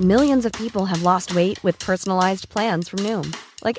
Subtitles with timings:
[0.00, 2.08] No in people way wait pies
[3.00, 3.22] new
[3.62, 3.78] like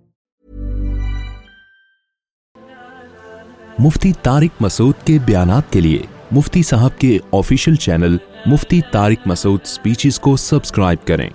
[3.83, 4.11] مفتی
[4.61, 6.01] مسعود کے کے بیانات لیے
[6.35, 8.17] مفتی صاحب کے آفیشیل چینل
[8.51, 8.79] مفتی
[9.31, 11.29] مسعود سپیچز کو سبسکرائب کریں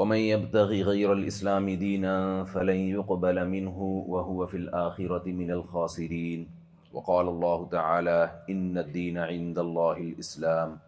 [0.00, 6.46] ومن يبتغي غير الإسلام دينا فلن يقبل منه وهو في الآخرة من الخاسرين
[6.92, 10.78] وقال الله تعالى إن الدين عند الله الإسلام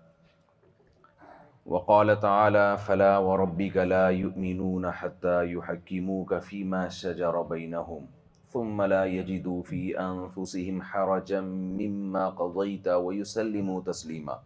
[1.66, 8.06] وقال تعالى فلا وربك لا يؤمنون حتى يحكموك فيما شجر بينهم
[8.50, 11.40] ثم لا يجدوا في أنفسهم حرجا
[11.82, 14.38] مما قضيت ويسلموا تسليماً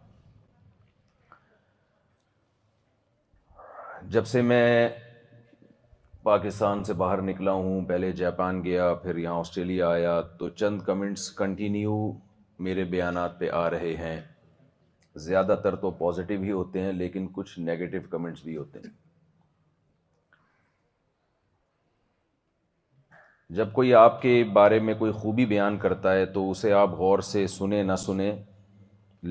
[4.11, 4.87] جب سے میں
[6.23, 11.29] پاکستان سے باہر نکلا ہوں پہلے جاپان گیا پھر یہاں آسٹریلیا آیا تو چند کمنٹس
[11.37, 11.95] کنٹینیو
[12.67, 14.19] میرے بیانات پہ آ رہے ہیں
[15.25, 18.91] زیادہ تر تو پازیٹیو ہی ہوتے ہیں لیکن کچھ نگیٹو کمنٹس بھی ہوتے ہیں
[23.57, 27.19] جب کوئی آپ کے بارے میں کوئی خوبی بیان کرتا ہے تو اسے آپ غور
[27.33, 28.31] سے سنیں نہ سنیں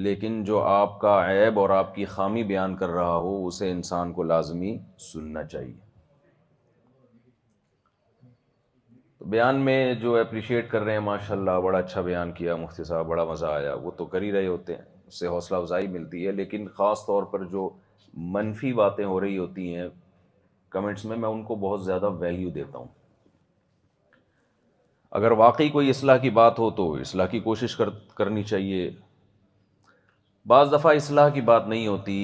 [0.05, 4.13] لیکن جو آپ کا عیب اور آپ کی خامی بیان کر رہا ہو اسے انسان
[4.13, 4.77] کو لازمی
[5.13, 5.75] سننا چاہیے
[9.31, 13.07] بیان میں جو اپریشیٹ کر رہے ہیں ماشاء اللہ بڑا اچھا بیان کیا مفتی صاحب
[13.09, 16.27] بڑا مزہ آیا وہ تو کر ہی رہے ہوتے ہیں اس سے حوصلہ افزائی ملتی
[16.27, 17.69] ہے لیکن خاص طور پر جو
[18.35, 19.89] منفی باتیں ہو رہی ہوتی ہیں
[20.71, 22.89] کمنٹس میں میں ان کو بہت زیادہ ویلیو دیتا ہوں
[25.19, 28.91] اگر واقعی کوئی اصلاح کی بات ہو تو اصلاح کی کوشش کر کرنی چاہیے
[30.53, 32.17] بعض دفعہ اصلاح کی بات نہیں ہوتی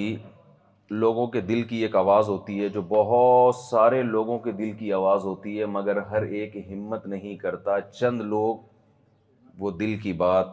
[1.05, 4.93] لوگوں کے دل کی ایک آواز ہوتی ہے جو بہت سارے لوگوں کے دل کی
[4.93, 8.56] آواز ہوتی ہے مگر ہر ایک ہمت نہیں کرتا چند لوگ
[9.62, 10.47] وہ دل کی بات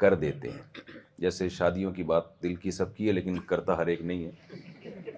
[0.00, 0.92] کر دیتے ہیں
[1.24, 5.12] جیسے شادیوں کی بات دل کی سب کی ہے لیکن کرتا ہر ایک نہیں ہے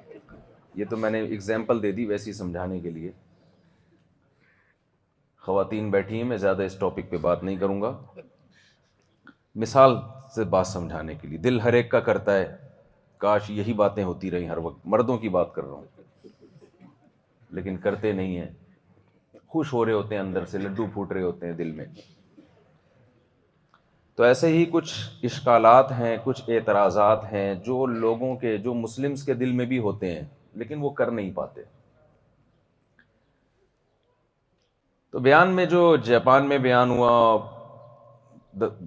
[0.81, 3.11] یہ تو میں نے اگزامپل دے دی ویسی سمجھانے کے لیے
[5.47, 7.97] خواتین بیٹھی ہیں میں زیادہ اس ٹاپک پہ بات نہیں کروں گا
[9.61, 9.95] مثال
[10.37, 12.47] سے بات سمجھانے کے لیے دل ہر ایک کا کرتا ہے
[13.25, 15.85] کاش یہی باتیں ہوتی رہی ہر وقت مردوں کی بات کر رہا ہوں
[17.59, 18.51] لیکن کرتے نہیں ہیں
[19.55, 21.85] خوش ہو رہے ہوتے ہیں اندر سے لڈو پھوٹ رہے ہوتے ہیں دل میں
[24.17, 24.93] تو ایسے ہی کچھ
[25.29, 30.15] اشکالات ہیں کچھ اعتراضات ہیں جو لوگوں کے جو مسلمس کے دل میں بھی ہوتے
[30.15, 30.23] ہیں
[30.63, 31.63] لیکن وہ کر نہیں پاتے
[35.15, 37.13] تو بیان میں جو جاپان میں بیان ہوا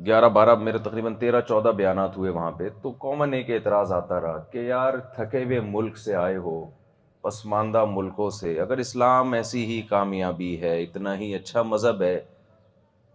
[0.05, 4.19] گیارہ بارہ میرے تقریباً تیرہ چودہ بیانات ہوئے وہاں پہ تو کامن ایک اعتراض آتا
[4.21, 6.63] رہا کہ یار تھکے ہوئے ملک سے آئے ہو
[7.21, 12.19] پسماندہ ملکوں سے اگر اسلام ایسی ہی کامیابی ہے اتنا ہی اچھا مذہب ہے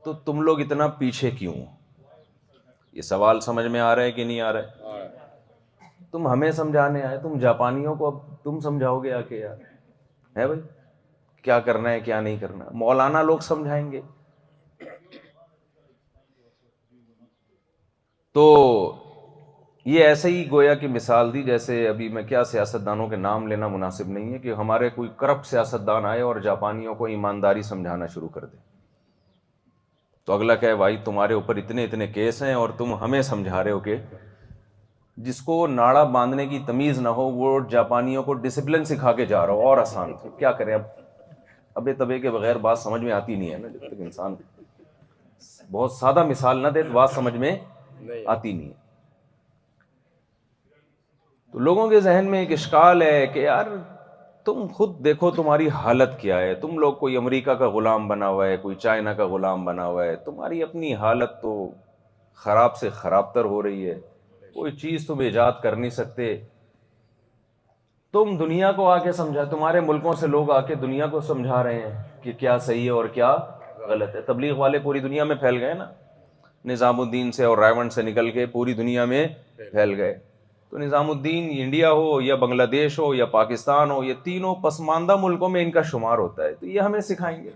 [0.04, 1.54] تو تم لوگ اتنا پیچھے کیوں
[2.96, 7.02] یہ سوال سمجھ میں آ رہا ہے کہ نہیں آ رہا ہے تم ہمیں سمجھانے
[7.04, 9.56] آئے تم جاپانیوں کو اب تم سمجھاؤ گے آ کے یار
[10.36, 10.60] ہے بھائی
[11.44, 14.00] کیا کرنا ہے کیا نہیں کرنا مولانا لوگ سمجھائیں گے
[18.34, 18.44] تو
[19.94, 23.46] یہ ایسے ہی گویا کی مثال دی جیسے ابھی میں کیا سیاست دانوں کے نام
[23.48, 27.62] لینا مناسب نہیں ہے کہ ہمارے کوئی کرپٹ سیاست دان آئے اور جاپانیوں کو ایمانداری
[27.62, 28.56] سمجھانا شروع کر دے
[30.26, 33.70] تو اگلا کہ بھائی تمہارے اوپر اتنے اتنے کیس ہیں اور تم ہمیں سمجھا رہے
[33.70, 33.96] ہو کہ
[35.28, 39.44] جس کو ناڑا باندھنے کی تمیز نہ ہو وہ جاپانیوں کو ڈسپلن سکھا کے جا
[39.46, 40.84] رہا ہو اور آسان تھا کیا کریں اب
[41.82, 44.34] ابے طبے کے بغیر بات سمجھ میں آتی نہیں ہے نا جب تک انسان
[45.70, 47.54] بہت سادہ مثال نہ دے تو بات سمجھ میں
[48.26, 48.82] آتی نہیں ہے
[51.52, 53.66] تو لوگوں کے ذہن میں ایک اشکال ہے کہ یار
[54.44, 58.46] تم خود دیکھو تمہاری حالت کیا ہے تم لوگ کوئی امریکہ کا غلام بنا ہوا
[58.46, 61.54] ہے کوئی چائنا کا غلام بنا ہوا ہے تمہاری اپنی حالت تو
[62.44, 63.98] خراب سے خراب تر ہو رہی ہے
[64.54, 66.36] کوئی چیز تم ایجاد کر نہیں سکتے
[68.12, 71.62] تم دنیا کو آ کے سمجھا تمہارے ملکوں سے لوگ آ کے دنیا کو سمجھا
[71.64, 73.34] رہے ہیں کہ کیا صحیح ہے اور کیا
[73.88, 75.86] غلط ہے تبلیغ والے پوری دنیا میں پھیل گئے نا
[76.68, 79.26] نظام الدین سے اور رائے سے نکل کے پوری دنیا میں
[79.70, 80.14] پھیل گئے
[80.70, 85.16] تو نظام الدین انڈیا ہو یا بنگلہ دیش ہو یا پاکستان ہو یا تینوں پسماندہ
[85.22, 87.50] ملکوں میں ان کا شمار ہوتا ہے تو یہ ہمیں سکھائیں گے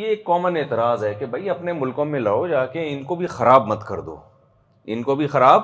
[0.00, 3.14] یہ ایک کامن اعتراض ہے کہ بھائی اپنے ملکوں میں لاؤ جا کے ان کو
[3.16, 4.16] بھی خراب مت کر دو
[4.94, 5.62] ان کو بھی خراب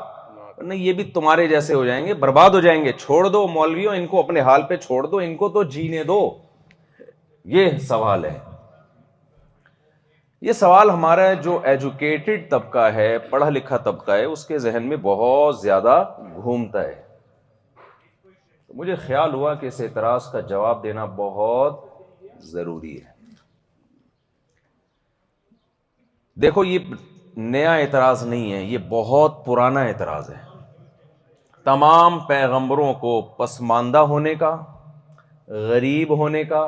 [0.62, 3.94] نہیں یہ بھی تمہارے جیسے ہو جائیں گے برباد ہو جائیں گے چھوڑ دو مولویوں
[3.96, 6.18] ان کو اپنے حال پہ چھوڑ دو ان کو تو جینے دو
[7.58, 8.36] یہ سوال ہے
[10.44, 14.96] یہ سوال ہمارا جو ایجوکیٹڈ طبقہ ہے پڑھا لکھا طبقہ ہے اس کے ذہن میں
[15.02, 15.94] بہت زیادہ
[16.42, 17.00] گھومتا ہے
[18.80, 21.80] مجھے خیال ہوا کہ اس اعتراض کا جواب دینا بہت
[22.52, 23.12] ضروری ہے
[26.42, 26.92] دیکھو یہ
[27.56, 30.40] نیا اعتراض نہیں ہے یہ بہت پرانا اعتراض ہے
[31.70, 34.56] تمام پیغمبروں کو پسماندہ ہونے کا
[35.72, 36.64] غریب ہونے کا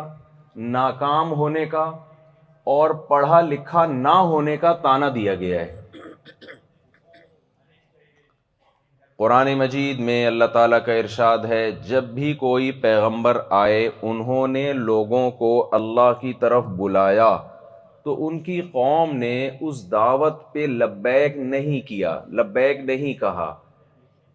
[0.79, 1.91] ناکام ہونے کا
[2.75, 5.75] اور پڑھا لکھا نہ ہونے کا تانا دیا گیا ہے
[9.25, 11.61] قرآن مجید میں اللہ تعالیٰ کا ارشاد ہے
[11.91, 17.29] جب بھی کوئی پیغمبر آئے انہوں نے لوگوں کو اللہ کی طرف بلایا
[18.05, 19.33] تو ان کی قوم نے
[19.69, 23.53] اس دعوت پہ لبیک نہیں کیا لبیک نہیں کہا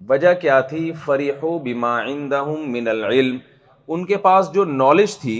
[0.10, 2.34] وجہ کیا تھی فریح و بیمائند
[2.78, 3.38] من العلم
[3.94, 5.38] ان کے پاس جو نالج تھی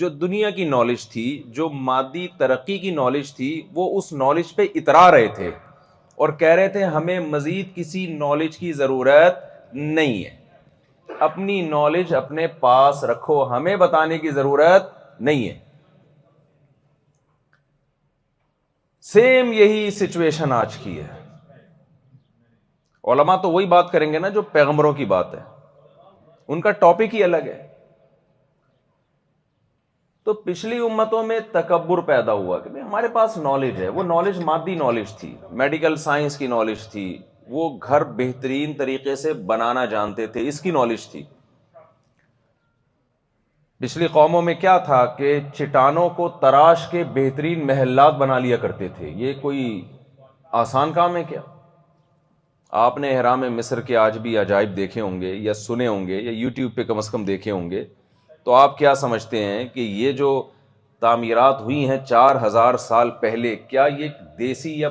[0.00, 1.24] جو دنیا کی نالج تھی
[1.56, 5.50] جو مادی ترقی کی نالج تھی وہ اس نالج پہ اترا رہے تھے
[6.24, 9.38] اور کہہ رہے تھے ہمیں مزید کسی نالج کی ضرورت
[9.74, 10.36] نہیں ہے
[11.26, 14.88] اپنی نالج اپنے پاس رکھو ہمیں بتانے کی ضرورت
[15.20, 15.58] نہیں ہے
[19.12, 21.06] سیم یہی سچویشن آج کی ہے
[23.12, 25.40] علماء تو وہی بات کریں گے نا جو پیغمبروں کی بات ہے
[26.52, 27.60] ان کا ٹاپک ہی الگ ہے
[30.24, 34.74] تو پچھلی امتوں میں تکبر پیدا ہوا کہ ہمارے پاس نالج ہے وہ نالج مادی
[34.82, 37.04] نالج تھی میڈیکل سائنس کی نالج تھی
[37.50, 41.22] وہ گھر بہترین طریقے سے بنانا جانتے تھے اس کی نالج تھی
[43.80, 48.88] پچھلی قوموں میں کیا تھا کہ چٹانوں کو تراش کے بہترین محلات بنا لیا کرتے
[48.96, 49.64] تھے یہ کوئی
[50.60, 51.40] آسان کام ہے کیا
[52.84, 56.20] آپ نے احرام مصر کے آج بھی عجائب دیکھے ہوں گے یا سنے ہوں گے
[56.20, 57.84] یا یوٹیوب پہ کم از کم دیکھے ہوں گے
[58.44, 60.30] تو آپ کیا سمجھتے ہیں کہ یہ جو
[61.00, 64.08] تعمیرات ہوئی ہیں چار ہزار سال پہلے کیا یہ
[64.38, 64.88] دیسی یا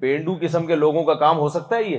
[0.00, 1.98] پینڈو قسم کے لوگوں کا کام ہو سکتا ہے یہ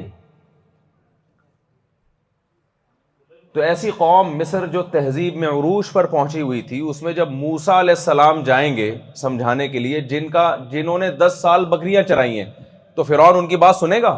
[3.54, 7.30] تو ایسی قوم مصر جو تہذیب میں عروج پر پہنچی ہوئی تھی اس میں جب
[7.32, 12.04] موسا علیہ السلام جائیں گے سمجھانے کے لیے جن کا جنہوں نے دس سال بکریاں
[12.10, 12.52] چرائی ہیں
[12.96, 14.12] تو فرعون ان کی بات سنے گا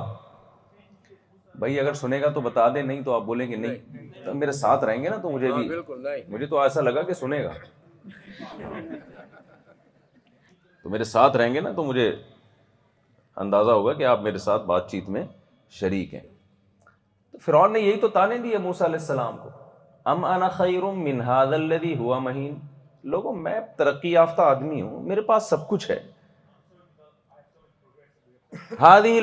[1.60, 4.52] بھائی اگر سنے گا تو بتا دیں نہیں تو آپ بولیں گے نہیں تو میرے
[4.64, 7.52] ساتھ رہیں گے نا تو مجھے ہاں، بھی مجھے تو ایسا لگا کہ سنے گا
[10.84, 12.10] تو میرے ساتھ رہیں گے نا تو مجھے
[13.46, 15.24] اندازہ ہوگا کہ آپ میرے ساتھ بات چیت میں
[15.80, 16.22] شریک ہیں
[17.32, 19.50] تو فرعون نے یہی تو تانے دیے موسیٰ علیہ السلام کو
[20.14, 21.20] ام انا خیر من
[22.24, 22.56] مہین
[23.16, 26.00] لوگوں میں ترقی یافتہ آدمی ہوں میرے پاس سب کچھ ہے
[28.80, 29.20] ہادی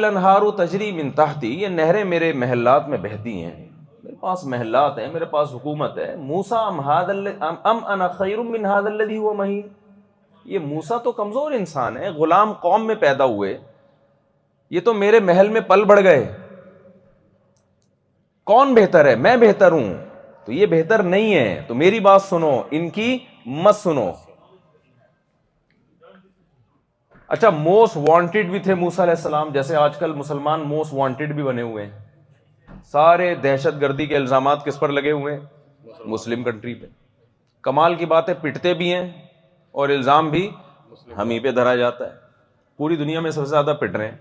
[0.57, 3.55] تجری تجریتی یہ نہریں میرے محلات میں بہتی ہیں
[4.03, 9.17] میرے پاس محلات ہیں میرے پاس حکومت ہے موسا ام انا خیر من حاد الدی
[9.17, 9.61] ہوا مہین
[10.53, 13.57] یہ موسا تو کمزور انسان ہے غلام قوم میں پیدا ہوئے
[14.71, 16.25] یہ تو میرے محل میں پل بڑھ گئے
[18.53, 19.93] کون بہتر ہے میں بہتر ہوں
[20.45, 23.17] تو یہ بہتر نہیں ہے تو میری بات سنو ان کی
[23.65, 24.11] مت سنو
[27.35, 31.43] اچھا موسٹ وانٹیڈ بھی تھے موسا علیہ السلام جیسے آج کل مسلمان موسٹ وانٹیڈ بھی
[31.43, 36.75] بنے ہوئے ہیں سارے دہشت گردی کے الزامات کس پر لگے ہوئے ہیں مسلم کنٹری
[36.83, 36.87] پہ
[37.69, 39.03] کمال کی بات ہے پٹتے بھی ہیں
[39.81, 40.49] اور الزام بھی
[41.17, 42.27] ہم ہی پہ دھرا جاتا ہے
[42.79, 44.17] پوری دنیا میں سب سے زیادہ پٹ رہے ہیں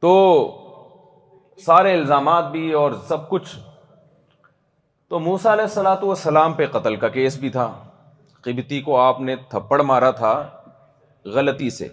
[0.00, 0.14] تو
[1.66, 3.56] سارے الزامات بھی اور سب کچھ
[5.08, 7.70] تو موسا علیہ السلاۃ والسلام السلام پہ قتل کا کیس بھی تھا
[8.44, 10.30] قبتی کو آپ نے تھپڑ مارا تھا
[11.34, 11.88] غلطی سے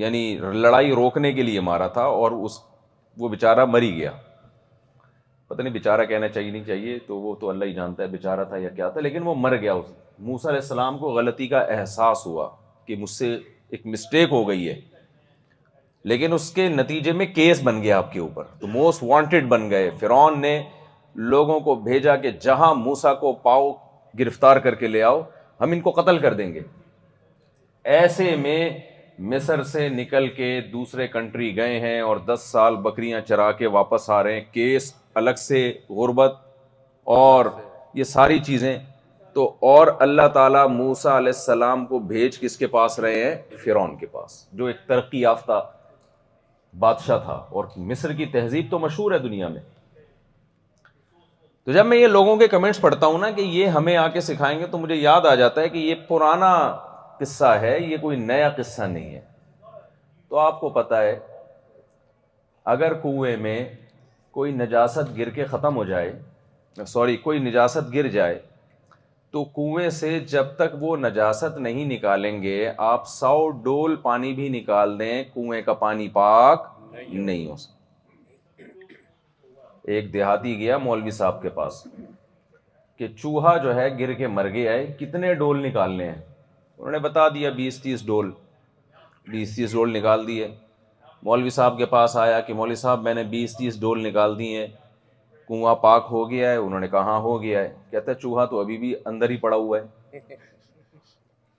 [0.00, 0.22] یعنی
[0.54, 2.58] لڑائی روکنے کے لیے مارا تھا اور اس
[3.18, 4.10] وہ بیچارہ مری گیا
[5.48, 8.44] پتہ نہیں بیچارہ کہنا چاہیے نہیں چاہیے تو وہ تو اللہ ہی جانتا ہے بیچارہ
[8.48, 9.86] تھا یا کیا تھا لیکن وہ مر گیا اس
[10.28, 12.48] موسا علیہ السلام کو غلطی کا احساس ہوا
[12.86, 13.34] کہ مجھ سے
[13.70, 14.78] ایک مسٹیک ہو گئی ہے
[16.10, 19.68] لیکن اس کے نتیجے میں کیس بن گیا آپ کے اوپر تو موسٹ وانٹیڈ بن
[19.70, 20.60] گئے فرعون نے
[21.34, 23.70] لوگوں کو بھیجا کہ جہاں موسا کو پاؤ
[24.18, 25.20] گرفتار کر کے لے آؤ
[25.60, 26.60] ہم ان کو قتل کر دیں گے
[27.98, 28.68] ایسے میں
[29.32, 34.08] مصر سے نکل کے دوسرے کنٹری گئے ہیں اور دس سال بکریاں چرا کے واپس
[34.10, 36.34] آ رہے ہیں کیس الگ سے غربت
[37.16, 37.46] اور
[37.94, 38.76] یہ ساری چیزیں
[39.34, 43.96] تو اور اللہ تعالیٰ موسا علیہ السلام کو بھیج کس کے پاس رہے ہیں فرون
[43.96, 45.60] کے پاس جو ایک ترقی یافتہ
[46.78, 49.60] بادشاہ تھا اور مصر کی تہذیب تو مشہور ہے دنیا میں
[51.64, 54.20] تو جب میں یہ لوگوں کے کمنٹس پڑھتا ہوں نا کہ یہ ہمیں آ کے
[54.20, 56.52] سکھائیں گے تو مجھے یاد آ جاتا ہے کہ یہ پرانا
[57.18, 59.20] قصہ ہے یہ کوئی نیا قصہ نہیں ہے
[60.28, 61.18] تو آپ کو پتہ ہے
[62.74, 63.58] اگر کنویں میں
[64.30, 68.38] کوئی نجاست گر کے ختم ہو جائے سوری کوئی نجاست گر جائے
[69.30, 74.48] تو کنویں سے جب تک وہ نجاست نہیں نکالیں گے آپ سو ڈول پانی بھی
[74.60, 77.78] نکال دیں کنویں کا پانی پاک نہیں ہو سکتا
[79.88, 81.82] ایک دیہاتی گیا مولوی صاحب کے پاس
[82.98, 86.20] کہ چوہا جو ہے گر کے مر گیا ہے کتنے ڈول نکالنے ہیں
[86.78, 88.30] انہوں نے بتا دیا بیس تیس ڈول
[89.30, 90.48] بیس تیس ڈول نکال دیے
[91.24, 94.54] مولوی صاحب کے پاس آیا کہ مولوی صاحب میں نے بیس تیس ڈول نکال دی
[94.56, 94.66] ہیں
[95.48, 98.44] کنواں پاک ہو گیا ہے انہوں نے کہا ہاں، ہو گیا ہے کہتا ہے چوہا
[98.52, 100.20] تو ابھی بھی اندر ہی پڑا ہوا ہے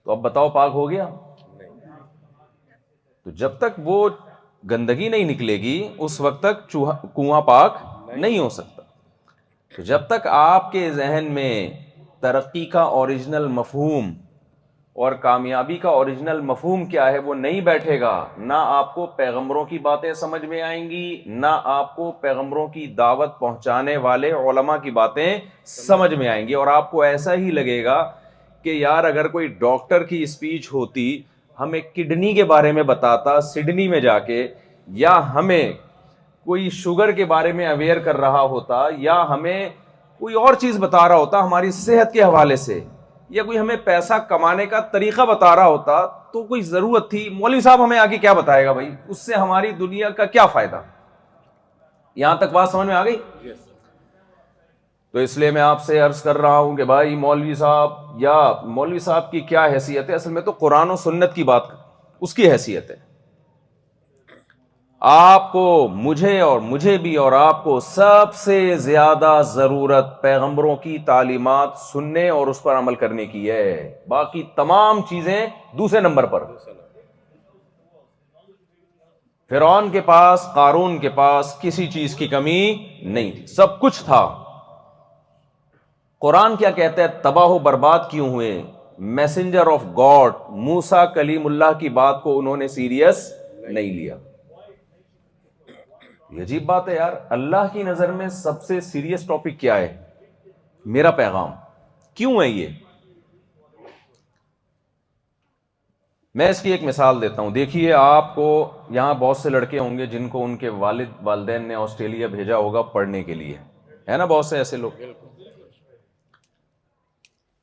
[0.03, 1.07] تو اب بتاؤ پاک ہو گیا
[3.23, 4.07] تو جب تک وہ
[4.71, 7.77] گندگی نہیں نکلے گی اس وقت تک چوہا کنواں پاک
[8.17, 8.81] نہیں ہو سکتا
[9.75, 11.69] تو جب تک آپ کے ذہن میں
[12.21, 14.11] ترقی کا اوریجنل مفہوم
[15.03, 19.63] اور کامیابی کا اوریجنل مفہوم کیا ہے وہ نہیں بیٹھے گا نہ آپ کو پیغمبروں
[19.65, 24.75] کی باتیں سمجھ میں آئیں گی نہ آپ کو پیغمبروں کی دعوت پہنچانے والے علماء
[24.83, 25.37] کی باتیں
[25.87, 28.01] سمجھ میں آئیں گی اور آپ کو ایسا ہی لگے گا
[28.63, 31.05] کہ یار اگر کوئی ڈاکٹر کی اسپیچ ہوتی
[31.59, 34.47] ہمیں کڈنی کے بارے میں بتاتا سڈنی میں جا کے
[35.05, 35.71] یا ہمیں
[36.45, 39.67] کوئی شوگر کے بارے میں اویئر کر رہا ہوتا یا ہمیں
[40.19, 42.79] کوئی اور چیز بتا رہا ہوتا ہماری صحت کے حوالے سے
[43.35, 47.61] یا کوئی ہمیں پیسہ کمانے کا طریقہ بتا رہا ہوتا تو کوئی ضرورت تھی مولوی
[47.61, 50.81] صاحب ہمیں آگے کیا بتائے گا بھائی اس سے ہماری دنیا کا کیا فائدہ
[52.23, 53.51] یہاں تک بات سمجھ میں آ گئی
[55.11, 57.93] تو اس لیے میں آپ سے عرض کر رہا ہوں کہ بھائی مولوی صاحب
[58.23, 58.33] یا
[58.77, 61.63] مولوی صاحب کی کیا حیثیت ہے اصل میں تو قرآن و سنت کی بات
[62.27, 62.95] اس کی حیثیت ہے
[65.09, 65.61] آپ کو
[65.93, 72.27] مجھے اور مجھے بھی اور آپ کو سب سے زیادہ ضرورت پیغمبروں کی تعلیمات سننے
[72.29, 73.63] اور اس پر عمل کرنے کی ہے
[74.09, 75.45] باقی تمام چیزیں
[75.77, 76.43] دوسرے نمبر پر
[79.49, 82.59] فرون کے پاس قارون کے پاس کسی چیز کی کمی
[83.03, 84.21] نہیں تھی سب کچھ تھا
[86.25, 88.61] قرآن کیا کہتا ہے تباہ و برباد کیوں ہوئے
[89.19, 90.33] messenger of God
[90.67, 91.05] Musa
[91.45, 93.31] Kalimullah کی بات کو انہوں نے سیریس
[93.69, 94.17] نہیں لیا
[96.41, 99.87] عجیب بات ہے یار اللہ کی نظر میں سب سے سیریس ٹاپک کیا ہے
[100.95, 101.51] میرا پیغام
[102.15, 102.67] کیوں ہے یہ
[106.39, 108.45] میں اس کی ایک مثال دیتا ہوں دیکھیے آپ کو
[108.89, 112.57] یہاں بہت سے لڑکے ہوں گے جن کو ان کے والد والدین نے آسٹریلیا بھیجا
[112.57, 113.57] ہوگا پڑھنے کے لیے
[114.09, 115.01] ہے نا بہت سے ایسے لوگ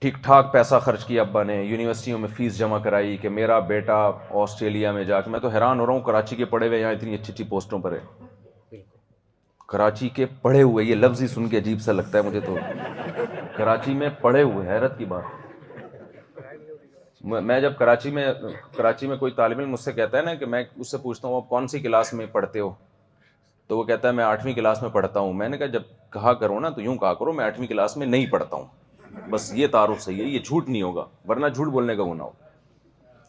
[0.01, 3.95] ٹھیک ٹھاک پیسہ خرچ کیا ابا نے یونیورسٹیوں میں فیس جمع کرائی کہ میرا بیٹا
[4.43, 6.93] آسٹریلیا میں جا کے میں تو حیران ہو رہا ہوں کراچی کے پڑھے ہوئے یہاں
[6.93, 7.99] اتنی اچھی اچھی پوسٹوں پر ہے
[9.73, 12.57] کراچی کے پڑھے ہوئے یہ لفظ ہی سن کے عجیب سا لگتا ہے مجھے تو
[13.57, 15.37] کراچی میں پڑھے ہوئے حیرت کی بات
[17.49, 18.27] میں جب کراچی میں
[18.77, 21.29] کراچی میں کوئی طالب علم مجھ سے کہتا ہے نا کہ میں اس سے پوچھتا
[21.29, 22.71] ہوں آپ کون سی کلاس میں پڑھتے ہو
[23.69, 25.83] تو وہ کہتا ہے میں آٹھویں کلاس میں پڑھتا ہوں میں نے کہا جب
[26.13, 29.53] کہا کرو نا تو یوں کہا کرو میں آٹھویں کلاس میں نہیں پڑھتا ہوں بس
[29.57, 32.47] یہ تعارف صحیح ہے یہ جھوٹ نہیں ہوگا ورنہ جھوٹ بولنے کا گناہ ہوگا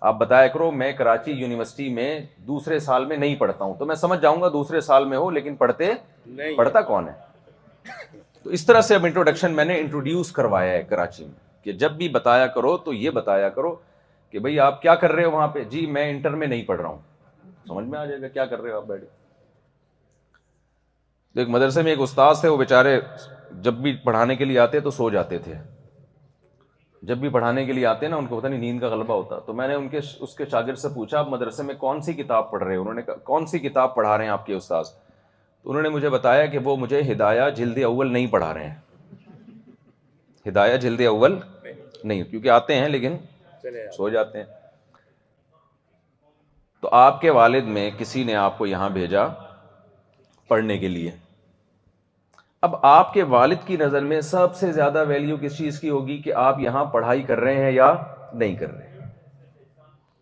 [0.08, 3.96] آپ بتایا کرو میں کراچی یونیورسٹی میں دوسرے سال میں نہیں پڑھتا ہوں تو میں
[4.02, 5.92] سمجھ جاؤں گا دوسرے سال میں ہو لیکن پڑھتے
[6.58, 11.24] پڑھتا کون ہے تو اس طرح سے اب انٹروڈکشن میں نے انٹروڈیوس کروایا ہے کراچی
[11.26, 13.76] میں کہ جب بھی بتایا کرو تو یہ بتایا کرو
[14.32, 16.80] کہ بھائی آپ کیا کر رہے ہو وہاں پہ جی میں انٹر میں نہیں پڑھ
[16.82, 16.98] رہا ہوں
[17.68, 19.08] سمجھ میں آ جائے گا کیا کر رہے ہو آپ بیٹھے
[21.34, 23.00] تو ایک مدرسے میں ایک استاد تھے وہ بیچارے
[23.62, 25.54] جب بھی پڑھانے کے لیے آتے تو سو جاتے تھے
[27.08, 29.14] جب بھی پڑھانے کے لیے آتے ہیں نا ان کو پتا نہیں نیند کا غلبہ
[29.16, 32.02] ہوتا تو میں نے ان کے اس کے شاگرد سے پوچھا آپ مدرسے میں کون
[32.08, 34.54] سی کتاب پڑھ رہے ہیں انہوں نے کون سی کتاب پڑھا رہے ہیں آپ کے
[34.54, 38.70] استاذ تو انہوں نے مجھے بتایا کہ وہ مجھے ہدایہ جلد اول نہیں پڑھا رہے
[38.70, 41.38] ہیں ہدایا جلد اول
[42.04, 43.18] نہیں کیونکہ آتے ہیں لیکن
[43.98, 44.46] سو جاتے ہیں
[46.82, 49.28] تو آپ کے والد میں کسی نے آپ کو یہاں بھیجا
[50.50, 51.12] پڑھنے کے لیے
[52.64, 56.18] اب آپ کے والد کی نظر میں سب سے زیادہ ویلیو کس چیز کی ہوگی
[56.22, 57.92] کہ آپ یہاں پڑھائی کر رہے ہیں یا
[58.34, 59.08] نہیں کر رہے ہیں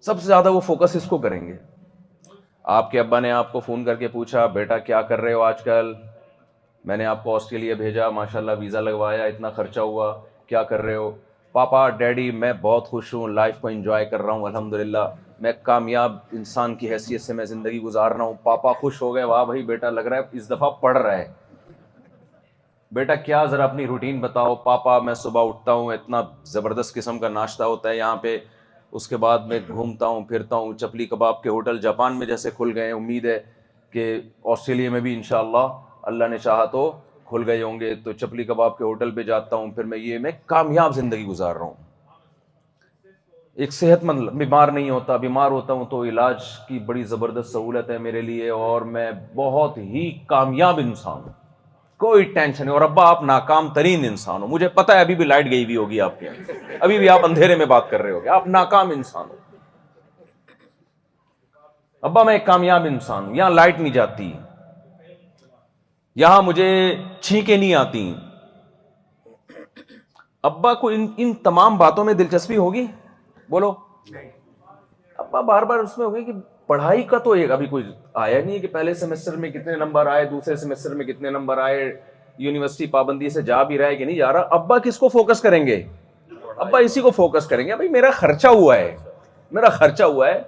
[0.05, 1.55] سب سے زیادہ وہ فوکس اس کو کریں گے
[2.73, 5.41] آپ کے ابا نے آپ کو فون کر کے پوچھا بیٹا کیا کر رہے ہو
[5.41, 5.91] آج کل
[6.91, 10.13] میں نے آپ کو آسٹریلیا بھیجا ماشاء اللہ ویزا لگوایا اتنا خرچہ ہوا
[10.47, 11.09] کیا کر رہے ہو
[11.51, 15.07] پاپا ڈیڈی میں بہت خوش ہوں لائف کو انجوائے کر رہا ہوں الحمد للہ
[15.45, 19.23] میں کامیاب انسان کی حیثیت سے میں زندگی گزار رہا ہوں پاپا خوش ہو گئے
[19.33, 21.27] واہ بھائی بیٹا لگ رہا ہے اس دفعہ پڑھ رہا ہے
[22.95, 27.29] بیٹا کیا ذرا اپنی روٹین بتاؤ پاپا میں صبح اٹھتا ہوں اتنا زبردست قسم کا
[27.29, 28.37] ناشتہ ہوتا ہے یہاں پہ
[28.99, 32.49] اس کے بعد میں گھومتا ہوں پھرتا ہوں چپلی کباب کے ہوٹل جاپان میں جیسے
[32.57, 33.37] کھل گئے ہیں امید ہے
[33.93, 34.05] کہ
[34.51, 35.65] آسٹریلیا میں بھی انشاءاللہ
[36.11, 36.91] اللہ نے چاہا تو
[37.29, 40.19] کھل گئے ہوں گے تو چپلی کباب کے ہوٹل پہ جاتا ہوں پھر میں یہ
[40.25, 41.73] میں کامیاب زندگی گزار رہا ہوں
[43.65, 47.89] ایک صحت مند بیمار نہیں ہوتا بیمار ہوتا ہوں تو علاج کی بڑی زبردست سہولت
[47.89, 51.36] ہے میرے لیے اور میں بہت ہی کامیاب انسان ہوں
[52.03, 55.25] کوئی ٹینشن نہیں اور ابا آپ ناکام ترین انسان ہو مجھے پتا ہے ابھی بھی
[55.25, 56.29] لائٹ گئی ہوئی ہوگی آپ کے
[56.87, 59.35] ابھی بھی آپ اندھیرے میں بات کر رہے آپ ناکام انسان ہو
[62.09, 64.31] ابا میں ایک کامیاب انسان ہوں یہاں لائٹ نہیں جاتی
[66.23, 66.69] یہاں مجھے
[67.21, 68.01] چھینکیں نہیں آتی
[70.51, 72.85] ابا کو ان ان تمام باتوں میں دلچسپی ہوگی
[73.49, 73.73] بولو
[75.23, 76.31] ابا بار بار اس میں ہوگی کہ
[76.67, 77.83] پڑھائی کا تو ایک ابھی کوئی
[78.13, 81.57] آیا نہیں ہے کہ پہلے سیمسٹر میں کتنے نمبر آئے دوسرے سیمسٹر میں کتنے نمبر
[81.63, 81.91] آئے
[82.45, 85.41] یونیورسٹی پابندی سے جا بھی رہا ہے کہ نہیں جا رہا ابا کس کو فوکس
[85.41, 85.81] کریں گے
[86.65, 88.95] ابا اسی کو فوکس کریں گے میرا خرچہ ہوا ہے
[89.57, 90.41] میرا خرچہ ہوا ہے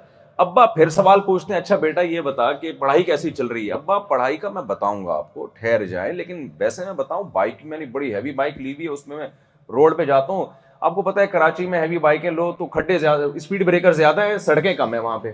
[0.44, 3.74] ابا پھر سوال پوچھتے ہیں اچھا بیٹا یہ بتا کہ پڑھائی کیسی چل رہی ہے
[3.74, 7.66] ابا پڑھائی کا میں بتاؤں گا آپ کو ٹھہر جائیں لیکن ویسے میں بتاؤں بائک
[7.66, 9.28] میں نے بڑی ہیوی بائک لی ہوئی ہے اس میں میں
[9.76, 10.46] روڈ پہ جاتا ہوں
[10.80, 14.26] آپ کو پتا ہے کراچی میں ہیوی بائکیں لو تو کھڈے زیادہ اسپیڈ بریکر زیادہ
[14.26, 15.32] ہیں سڑکیں کم ہیں وہاں پہ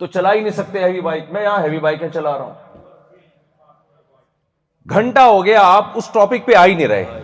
[0.00, 2.54] تو چلا ہی نہیں سکتے ہیوی بائک میں یہاں ہیوی چلا رہا ہوں
[4.98, 7.18] گھنٹہ ہو گیا آپ اس ٹاپک پہ آ ہی نہیں رہے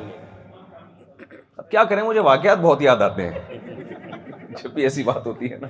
[1.57, 3.59] اب کیا کریں مجھے واقعات بہت یاد آتے ہیں
[4.63, 5.69] جب بھی ایسی بات ہوتی ہے نا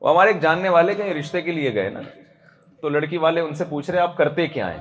[0.00, 2.00] وہ ہمارے ایک جاننے والے رشتے کے لیے گئے نا
[2.80, 4.80] تو لڑکی والے ان سے پوچھ رہے آپ کرتے کیا ہیں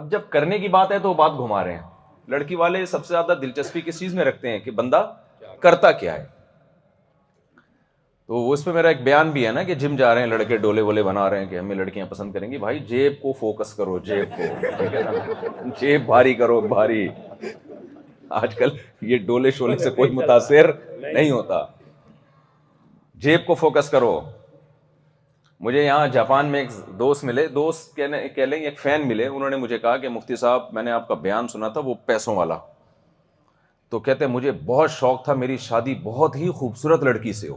[0.00, 1.88] اب جب کرنے کی بات ہے تو وہ بات گھما رہے ہیں
[2.36, 5.04] لڑکی والے سب سے زیادہ دلچسپی کس چیز میں رکھتے ہیں کہ بندہ
[5.62, 6.26] کرتا کیا ہے
[8.30, 10.26] تو وہ اس پہ میرا ایک بیان بھی ہے نا کہ جم جا رہے ہیں
[10.28, 12.98] لڑکے ڈولے وولے بنا رہے ہیں کہ ہمیں لڑکیاں پسند کریں گی بھائی جیب جیب
[13.12, 13.98] جیب کو کو فوکس کرو
[15.80, 16.34] کرو بھاری
[16.68, 17.08] بھاری
[18.40, 18.76] آج کل
[19.12, 21.58] یہ ڈولے شولے سے کوئی متاثر نہیں ہوتا
[23.24, 24.12] جیب کو فوکس کرو
[25.68, 29.56] مجھے یہاں جاپان میں ایک دوست ملے دوست کہہ لیں ایک فین ملے انہوں نے
[29.64, 32.58] مجھے کہا کہ مفتی صاحب میں نے آپ کا بیان سنا تھا وہ پیسوں والا
[33.90, 37.56] تو کہتے مجھے بہت شوق تھا میری شادی بہت ہی خوبصورت لڑکی سے ہو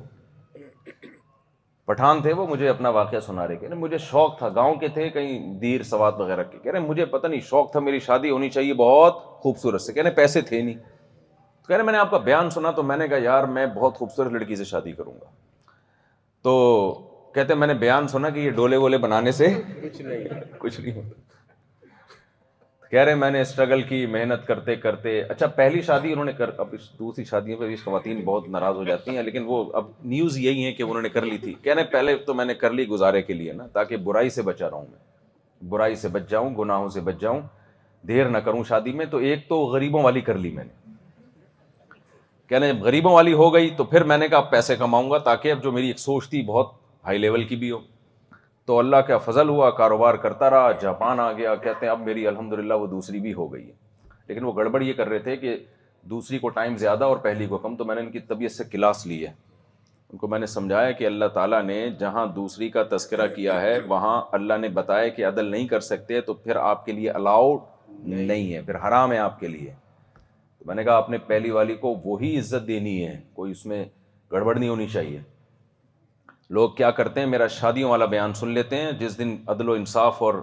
[1.86, 5.10] پٹھان تھے وہ مجھے اپنا واقعہ سنا رہے کہ مجھے شوق تھا گاؤں کے تھے
[5.15, 8.50] کہیں دیر سوات وغیرہ کے کہہ رہے مجھے پتہ نہیں شوق تھا میری شادی ہونی
[8.50, 12.12] چاہیے بہت خوبصورت سے کہہ رہے پیسے تھے نہیں تو کہہ رہے میں نے آپ
[12.12, 15.13] کا بیان سنا تو میں نے کہا یار میں بہت خوبصورت لڑکی سے شادی کروں
[15.13, 15.30] گا
[16.43, 16.56] تو
[17.36, 20.24] کہتے میں نے بیان سنا کہ یہ ڈولے وولے بنانے سے کچھ نہیں
[20.60, 21.22] کچھ نہیں ہوتا
[22.93, 26.49] کہہ رہے میں نے اسٹرگل کی محنت کرتے کرتے اچھا پہلی شادی انہوں نے کر
[26.60, 29.86] اب اس دوسری شادیوں پہ بھی خواتین بہت ناراض ہو جاتی ہیں لیکن وہ اب
[30.12, 32.71] نیوز یہی ہے کہ انہوں نے کر لی تھی کہنے پہلے تو میں نے کر
[32.79, 36.29] لی گزارے کے لیے نا تاکہ برائی سے بچا رہا ہوں میں برائی سے بچ
[36.29, 37.39] جاؤں گناہوں سے بچ جاؤں
[38.08, 41.97] دیر نہ کروں شادی میں تو ایک تو غریبوں والی کر لی میں نے
[42.49, 45.63] کہنے غریبوں والی ہو گئی تو پھر میں نے کہا پیسے کماؤں گا تاکہ اب
[45.63, 46.71] جو میری ایک سوچ تھی بہت
[47.06, 47.79] ہائی لیول کی بھی ہو
[48.65, 52.28] تو اللہ کا فضل ہوا کاروبار کرتا رہا جاپان آ گیا کہتے ہیں اب میری
[52.28, 53.71] الحمد للہ وہ دوسری بھی ہو گئی ہے
[54.28, 55.56] لیکن وہ گڑبڑ یہ کر رہے تھے کہ
[56.10, 58.63] دوسری کو ٹائم زیادہ اور پہلی کو کم تو میں نے ان کی طبیعت سے
[58.71, 59.32] کلاس لی ہے
[60.12, 63.78] ان کو میں نے سمجھایا کہ اللہ تعالیٰ نے جہاں دوسری کا تذکرہ کیا ہے
[63.88, 67.60] وہاں اللہ نے بتایا کہ عدل نہیں کر سکتے تو پھر آپ کے لیے الاؤڈ
[68.10, 69.73] نہیں ہے پھر حرام ہے آپ کے لیے
[70.60, 73.65] تو میں نے کہا آپ نے پہلی والی کو وہی عزت دینی ہے کوئی اس
[73.71, 73.84] میں
[74.32, 75.19] گڑبڑ نہیں ہونی چاہیے
[76.56, 79.73] لوگ کیا کرتے ہیں میرا شادیوں والا بیان سن لیتے ہیں جس دن عدل و
[79.73, 80.34] انصاف اور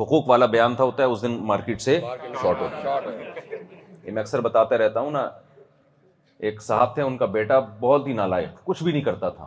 [0.00, 1.98] حقوق والا بیان تھا ہوتا ہے اس دن مارکیٹ سے
[2.42, 3.32] شارٹ ہوتا ہے
[4.04, 5.28] یہ میں اکثر بتاتے رہتا ہوں نا
[6.48, 9.46] ایک صاحب تھے ان کا بیٹا بہت ہی نالائق کچھ بھی نہیں کرتا تھا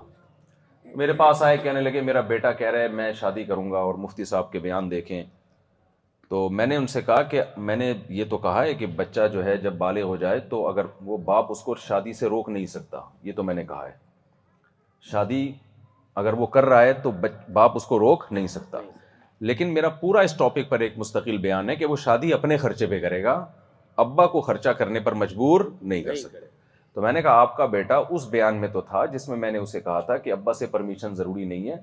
[0.97, 3.93] میرے پاس آئے کہنے لگے میرا بیٹا کہہ رہا ہے میں شادی کروں گا اور
[4.01, 5.23] مفتی صاحب کے بیان دیکھیں
[6.29, 9.27] تو میں نے ان سے کہا کہ میں نے یہ تو کہا ہے کہ بچہ
[9.33, 12.49] جو ہے جب بالے ہو جائے تو اگر وہ باپ اس کو شادی سے روک
[12.49, 13.91] نہیں سکتا یہ تو میں نے کہا ہے
[15.11, 15.41] شادی
[16.21, 17.11] اگر وہ کر رہا ہے تو
[17.53, 18.77] باپ اس کو روک نہیں سکتا
[19.49, 22.85] لیکن میرا پورا اس ٹاپک پر ایک مستقل بیان ہے کہ وہ شادی اپنے خرچے
[22.87, 23.43] پہ کرے گا
[24.03, 26.45] ابا کو خرچہ کرنے پر مجبور نہیں کر سکتے
[26.93, 29.51] تو میں نے کہا آپ کا بیٹا اس بیان میں تو تھا جس میں میں
[29.51, 31.75] نے اسے کہا تھا کہ ابا سے پرمیشن ضروری نہیں ہے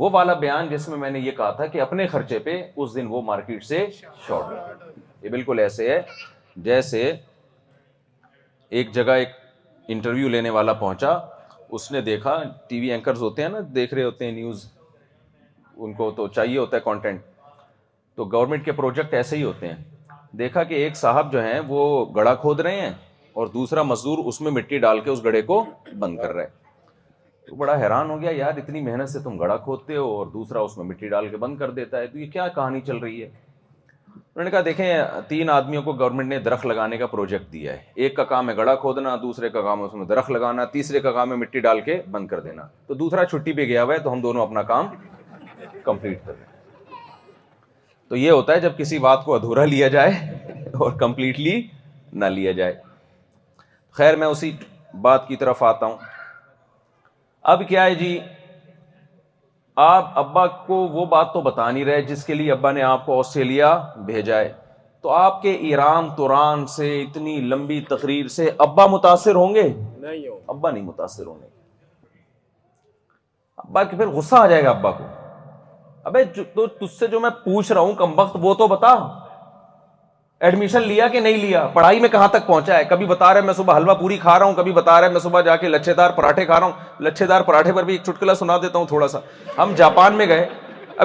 [0.00, 2.94] وہ والا بیان جس میں میں نے یہ کہا تھا کہ اپنے خرچے پہ اس
[2.94, 3.86] دن وہ مارکیٹ سے
[4.26, 6.00] شارٹ یہ بالکل ایسے ہے
[6.66, 7.04] جیسے
[8.78, 9.28] ایک جگہ ایک
[9.88, 11.18] انٹرویو لینے والا پہنچا
[11.76, 14.64] اس نے دیکھا ٹی وی اینکرز ہوتے ہیں نا دیکھ رہے ہوتے ہیں نیوز
[15.76, 17.20] ان کو تو چاہیے ہوتا ہے کانٹینٹ
[18.16, 19.74] تو گورنمنٹ کے پروجیکٹ ایسے ہی ہوتے ہیں
[20.38, 21.82] دیکھا کہ ایک صاحب جو ہیں وہ
[22.14, 22.92] گڑھا کھود رہے ہیں
[23.40, 25.64] اور دوسرا مزدور اس میں مٹی ڈال کے اس گڑھے کو
[25.98, 26.46] بند کر رہے
[27.48, 30.60] تو بڑا حیران ہو گیا یار اتنی محنت سے تم گڑھا کھودتے ہو اور دوسرا
[30.60, 33.22] اس میں مٹی ڈال کے بند کر دیتا ہے تو یہ کیا کہانی چل رہی
[33.22, 33.28] ہے
[34.34, 37.78] انہوں نے کہا دیکھیں تین آدمیوں کو گورنمنٹ نے درخت لگانے کا پروجیکٹ دیا ہے
[38.02, 41.00] ایک کا کام ہے گڑا کھودنا دوسرے کا کام ہے اس میں درخت لگانا تیسرے
[41.00, 43.94] کا کام ہے مٹی ڈال کے بند کر دینا تو دوسرا چھٹی پہ گیا ہوا
[43.94, 44.86] ہے تو ہم دونوں اپنا کام
[45.84, 46.46] کمپلیٹ کر دیں
[48.08, 51.60] تو یہ ہوتا ہے جب کسی بات کو ادھورا لیا جائے اور کمپلیٹلی
[52.12, 52.76] نہ لیا جائے
[53.98, 54.52] خیر میں اسی
[55.00, 55.96] بات کی طرف آتا ہوں
[57.52, 58.18] اب کیا ہے جی
[59.82, 63.04] آپ ابا کو وہ بات تو بتا نہیں رہے جس کے لیے ابا نے آپ
[63.06, 63.66] کو آسٹریلیا
[64.06, 64.52] بھیجا ہے
[65.02, 70.26] تو آپ کے ایران توران سے اتنی لمبی تقریر سے ابا متاثر ہوں گے نہیں
[70.32, 71.46] ابا نہیں متاثر ہوں گے
[73.64, 75.04] ابا کے پھر غصہ آ جائے گا ابا کو
[76.10, 78.94] ابے تو تج سے جو میں پوچھ رہا ہوں کم وقت وہ تو بتا
[80.46, 83.52] ایڈمیشن لیا کہ نہیں لیا پڑھائی میں کہاں تک پہنچا ہے کبھی بتا رہے میں
[83.54, 85.94] صبح حلوہ پوری کھا رہا ہوں کبھی بتا رہا ہے میں صبح جا کے لچھے
[85.94, 88.86] دار پراٹھے کھا رہا ہوں لچھے دار پراٹھے پر بھی ایک چٹکلا سنا دیتا ہوں
[88.86, 89.18] تھوڑا سا
[89.56, 90.46] ہم جاپان میں گئے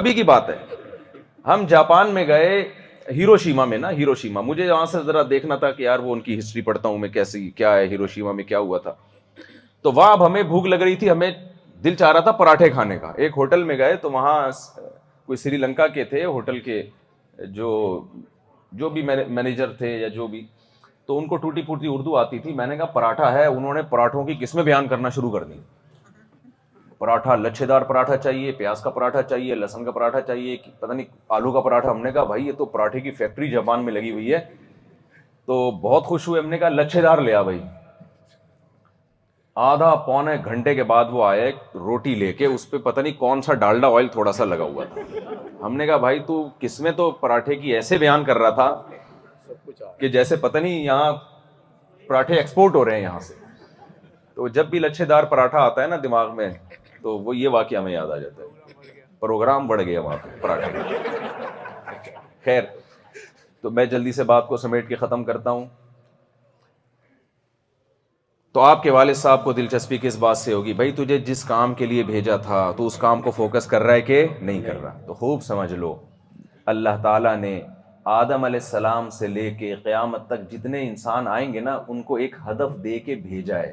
[0.02, 0.56] ابھی کی بات ہے
[1.46, 2.62] ہم جاپان میں گئے
[3.16, 6.12] ہیرو شیما میں نا ہیرو شیما مجھے وہاں سے ذرا دیکھنا تھا کہ یار وہ
[6.12, 8.92] ان کی ہسٹری پڑھتا ہوں میں کیسی کیا ہے ہیرو شیما میں کیا ہوا تھا
[9.82, 11.30] تو وہاں اب ہمیں بھوک لگ رہی تھی ہمیں
[11.84, 14.36] دل چاہ رہا تھا پراٹھے کھانے کا ایک ہوٹل میں گئے تو وہاں
[15.26, 16.82] کوئی سری لنکا کے تھے ہوٹل کے
[17.56, 17.68] جو
[18.78, 20.44] جو بھی مینیجر تھے یا جو بھی
[21.06, 23.82] تو ان کو ٹوٹی پھوٹی اردو آتی تھی میں نے کہا پراٹھا ہے انہوں نے
[23.90, 25.54] پراٹھوں کی قسمیں بیان کرنا شروع کر دی
[26.98, 31.06] پراٹھا لچھے دار پراٹھا چاہیے پیاز کا پراٹھا چاہیے لہسن کا پراٹھا چاہیے پتا نہیں
[31.38, 34.10] آلو کا پراٹھا ہم نے کہا بھائی یہ تو پراٹھے کی فیکٹری جاپان میں لگی
[34.10, 34.40] ہوئی ہے
[35.46, 37.60] تو بہت خوش ہوئے ہم نے کہا لچھے دار لیا بھائی
[39.62, 43.42] آدھا پونے گھنٹے کے بعد وہ آئے روٹی لے کے اس پہ پتہ نہیں کون
[43.42, 45.00] سا ڈالڈا آئل تھوڑا سا لگا ہوا تھا
[45.64, 49.92] ہم نے کہا بھائی تو کس میں تو پراٹھے کی ایسے بیان کر رہا تھا
[50.00, 51.12] کہ جیسے پتہ نہیں یہاں
[52.08, 53.34] پراٹھے ایکسپورٹ ہو رہے ہیں یہاں سے
[54.34, 56.48] تو جب بھی لچھے دار پراٹھا آتا ہے نا دماغ میں
[57.02, 62.12] تو وہ یہ واقعہ ہمیں یاد آ جاتا ہے پروگرام بڑھ گیا وہاں پہ پراٹھے
[62.44, 62.62] خیر
[63.62, 65.66] تو میں جلدی سے بات کو سمیٹ کے ختم کرتا ہوں
[68.54, 71.72] تو آپ کے والد صاحب کو دلچسپی کس بات سے ہوگی بھائی تجھے جس کام
[71.78, 74.80] کے لیے بھیجا تھا تو اس کام کو فوکس کر رہا ہے کہ نہیں کر
[74.82, 75.94] رہا تو خوب سمجھ لو
[76.72, 77.50] اللہ تعالیٰ نے
[78.20, 82.16] آدم علیہ السلام سے لے کے قیامت تک جتنے انسان آئیں گے نا ان کو
[82.26, 83.72] ایک ہدف دے کے بھیجا ہے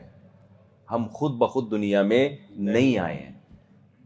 [0.92, 3.32] ہم خود بخود دنیا میں نہیں آئے ہیں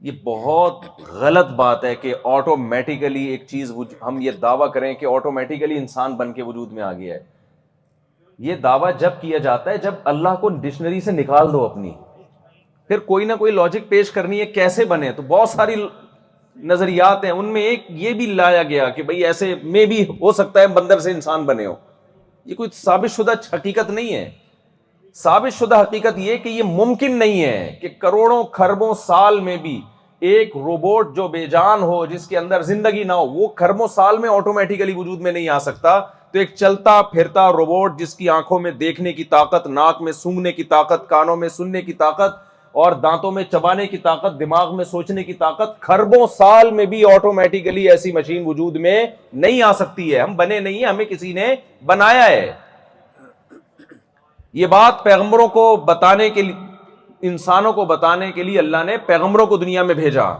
[0.09, 0.85] یہ بہت
[1.21, 3.71] غلط بات ہے کہ آٹومیٹیکلی ایک چیز
[4.05, 7.19] ہم یہ دعویٰ کریں کہ آٹومیٹیکلی انسان بن کے وجود میں آ گیا ہے
[8.47, 11.91] یہ دعویٰ جب کیا جاتا ہے جب اللہ کو ڈکشنری سے نکال دو اپنی
[12.87, 15.75] پھر کوئی نہ کوئی لاجک پیش کرنی ہے کیسے بنے تو بہت ساری
[16.71, 20.59] نظریات ہیں ان میں ایک یہ بھی لایا گیا کہ ایسے میں بھی ہو سکتا
[20.61, 21.73] ہے بندر سے انسان بنے ہو
[22.45, 24.29] یہ کوئی ثابت شدہ حقیقت نہیں ہے
[25.23, 29.79] ثابت شدہ حقیقت یہ کہ یہ ممکن نہیں ہے کہ کروڑوں کھربوں سال میں بھی
[30.31, 34.17] ایک روبوٹ جو بے جان ہو جس کے اندر زندگی نہ ہو وہ کھربوں سال
[34.17, 35.99] میں آٹومیٹیکلی وجود میں نہیں آ سکتا
[36.35, 40.51] تو ایک چلتا پھرتا روبوٹ جس کی آنکھوں میں دیکھنے کی طاقت ناک میں سونگنے
[40.51, 42.35] کی طاقت کانوں میں سننے کی طاقت
[42.83, 47.03] اور دانتوں میں چبانے کی طاقت دماغ میں سوچنے کی طاقت خربوں سال میں بھی
[47.13, 48.99] آٹومیٹیکلی ایسی مشین وجود میں
[49.45, 51.47] نہیں آ سکتی ہے ہم بنے نہیں ہمیں کسی نے
[51.93, 52.51] بنایا ہے
[54.63, 59.45] یہ بات پیغمبروں کو بتانے کے لیے انسانوں کو بتانے کے لیے اللہ نے پیغمبروں
[59.45, 60.31] کو دنیا میں بھیجا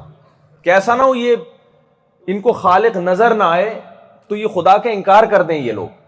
[0.63, 1.35] کیسا نہ ہو یہ
[2.33, 3.73] ان کو خالق نظر نہ آئے
[4.29, 6.03] تو یہ خدا کے انکار کر دیں یہ لوگ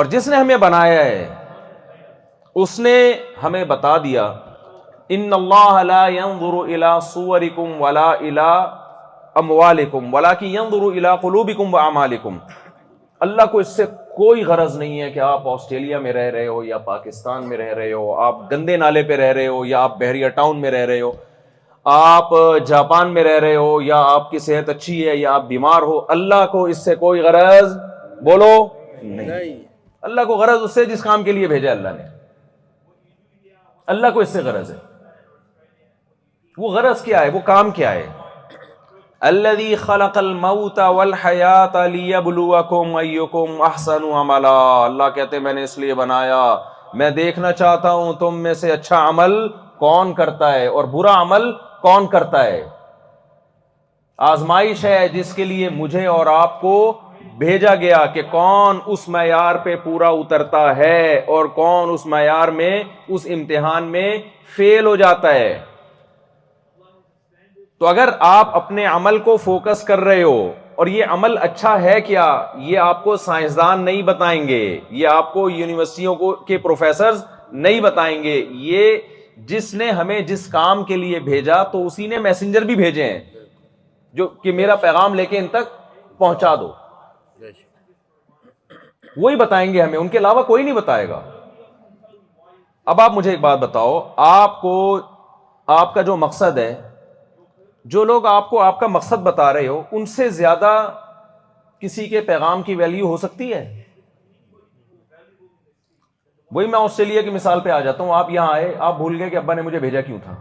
[0.00, 1.24] اور جس نے ہمیں بنایا ہے
[2.62, 2.94] اس نے
[3.42, 4.24] ہمیں بتا دیا
[5.16, 8.52] ان اللہ لا ينظر الى ولا الى
[9.34, 12.14] در ولكن ينظر الى و امال
[13.26, 13.84] اللہ کو اس سے
[14.16, 17.72] کوئی غرض نہیں ہے کہ آپ آسٹریلیا میں رہ رہے ہو یا پاکستان میں رہ
[17.74, 20.84] رہے ہو آپ گندے نالے پہ رہ رہے ہو یا آپ بحریہ ٹاؤن میں رہ
[20.90, 21.10] رہے ہو
[21.90, 22.28] آپ
[22.66, 25.98] جاپان میں رہ رہے ہو یا آپ کی صحت اچھی ہے یا آپ بیمار ہو
[26.12, 27.76] اللہ کو اس سے کوئی غرض
[28.24, 28.50] بولو
[29.02, 29.54] نہیں
[30.08, 32.02] اللہ کو غرض اس سے جس کام کے لیے بھیجا اللہ نے
[33.94, 34.76] اللہ کو اس سے غرض ہے
[36.64, 38.06] وہ غرض کیا ہے وہ کام کیا ہے
[39.28, 39.58] اللہ
[45.14, 46.38] کہتے ہیں میں نے اس لیے بنایا
[47.02, 49.34] میں دیکھنا چاہتا ہوں تم میں سے اچھا عمل
[49.78, 51.50] کون کرتا ہے اور برا عمل
[51.82, 52.60] کون کرتا ہے
[54.32, 56.74] آزمائش ہے جس کے لیے مجھے اور آپ کو
[57.38, 61.04] بھیجا گیا کہ کون اس معیار پہ پورا اترتا ہے
[61.36, 62.72] اور کون اس معیار میں
[63.16, 64.08] اس امتحان میں
[64.56, 65.52] فیل ہو جاتا ہے
[67.80, 70.36] تو اگر آپ اپنے عمل کو فوکس کر رہے ہو
[70.82, 72.26] اور یہ عمل اچھا ہے کیا
[72.70, 74.62] یہ آپ کو سائنسدان نہیں بتائیں گے
[75.00, 76.14] یہ آپ کو یونیورسٹیوں
[76.46, 77.24] کے پروفیسرز
[77.66, 78.34] نہیں بتائیں گے
[78.68, 78.96] یہ
[79.50, 83.20] جس نے ہمیں جس کام کے لیے بھیجا تو اسی نے میسنجر بھی بھیجے ہیں
[84.14, 85.68] جو کہ میرا پیغام لے کے ان تک
[86.18, 86.72] پہنچا دو
[89.16, 91.20] وہی بتائیں گے ہمیں ان کے علاوہ کوئی نہیں بتائے گا
[92.92, 94.74] اب آپ مجھے ایک بات بتاؤ آپ کو
[95.80, 96.74] آپ کا جو مقصد ہے
[97.94, 100.70] جو لوگ آپ کو آپ کا مقصد بتا رہے ہو ان سے زیادہ
[101.80, 103.62] کسی کے پیغام کی ویلیو ہو سکتی ہے
[106.54, 109.16] وہی میں اس سے کہ مثال پہ آ جاتا ہوں آپ یہاں آئے آپ بھول
[109.20, 110.32] گئے کہ ابا نے مجھے بھیجا کیوں تھا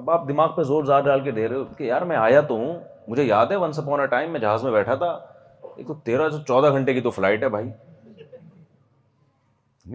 [0.00, 2.40] اب آپ دماغ پہ زور زار ڈال کے دے رہے ہو کہ یار میں آیا
[2.48, 5.10] تو ہوں مجھے یاد ہے ونس اپون اے ٹائم میں جہاز میں بیٹھا تھا
[5.76, 7.66] ایک تو تیرہ سو چودہ گھنٹے کی تو فلائٹ ہے بھائی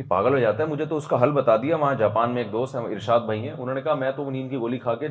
[0.08, 2.52] پاگل ہو جاتا ہے مجھے تو اس کا حل بتا دیا وہاں جاپان میں ایک
[2.52, 5.08] دوست ہیں ارشاد بھائی ہیں انہوں نے کہا میں تو نیند کی گولی کھا کے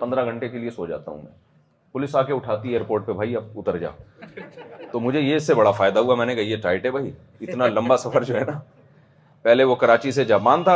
[0.00, 1.32] پندرہ گھنٹے کے لیے سو جاتا ہوں میں
[1.92, 3.90] پولیس آ کے اٹھاتی ایئرپورٹ پہ بھائی اب اتر جا
[4.92, 7.10] تو مجھے یہ اس سے بڑا فائدہ ہوا میں نے کہا یہ ٹائٹ ہے بھائی
[7.48, 8.58] اتنا لمبا سفر جو ہے نا
[9.46, 10.72] پہلے وہ کراچی سے جاپان تھا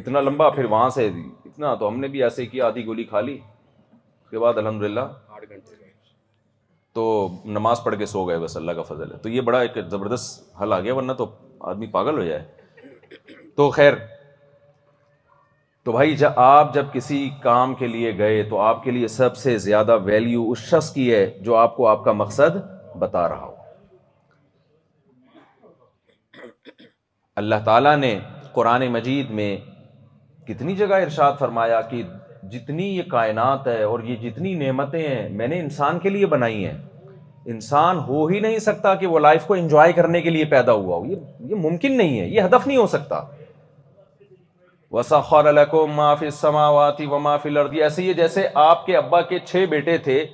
[0.00, 1.06] اتنا لمبا پھر وہاں سے
[1.46, 4.82] اتنا تو ہم نے بھی ایسے ہی آدھی گولی کھا لی اس کے بعد الحمد
[4.82, 5.04] للہ
[6.98, 7.06] تو
[7.58, 10.54] نماز پڑھ کے سو گئے بس اللہ کا فضل ہے تو یہ بڑا ایک زبردست
[10.62, 11.26] حل آ گیا ورنہ تو
[11.72, 12.90] آدمی پاگل ہو جائے
[13.56, 13.94] تو خیر
[15.84, 19.36] تو بھائی جب آپ جب کسی کام کے لیے گئے تو آپ کے لیے سب
[19.46, 22.64] سے زیادہ ویلیو اس شخص کی ہے جو آپ کو آپ کا مقصد
[22.98, 23.49] بتا رہا ہو
[27.38, 28.18] اللہ تعالیٰ نے
[28.52, 29.56] قرآن مجید میں
[30.46, 32.02] کتنی جگہ ارشاد فرمایا کہ
[32.52, 36.64] جتنی یہ کائنات ہے اور یہ جتنی نعمتیں ہیں میں نے انسان کے لیے بنائی
[36.64, 36.76] ہیں
[37.52, 40.96] انسان ہو ہی نہیں سکتا کہ وہ لائف کو انجوائے کرنے کے لیے پیدا ہوا
[40.96, 41.04] ہو
[41.50, 43.20] یہ ممکن نہیں ہے یہ ہدف نہیں ہو سکتا
[45.40, 50.24] فِي السَّمَاوَاتِ و فِي الْأَرْضِ ایسے یہ جیسے آپ کے ابا کے چھ بیٹے تھے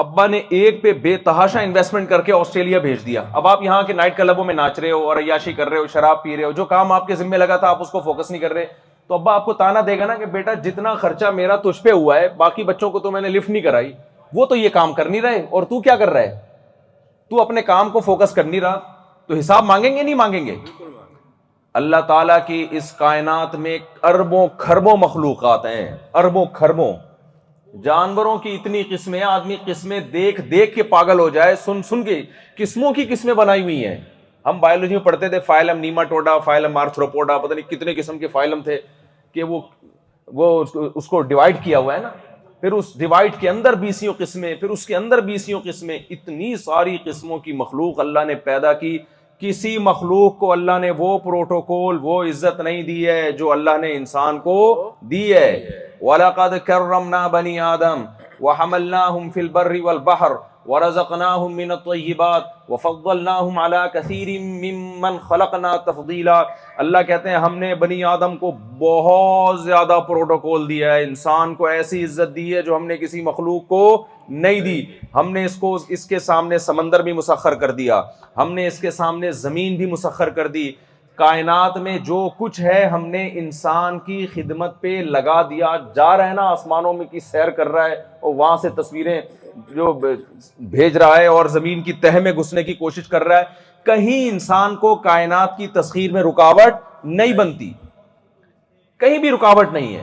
[0.00, 3.82] ابا نے ایک پہ بے تحاشا انویسٹمنٹ کر کے آسٹریلیا بھیج دیا اب آپ یہاں
[3.86, 6.44] کے نائٹ کلبوں میں ناچ رہے ہو اور عیاشی کر رہے ہو شراب پی رہے
[6.44, 8.66] ہو جو کام آپ کے ذمے لگا تھا آپ اس کو فوکس نہیں کر رہے
[9.08, 11.92] تو ابا آپ کو تانا دے گا نا کہ بیٹا جتنا خرچہ میرا تجھ پہ
[11.92, 13.92] ہوا ہے باقی بچوں کو تو میں نے لفٹ نہیں کرائی
[14.34, 16.38] وہ تو یہ کام کر نہیں رہے اور تو کیا کر رہا ہے
[17.30, 18.78] تو اپنے کام کو فوکس کر نہیں رہا
[19.26, 20.56] تو حساب مانگیں گے نہیں مانگیں گے
[21.82, 23.78] اللہ تعالیٰ کی اس کائنات میں
[24.08, 25.90] اربوں کھربوں مخلوقات ہیں
[26.22, 26.92] اربوں کھربوں
[27.84, 32.20] جانوروں کی اتنی قسمیں آدمی قسمیں دیکھ دیکھ کے پاگل ہو جائے سن سن کے
[32.56, 33.96] قسموں کی قسمیں بنائی ہوئی ہیں
[34.46, 38.28] ہم بایولوجی میں پڑھتے تھے فائلم نیما ٹوڈا فائلم آرتھروپوڈا پتہ نہیں کتنے قسم کے
[38.28, 38.78] فائلم تھے
[39.34, 39.60] کہ وہ
[40.34, 40.52] وہ
[40.94, 42.08] اس کو ڈیوائڈ کیا ہوا ہے نا
[42.60, 46.96] پھر اس ڈیوائڈ کے اندر بیسیوں قسمیں پھر اس کے اندر بیسیوں قسمیں اتنی ساری
[47.04, 48.96] قسموں کی مخلوق اللہ نے پیدا کی
[49.42, 53.92] کسی مخلوق کو اللہ نے وہ پروٹوکول وہ عزت نہیں دی ہے جو اللہ نے
[53.94, 54.56] انسان کو
[55.10, 55.48] دی ہے
[56.08, 58.04] وَلَقَدْ كَرَّمْنَا بَنِي آدَمْ
[58.44, 60.38] وَحَمَلْنَاهُمْ فِي الْبَرِّ وَالْبَحْرِ
[60.70, 62.32] ورزقناهم من نا
[62.72, 65.70] وفضلناهم على كثير ممن خلقنا
[66.26, 66.36] نا
[66.84, 68.50] اللہ کہتے ہیں ہم نے بنی آدم کو
[68.82, 73.22] بہت زیادہ پروٹوکول دیا ہے انسان کو ایسی عزت دی ہے جو ہم نے کسی
[73.30, 73.82] مخلوق کو
[74.46, 74.78] نہیں دی
[75.14, 78.00] ہم نے اس کو اس کے سامنے سمندر بھی مسخر کر دیا
[78.36, 80.70] ہم نے اس کے سامنے زمین بھی مسخر کر دی
[81.22, 86.28] کائنات میں جو کچھ ہے ہم نے انسان کی خدمت پہ لگا دیا جا رہا
[86.28, 89.20] ہے نا آسمانوں میں کی سیر کر رہا ہے اور وہاں سے تصویریں
[89.76, 93.70] جو بھیج رہا ہے اور زمین کی تہ میں گھسنے کی کوشش کر رہا ہے
[93.86, 97.72] کہیں انسان کو کائنات کی تسخیر میں رکاوٹ نہیں بنتی
[99.00, 100.02] کہیں بھی رکاوٹ نہیں ہے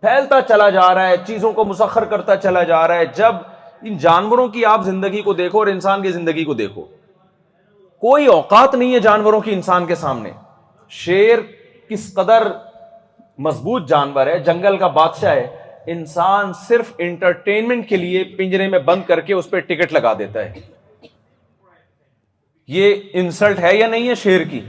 [0.00, 3.34] پھیلتا چلا جا رہا ہے چیزوں کو مسخر کرتا چلا جا رہا ہے جب
[3.90, 6.84] ان جانوروں کی آپ زندگی کو دیکھو اور انسان کی زندگی کو دیکھو
[8.08, 10.30] کوئی اوقات نہیں ہے جانوروں کی انسان کے سامنے
[11.00, 11.38] شیر
[11.88, 12.46] کس قدر
[13.48, 15.46] مضبوط جانور ہے جنگل کا بادشاہ ہے
[15.94, 20.44] انسان صرف انٹرٹینمنٹ کے لیے پنجرے میں بند کر کے اس پہ ٹکٹ لگا دیتا
[20.44, 20.60] ہے
[22.76, 24.60] یہ انسلٹ ہے یا نہیں ہے شیر کی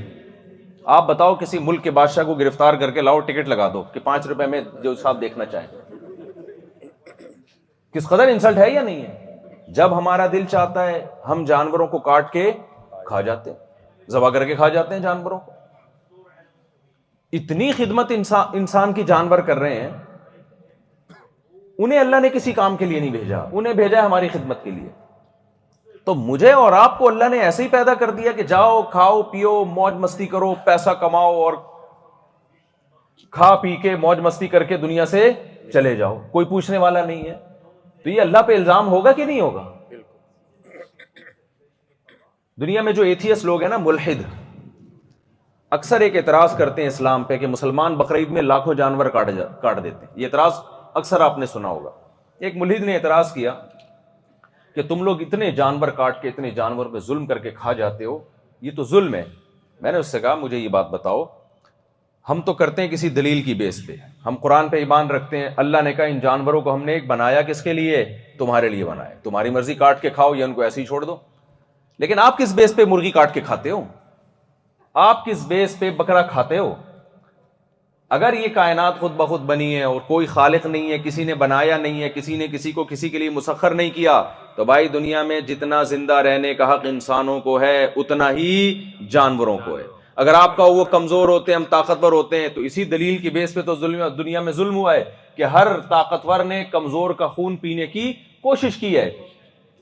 [0.95, 3.99] آپ بتاؤ کسی ملک کے بادشاہ کو گرفتار کر کے لاؤ ٹکٹ لگا دو کہ
[4.03, 5.67] پانچ روپے میں جو صاحب دیکھنا چاہیں
[7.93, 11.99] کس قدر انسلٹ ہے یا نہیں ہے جب ہمارا دل چاہتا ہے ہم جانوروں کو
[12.07, 12.51] کاٹ کے
[13.07, 15.51] کھا جاتے ہیں ذبح کر کے کھا جاتے ہیں جانوروں کو
[17.37, 18.11] اتنی خدمت
[18.55, 19.89] انسان کی جانور کر رہے ہیں
[21.77, 24.89] انہیں اللہ نے کسی کام کے لیے نہیں بھیجا انہیں بھیجا ہماری خدمت کے لیے
[26.05, 29.21] تو مجھے اور آپ کو اللہ نے ایسے ہی پیدا کر دیا کہ جاؤ کھاؤ
[29.31, 31.53] پیو موج مستی کرو پیسہ کماؤ اور
[33.31, 35.31] کھا پی کے موج مستی کر کے دنیا سے
[35.73, 37.33] چلے جاؤ کوئی پوچھنے والا نہیں ہے
[38.03, 39.63] تو یہ اللہ پہ الزام ہوگا کہ نہیں ہوگا
[42.61, 44.21] دنیا میں جو ایتھیس لوگ ہیں نا ملحد
[45.77, 49.27] اکثر ایک اعتراض کرتے ہیں اسلام پہ کہ مسلمان بقرعید میں لاکھوں جانور کاٹ
[49.83, 50.59] دیتے ہیں یہ اعتراض
[50.99, 51.89] اکثر آپ نے سنا ہوگا
[52.45, 53.53] ایک ملید نے اعتراض کیا
[54.75, 58.05] کہ تم لوگ اتنے جانور کاٹ کے اتنے جانور پہ ظلم کر کے کھا جاتے
[58.05, 58.17] ہو
[58.67, 59.23] یہ تو ظلم ہے
[59.81, 61.23] میں نے اس سے کہا مجھے یہ بات بتاؤ
[62.29, 65.49] ہم تو کرتے ہیں کسی دلیل کی بیس پہ ہم قرآن پہ ایمان رکھتے ہیں
[65.63, 68.03] اللہ نے کہا ان جانوروں کو ہم نے ایک بنایا کس کے لیے
[68.39, 71.15] تمہارے لیے بنایا تمہاری مرضی کاٹ کے کھاؤ یا ان کو ایسے ہی چھوڑ دو
[72.03, 73.83] لیکن آپ کس بیس پہ مرغی کاٹ کے کھاتے ہو
[75.09, 76.73] آپ کس بیس پہ بکرا کھاتے ہو
[78.15, 81.77] اگر یہ کائنات خود بخود بنی ہے اور کوئی خالق نہیں ہے کسی نے بنایا
[81.77, 84.21] نہیں ہے کسی نے کسی کو کسی کے لیے مسخر نہیں کیا
[84.55, 88.57] تو بھائی دنیا میں جتنا زندہ رہنے کا حق انسانوں کو ہے اتنا ہی
[89.15, 89.83] جانوروں کو ہے
[90.23, 93.29] اگر آپ کا وہ کمزور ہوتے ہیں ہم طاقتور ہوتے ہیں تو اسی دلیل کی
[93.39, 95.03] بیس پہ تو ظلم دنیا میں ظلم ہوا ہے
[95.35, 98.11] کہ ہر طاقتور نے کمزور کا خون پینے کی
[98.43, 99.09] کوشش کی ہے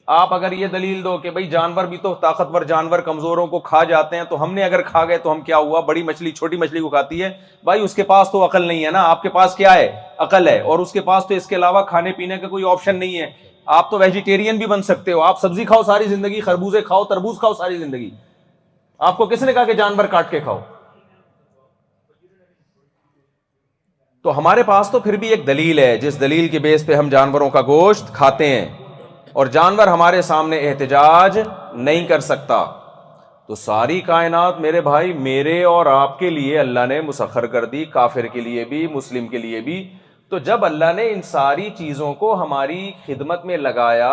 [0.09, 3.83] آپ اگر یہ دلیل دو کہ بھائی جانور بھی تو طاقتور جانور کمزوروں کو کھا
[3.89, 6.57] جاتے ہیں تو ہم نے اگر کھا گئے تو ہم کیا ہوا بڑی مچھلی چھوٹی
[6.57, 7.29] مچھلی کو کھاتی ہے
[7.65, 9.91] بھائی اس کے پاس تو عقل نہیں ہے نا آپ کے پاس کیا ہے
[10.25, 12.95] عقل ہے اور اس کے پاس تو اس کے علاوہ کھانے پینے کا کوئی آپشن
[12.99, 13.29] نہیں ہے
[13.77, 17.37] آپ تو ویجیٹیرین بھی بن سکتے ہو آپ سبزی کھاؤ ساری زندگی خربوزے کھاؤ تربوز
[17.39, 18.09] کھاؤ ساری زندگی
[19.09, 20.59] آپ کو کس نے کہا کہ جانور کاٹ کے کھاؤ
[24.23, 27.09] تو ہمارے پاس تو پھر بھی ایک دلیل ہے جس دلیل کے بیس پہ ہم
[27.09, 28.69] جانوروں کا گوشت کھاتے ہیں
[29.33, 31.39] اور جانور ہمارے سامنے احتجاج
[31.73, 32.63] نہیں کر سکتا
[33.47, 37.83] تو ساری کائنات میرے بھائی میرے اور آپ کے لیے اللہ نے مسخر کر دی
[37.93, 39.83] کافر کے لیے بھی مسلم کے لیے بھی
[40.29, 44.11] تو جب اللہ نے ان ساری چیزوں کو ہماری خدمت میں لگایا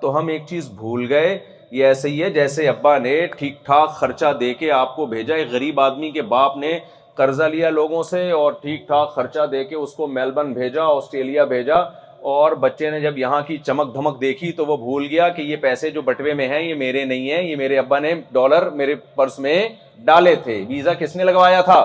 [0.00, 1.36] تو ہم ایک چیز بھول گئے
[1.72, 5.34] یہ ایسے ہی ہے جیسے ابا نے ٹھیک ٹھاک خرچہ دے کے آپ کو بھیجا
[5.34, 6.78] ایک غریب آدمی کے باپ نے
[7.16, 11.44] قرضہ لیا لوگوں سے اور ٹھیک ٹھاک خرچہ دے کے اس کو میلبرن بھیجا آسٹریلیا
[11.54, 11.82] بھیجا
[12.30, 15.56] اور بچے نے جب یہاں کی چمک دھمک دیکھی تو وہ بھول گیا کہ یہ
[15.60, 18.94] پیسے جو بٹوے میں ہیں یہ میرے نہیں ہیں یہ میرے ابا نے ڈالر میرے
[19.14, 19.58] پرس میں
[20.04, 21.80] ڈالے تھے ویزا کس نے لگوایا تھا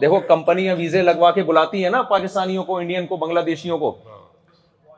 [0.00, 3.90] دیکھو کمپنی ویزے لگوا کے بلاتی نا پاکستانیوں کو انڈین کو بنگلہ دیشیوں کو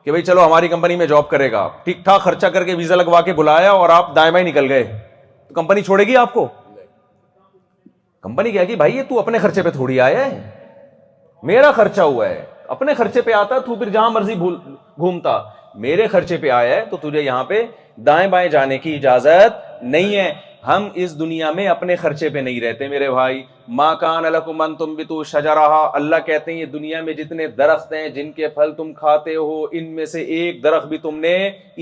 [0.03, 2.95] کہ بھائی چلو ہماری کمپنی میں جاب کرے گا ٹھیک ٹھاک خرچہ کر کے ویزا
[2.95, 4.83] لگوا کے بلایا اور آپ دائیں بائیں نکل گئے
[5.47, 6.47] تو کمپنی چھوڑے گی آپ کو
[8.23, 10.39] کمپنی گی بھائی یہ تو اپنے خرچے پہ تھوڑی آیا ہے
[11.51, 12.43] میرا خرچہ ہوا ہے
[12.73, 14.55] اپنے خرچے پہ آتا تو پھر جہاں مرضی بھول
[14.99, 15.37] گھومتا
[15.85, 17.61] میرے خرچے پہ آیا ہے تو تجھے یہاں پہ
[18.05, 20.31] دائیں بائیں جانے کی اجازت نہیں ہے
[20.67, 23.41] ہم اس دنیا میں اپنے خرچے پہ نہیں رہتے میرے بھائی
[23.77, 25.65] ماں کان الکمن تم بھی تو شجرا
[25.99, 29.63] اللہ کہتے ہیں یہ دنیا میں جتنے درخت ہیں جن کے پھل تم کھاتے ہو
[29.79, 31.33] ان میں سے ایک درخت بھی تم نے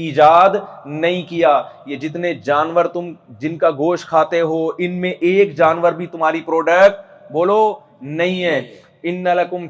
[0.01, 5.55] ایجاد نہیں کیا یہ جتنے جانور تم جن کا گوشت کھاتے ہو ان میں ایک
[5.57, 7.61] جانور بھی تمہاری پروڈکٹ بولو
[8.01, 8.59] نہیں ہے
[9.11, 9.65] ان لکم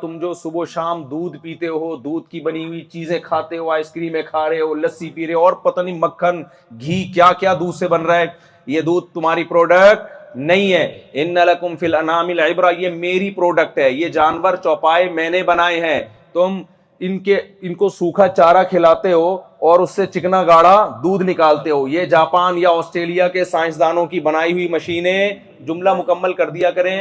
[0.00, 3.70] تم جو صبح و شام دودھ پیتے ہو دودھ کی بنی ہوئی چیزیں کھاتے ہو
[3.70, 6.40] آئس کریمیں کھا رہے رہے ہو لسی پی ہو اور پتہ نہیں مکھن
[6.80, 8.26] گھی کیا کیا دودھ سے بن رہا ہے
[8.74, 10.84] یہ دودھ تمہاری پروڈکٹ نہیں ہے
[11.22, 15.80] ان لکم فی العامل عیبرا یہ میری پروڈکٹ ہے یہ جانور چوپائے میں نے بنائے
[15.80, 16.00] ہیں
[16.32, 16.60] تم
[17.06, 19.36] ان کے ان کو سوکھا چارہ کھلاتے ہو
[19.70, 20.72] اور اس سے چکنا گاڑا
[21.02, 25.20] دودھ نکالتے ہو یہ جاپان یا آسٹریلیا کے سائنسدانوں کی بنائی ہوئی مشینیں
[25.66, 26.94] جملہ مکمل کر دیا کریں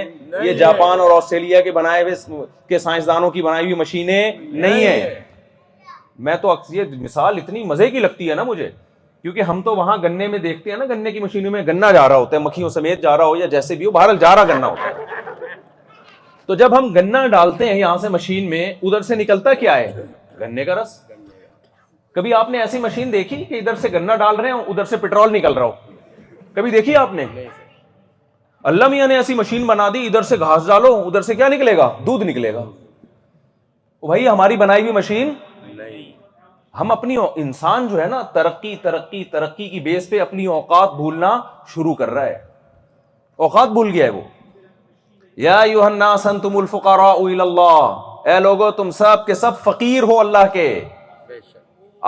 [0.43, 5.09] یہ جاپان اور آسٹریلیا کے کے بنائے ہوئے سائنسدانوں کی بنائی ہوئی مشینیں نہیں ہیں
[6.27, 6.55] میں تو
[7.01, 8.69] مثال اتنی مزے کی لگتی ہے نا مجھے
[9.21, 12.07] کیونکہ ہم تو وہاں گنے میں دیکھتے ہیں نا گنے کی مشینوں میں گنا جا
[12.09, 14.53] رہا ہوتا ہے مکھیوں سمیت جا رہا ہو یا جیسے بھی ہو بہرحال جا رہا
[14.57, 15.51] گنا ہوتا ہے
[16.45, 20.05] تو جب ہم گنا ڈالتے ہیں یہاں سے مشین میں ادھر سے نکلتا کیا ہے
[20.39, 20.99] گنے کا رس
[22.15, 24.97] کبھی آپ نے ایسی مشین دیکھی کہ ادھر سے گنا ڈال رہے ہیں ادھر سے
[25.01, 25.71] پٹرول نکل رہا ہو
[26.55, 27.25] کبھی دیکھی آپ نے
[28.71, 31.75] اللہ میاں نے ایسی مشین بنا دی ادھر سے گھاس ڈالو ادھر سے کیا نکلے
[31.77, 32.63] گا دودھ نکلے گا
[34.07, 35.33] بھائی ہماری بنائی ہوئی مشین
[36.79, 37.15] ہم اپنی
[37.45, 41.37] انسان جو ہے نا ترقی ترقی ترقی کی بیس پہ اپنی اوقات بھولنا
[41.73, 42.37] شروع کر رہا ہے
[43.47, 44.21] اوقات بھول گیا ہے وہ
[45.37, 45.59] یا
[48.33, 50.67] اے لوگو تم سب کے سب فقیر ہو اللہ کے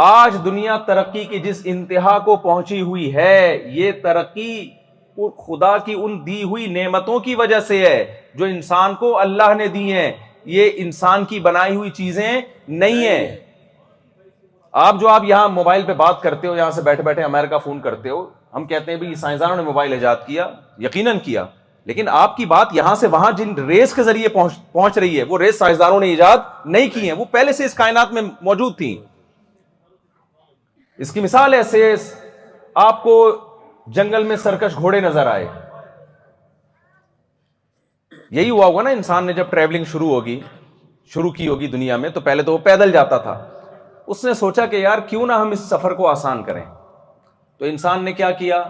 [0.03, 4.65] آج دنیا ترقی کی جس انتہا کو پہنچی ہوئی ہے یہ ترقی
[5.45, 8.03] خدا کی ان دی ہوئی نعمتوں کی وجہ سے ہے
[8.37, 10.11] جو انسان کو اللہ نے دی ہیں
[10.55, 12.27] یہ انسان کی بنائی ہوئی چیزیں
[12.69, 13.35] نہیں ہیں
[14.87, 17.79] آپ جو آپ یہاں موبائل پہ بات کرتے ہو یہاں سے بیٹھے بیٹھے امیرکا فون
[17.87, 18.23] کرتے ہو
[18.55, 20.47] ہم کہتے ہیں بھائی سائنسدانوں نے موبائل ایجاد کیا
[20.87, 21.45] یقیناً کیا
[21.85, 25.37] لیکن آپ کی بات یہاں سے وہاں جن ریس کے ذریعے پہنچ رہی ہے وہ
[25.39, 28.93] ریس سائنسدانوں نے ایجاد نہیں کی ہے وہ پہلے سے اس کائنات میں موجود تھیں
[31.03, 31.93] اس کی مثال ایسے
[32.83, 33.13] آپ کو
[33.95, 35.47] جنگل میں سرکش گھوڑے نظر آئے
[38.31, 40.39] یہی ہوا ہوگا نا انسان نے جب ٹریولنگ شروع ہوگی
[41.13, 43.33] شروع کی ہوگی دنیا میں تو پہلے تو وہ پیدل جاتا تھا
[44.13, 46.63] اس نے سوچا کہ یار کیوں نہ ہم اس سفر کو آسان کریں
[47.57, 48.63] تو انسان نے کیا کیا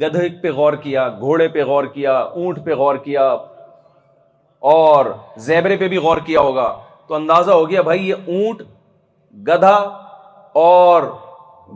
[0.00, 3.24] گدھے پہ غور کیا گھوڑے پہ غور کیا اونٹ پہ غور کیا
[4.72, 5.06] اور
[5.46, 6.72] زیبرے پہ بھی غور کیا ہوگا
[7.08, 8.60] تو اندازہ ہو گیا بھائی یہ اونٹ
[9.48, 9.74] گدھا
[10.64, 11.02] اور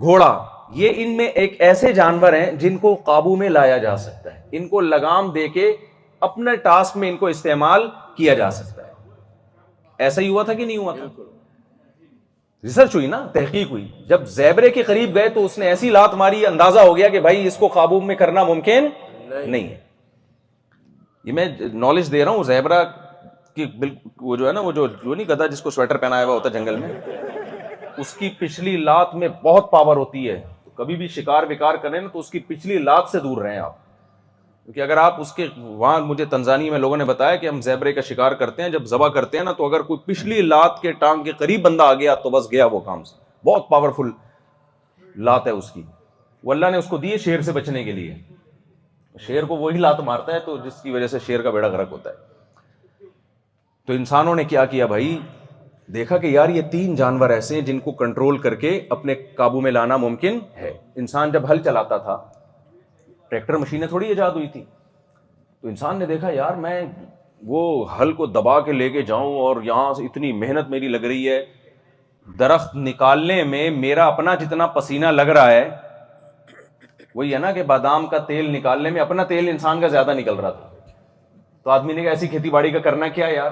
[0.01, 0.33] گھوڑا
[0.75, 4.41] یہ ان میں ایک ایسے جانور ہیں جن کو قابو میں لایا جا سکتا ہے
[4.59, 5.73] ان کو لگام دے کے
[6.29, 7.87] اپنے ٹاسک میں ان کو استعمال
[8.17, 8.91] کیا جا سکتا ہے
[10.05, 11.07] ایسا ہی ہوا تھا کہ نہیں ہوا تھا
[12.65, 16.15] ریسرچ ہوئی نا تحقیق ہوئی جب زیبرے کے قریب گئے تو اس نے ایسی لات
[16.23, 18.89] ماری اندازہ ہو گیا کہ بھائی اس کو قابو میں کرنا ممکن
[19.29, 19.77] نہیں ہے
[21.25, 21.47] یہ میں
[21.87, 22.83] نالج دے رہا ہوں زیبرا
[23.55, 23.67] کی
[24.21, 26.55] وہ جو ہے نا وہ جو نہیں کہتا جس کو سویٹر پہنایا ہوا ہوتا ہے
[26.59, 26.89] جنگل میں
[28.01, 30.41] اس کی پچھلی لات میں بہت پاور ہوتی ہے
[30.77, 33.75] کبھی بھی شکار وکار کریں نا تو اس کی پچھلی لات سے دور رہیں آپ
[34.65, 37.93] کیونکہ اگر آپ اس کے وہاں مجھے تنزانی میں لوگوں نے بتایا کہ ہم زیبرے
[37.93, 40.93] کا شکار کرتے ہیں جب ذبح کرتے ہیں نا تو اگر کوئی پچھلی لات کے
[40.99, 43.17] ٹانگ کے قریب بندہ آ گیا تو بس گیا وہ کام سے
[43.49, 44.11] بہت پاورفل
[45.25, 45.83] لات ہے اس کی
[46.45, 48.15] وہ اللہ نے اس کو دی شیر سے بچنے کے لیے
[49.27, 51.89] شیر کو وہی لات مارتا ہے تو جس کی وجہ سے شیر کا بیڑا گرک
[51.93, 53.09] ہوتا ہے
[53.87, 55.17] تو انسانوں نے کیا کیا بھائی
[55.95, 59.61] دیکھا کہ یار یہ تین جانور ایسے ہیں جن کو کنٹرول کر کے اپنے قابو
[59.61, 62.17] میں لانا ممکن ہے انسان جب ہل چلاتا تھا
[63.31, 64.63] ٹریکٹر مشینیں تھوڑی ایجاد ہوئی تھی
[65.61, 66.81] تو انسان نے دیکھا یار میں
[67.47, 71.05] وہ ہل کو دبا کے لے کے جاؤں اور یہاں سے اتنی محنت میری لگ
[71.07, 71.45] رہی ہے
[72.39, 75.69] درخت نکالنے میں میرا اپنا جتنا پسینہ لگ رہا ہے
[77.15, 80.37] وہی ہے نا کہ بادام کا تیل نکالنے میں اپنا تیل انسان کا زیادہ نکل
[80.37, 80.71] رہا تھا
[81.65, 83.51] تو آدمی نے کہا ایسی کھیتی باڑی کا کرنا کیا یار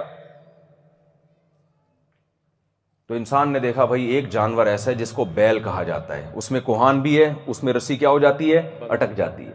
[3.11, 6.29] تو انسان نے دیکھا بھائی ایک جانور ایسا ہے جس کو بیل کہا جاتا ہے
[6.41, 9.53] اس میں کوہان بھی ہے اس میں رسی کیا ہو جاتی ہے اٹک جاتی ہے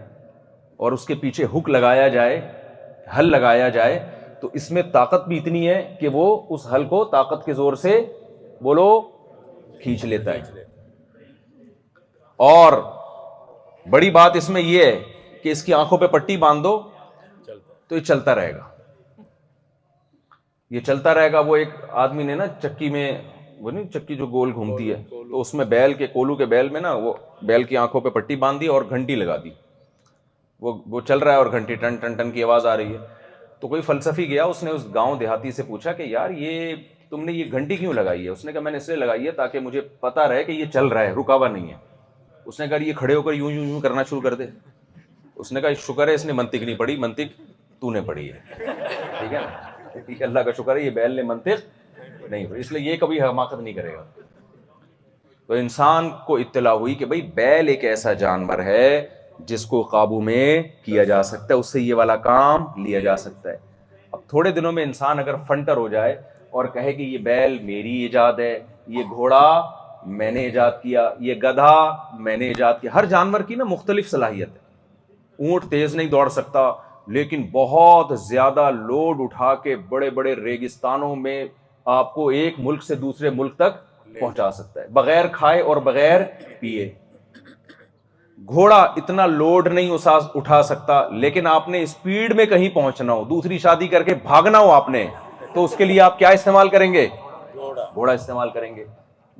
[0.83, 2.39] اور اس کے پیچھے ہک لگایا جائے
[3.17, 3.97] ہل لگایا جائے
[4.41, 7.73] تو اس میں طاقت بھی اتنی ہے کہ وہ اس ہل کو طاقت کے زور
[7.83, 7.95] سے
[8.63, 8.87] بولو
[9.83, 10.63] کھینچ لیتا ہے
[12.49, 12.73] اور
[13.91, 16.77] بڑی بات اس میں یہ ہے کہ اس کی آنکھوں پہ پٹی باندھ دو
[17.47, 18.67] تو یہ چلتا رہے گا
[20.75, 21.73] یہ چلتا رہے گا وہ ایک
[22.05, 23.07] آدمی نے نا چکی میں
[23.65, 26.67] وہ نہیں چکی جو گول گھومتی ہے تو اس میں بیل کے کولو کے بیل
[26.69, 27.13] میں نا وہ
[27.51, 29.49] بیل کی آنکھوں پہ پٹی باندھ دی اور گھنٹی لگا دی
[30.65, 32.97] وہ وہ چل رہا ہے اور گھنٹی ٹن ٹن ٹن کی آواز آ رہی ہے
[33.59, 36.75] تو کوئی فلسفی گیا اس نے اس گاؤں دیہاتی سے پوچھا کہ یار یہ
[37.09, 39.25] تم نے یہ گھنٹی کیوں لگائی ہے اس نے کہا میں نے اس لیے لگائی
[39.25, 41.77] ہے تاکہ مجھے پتا رہے کہ یہ چل رہا ہے رکاوا نہیں ہے
[42.45, 44.47] اس نے کہا یہ کھڑے ہو کر یوں یوں یوں کرنا شروع کر دے
[45.43, 47.39] اس نے کہا شکر ہے اس نے منطق نہیں پڑھی منطق
[47.79, 48.39] تو نے پڑھی ہے
[49.19, 51.65] ٹھیک ہے نا اللہ کا شکر ہے یہ بیل نے منطق
[52.31, 54.03] نہیں اس لیے یہ کبھی حماقت نہیں کرے گا
[55.47, 58.87] تو انسان کو اطلاع ہوئی کہ بھائی بیل ایک ایسا جانور ہے
[59.47, 63.15] جس کو قابو میں کیا جا سکتا ہے اس سے یہ والا کام لیا جا
[63.23, 63.57] سکتا ہے
[64.11, 66.13] اب تھوڑے دنوں میں انسان اگر فنٹر ہو جائے
[66.57, 68.57] اور کہے کہ یہ بیل میری ایجاد ہے
[68.97, 69.43] یہ گھوڑا
[70.21, 71.73] میں نے ایجاد کیا یہ گدھا
[72.25, 76.27] میں نے ایجاد کیا ہر جانور کی نا مختلف صلاحیت ہے اونٹ تیز نہیں دوڑ
[76.29, 76.69] سکتا
[77.15, 81.43] لیکن بہت زیادہ لوڈ اٹھا کے بڑے بڑے ریگستانوں میں
[81.93, 83.75] آپ کو ایک ملک سے دوسرے ملک تک
[84.19, 86.21] پہنچا سکتا ہے بغیر کھائے اور بغیر
[86.59, 86.89] پیے
[88.51, 89.89] گھوڑا اتنا لوڈ نہیں
[90.35, 94.57] اٹھا سکتا لیکن آپ نے اسپیڈ میں کہیں پہنچنا ہو دوسری شادی کر کے بھاگنا
[94.59, 95.05] ہو آپ نے
[95.53, 97.07] تو اس کے لیے آپ کیا استعمال کریں گے
[97.55, 98.85] گھوڑا استعمال کریں گے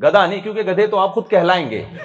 [0.03, 1.83] گدا نہیں کیونکہ گدے تو آپ خود کہلائیں گے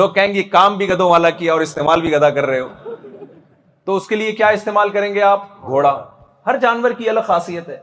[0.00, 2.68] لوگ کہیں گے کام بھی گدوں والا کیا اور استعمال بھی گدا کر رہے ہو
[3.86, 5.96] تو اس کے لیے کیا استعمال کریں گے آپ گھوڑا
[6.46, 7.76] ہر جانور کی الگ خاصیت ہے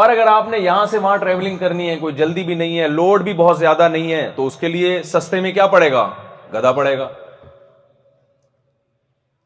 [0.00, 2.86] اور اگر آپ نے یہاں سے وہاں ٹریولنگ کرنی ہے کوئی جلدی بھی نہیں ہے
[2.88, 6.08] لوڈ بھی بہت زیادہ نہیں ہے تو اس کے لیے سستے میں کیا پڑے گا
[6.54, 7.08] گدا پڑے گا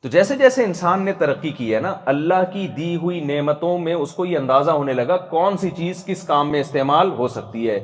[0.03, 3.95] تو جیسے جیسے انسان نے ترقی کی ہے نا اللہ کی دی ہوئی نعمتوں میں
[3.95, 7.69] اس کو یہ اندازہ ہونے لگا کون سی چیز کس کام میں استعمال ہو سکتی
[7.71, 7.79] ہے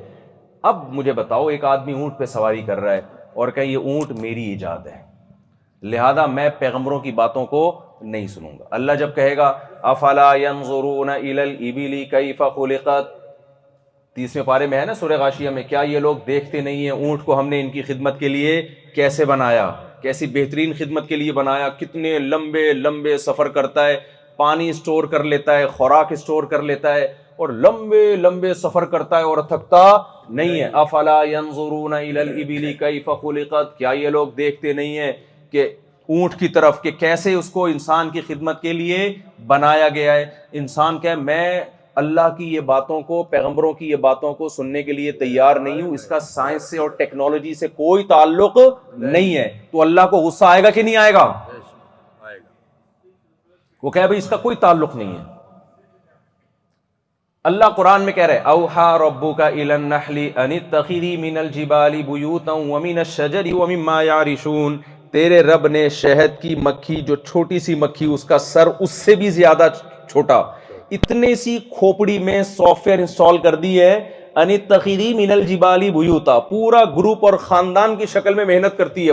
[0.73, 3.01] اب مجھے بتاؤ ایک آدمی اونٹ پہ سواری کر رہا ہے
[3.43, 5.04] اور کہ یہ اونٹ میری ایجاد ہے
[5.93, 7.61] لہذا میں پیغمبروں کی باتوں کو
[8.13, 9.47] نہیں سنوں گا اللہ جب کہے گا
[9.91, 13.11] افلا ينظرون الى الابل كيف خلقت
[14.17, 17.25] تیسویں پارے میں ہے نا سورہ غاشیہ میں کیا یہ لوگ دیکھتے نہیں ہیں اونٹ
[17.25, 18.61] کو ہم نے ان کی خدمت کے لیے
[18.95, 19.71] کیسے بنایا
[20.03, 23.97] کیسی بہترین خدمت کے لیے بنایا کتنے لمبے لمبے سفر کرتا ہے
[24.37, 27.05] پانی اسٹور کر لیتا ہے خوراک اسٹور کر لیتا ہے
[27.45, 29.85] اور لمبے لمبے سفر کرتا ہے اور تھکتا
[30.41, 35.13] نہیں ہے افلا ينظرون الى الابل كيف خلقت کیا یہ لوگ دیکھتے نہیں ہیں
[35.55, 35.67] کہ
[36.15, 38.97] اونٹ کی طرف کہ کیسے اس کو انسان کی خدمت کے لیے
[39.51, 40.25] بنایا گیا ہے
[40.61, 41.47] انسان کہ میں
[42.03, 45.83] اللہ کی یہ باتوں کو پیغمبروں کی یہ باتوں کو سننے کے لیے تیار نہیں
[45.83, 48.59] ہوں اس کا سائنس سے اور ٹیکنالوجی سے کوئی تعلق
[49.05, 51.27] نہیں ہے تو اللہ کو غصہ آئے گا کہ نہیں آئے گا
[53.83, 54.07] وہ کہ
[54.43, 55.23] کوئی تعلق نہیں ہے
[57.51, 59.49] اللہ قرآن میں کہہ رہے اوہا ربو کا
[65.15, 69.15] تیرے رب نے شہد کی مکھی جو چھوٹی سی مکھی اس کا سر اس سے
[69.17, 69.69] بھی زیادہ
[70.11, 70.37] چھوٹا
[70.97, 73.93] اتنے سی کھوپڑی میں سافٹ ویئر انسٹال کر دی ہے
[74.45, 79.13] انی من الجبالی بھیوتا پورا گروپ اور خاندان کی شکل میں محنت کرتی ہے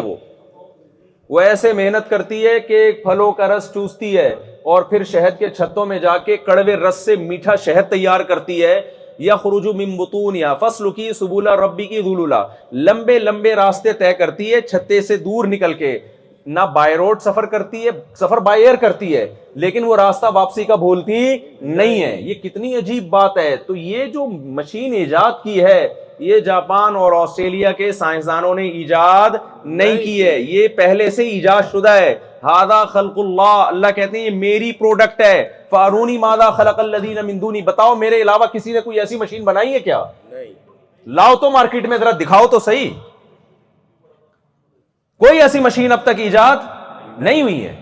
[1.31, 4.27] وہ ایسے محنت کرتی ہے کہ پھلوں کا رس چوستی ہے
[4.71, 8.63] اور پھر شہد کے چھتوں میں جا کے کڑوے رس سے میٹھا شہد تیار کرتی
[8.63, 8.79] ہے
[9.19, 12.43] یا یا ممبتون فصل کی سبولا ربی کی گولولہ
[12.87, 15.97] لمبے لمبے راستے طے کرتی ہے چھتے سے دور نکل کے
[16.45, 17.89] نہ بائی روڈ سفر کرتی ہے
[18.19, 19.25] سفر بائی ایئر کرتی ہے
[19.63, 21.15] لیکن وہ راستہ واپسی کا بھولتی
[21.61, 24.25] نہیں ہے یہ کتنی عجیب بات ہے تو یہ جو
[24.61, 25.87] مشین ایجاد کی ہے
[26.23, 31.61] یہ جاپان اور آسٹریلیا کے سائنسدانوں نے ایجاد نہیں کی ہے یہ پہلے سے ایجاد
[31.71, 32.13] شدہ ہے
[32.43, 35.37] ہادا خلق اللہ اللہ کہتے ہیں یہ میری پروڈکٹ ہے
[35.69, 40.03] فارونی مادا خلق اللہ بتاؤ میرے علاوہ کسی نے کوئی ایسی مشین بنائی ہے کیا
[41.21, 42.89] لاؤ تو مارکیٹ میں ذرا دکھاؤ تو صحیح
[45.25, 46.57] کوئی ایسی مشین اب تک ایجاد
[47.23, 47.75] نہیں ہوئی ہے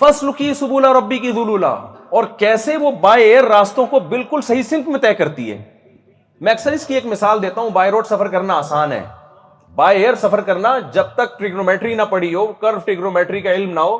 [0.00, 1.74] فصل کی سبولہ ربی کی ذلولہ
[2.18, 5.62] اور کیسے وہ بائی ایئر راستوں کو بالکل صحیح سمت میں طے کرتی ہے
[6.42, 9.02] میں اکثر اس کی ایک مثال دیتا ہوں بائی روڈ سفر کرنا آسان ہے
[9.74, 13.68] بائی ایئر سفر کرنا جب تک ٹریگنومیٹری نہ پڑی ہو کرو ٹریگنومیٹری کا کا علم
[13.68, 13.98] علم نہ نہ ہو ہو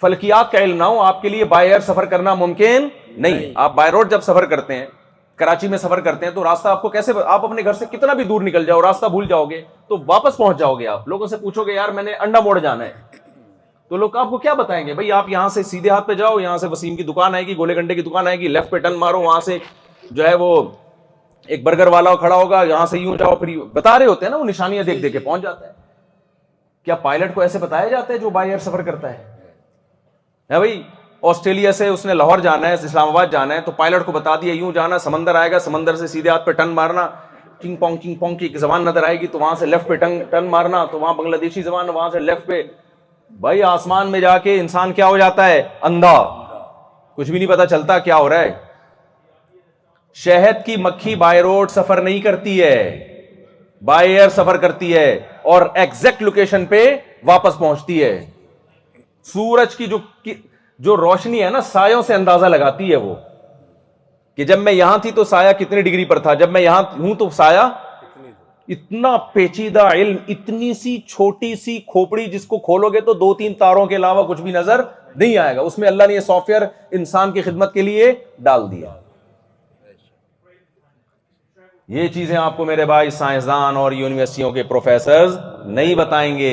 [0.00, 0.54] فلکیات
[0.94, 2.88] آپ کے لیے بائی ایئر سفر کرنا ممکن
[3.22, 4.86] نہیں آپ بائی روڈ جب سفر کرتے ہیں
[5.38, 8.12] کراچی میں سفر کرتے ہیں تو راستہ آپ کو کیسے آپ اپنے گھر سے کتنا
[8.14, 11.26] بھی دور نکل جاؤ راستہ بھول جاؤ گے تو واپس پہنچ جاؤ گے آپ لوگوں
[11.26, 12.92] سے پوچھو گے یار میں نے انڈا موڑ جانا ہے
[13.88, 16.38] تو لوگ آپ کو کیا بتائیں گے بھائی آپ یہاں سے سیدھے ہاتھ پہ جاؤ
[16.40, 18.78] یہاں سے وسیم کی دکان آئے گی گولے گنڈے کی دکان آئے گی لیفٹ پہ
[18.78, 19.58] ٹرن مارو وہاں سے
[20.10, 20.52] جو ہے وہ
[21.46, 24.36] ایک برگر والا کھڑا ہوگا یہاں سے یوں جاؤ پھر بتا رہے ہوتے ہیں نا
[24.36, 25.72] وہ نشانیاں دیکھ دیکھ کے پہنچ جاتا ہے
[26.84, 29.48] کیا پائلٹ کو ایسے بتایا جاتا ہے جو بائی ایئر سفر کرتا ہے
[30.58, 30.82] بھائی
[31.30, 34.34] آسٹریلیا سے اس نے لاہور جانا ہے اسلام آباد جانا ہے تو پائلٹ کو بتا
[34.42, 37.06] دیا یوں جانا سمندر آئے گا سمندر سے سیدھے ہاتھ پہ ٹن مارنا
[37.62, 39.94] چنگ پونگ کنگ پونگ کی ایک زبان نظر آئے گی تو وہاں سے لیفٹ پہ
[40.30, 42.62] ٹن مارنا تو وہاں بنگلہ دیشی زبان وہاں سے لیفٹ پہ
[43.40, 46.14] بھائی آسمان میں جا کے انسان کیا ہو جاتا ہے اندھا
[47.16, 48.52] کچھ بھی نہیں پتا چلتا کیا ہو رہا ہے
[50.14, 53.06] شہد کی مکھی بائی روڈ سفر نہیں کرتی ہے
[53.84, 55.10] بائی ایئر سفر کرتی ہے
[55.52, 56.84] اور ایگزیکٹ لوکیشن پہ
[57.26, 58.18] واپس پہنچتی ہے
[59.32, 59.98] سورج کی جو
[60.84, 63.14] جو روشنی ہے نا سایوں سے اندازہ لگاتی ہے وہ
[64.36, 67.14] کہ جب میں یہاں تھی تو سایہ کتنی ڈگری پر تھا جب میں یہاں ہوں
[67.18, 67.68] تو سایہ
[68.74, 73.54] اتنا پیچیدہ علم اتنی سی چھوٹی سی کھوپڑی جس کو کھولو گے تو دو تین
[73.58, 74.82] تاروں کے علاوہ کچھ بھی نظر
[75.14, 76.62] نہیں آئے گا اس میں اللہ نے یہ سافٹ ویئر
[76.98, 78.99] انسان کی خدمت کے لیے ڈال دیا
[81.92, 85.36] یہ چیزیں آپ کو میرے بھائی سائنسدان اور یونیورسٹیوں کے پروفیسرز
[85.76, 86.50] نہیں بتائیں گے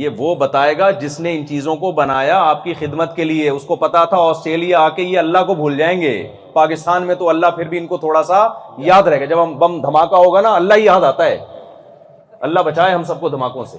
[0.00, 3.48] یہ وہ بتائے گا جس نے ان چیزوں کو بنایا آپ کی خدمت کے لیے
[3.50, 6.12] اس کو پتا تھا آسٹریلیا آ کے یہ اللہ کو بھول جائیں گے
[6.52, 8.40] پاکستان میں تو اللہ پھر بھی ان کو تھوڑا سا
[8.88, 11.38] یاد رہے گا جب ہم بم دھماکہ ہوگا نا اللہ یاد آتا ہے
[12.48, 13.78] اللہ بچائے ہم سب کو دھماکوں سے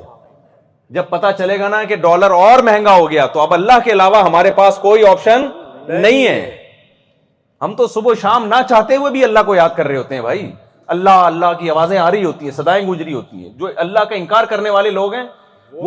[0.95, 3.91] جب پتا چلے گا نا کہ ڈالر اور مہنگا ہو گیا تو اب اللہ کے
[3.91, 5.45] علاوہ ہمارے پاس کوئی آپشن
[5.87, 6.39] نہیں ہے
[7.61, 10.21] ہم تو صبح شام نہ چاہتے ہوئے بھی اللہ کو یاد کر رہے ہوتے ہیں
[10.21, 10.47] بھائی
[10.93, 14.15] اللہ اللہ کی آوازیں آ رہی ہوتی ہیں سدائیں رہی ہوتی ہیں جو اللہ کا
[14.15, 15.25] انکار کرنے والے لوگ ہیں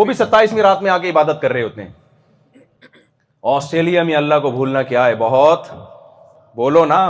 [0.01, 1.91] وہ بھی ستائیسویں رات میں آ کے عبادت کر رہے ہوتے ہیں
[3.55, 5.67] آسٹریلیا میں اللہ کو بھولنا کیا ہے بہت
[6.61, 7.01] بولو نا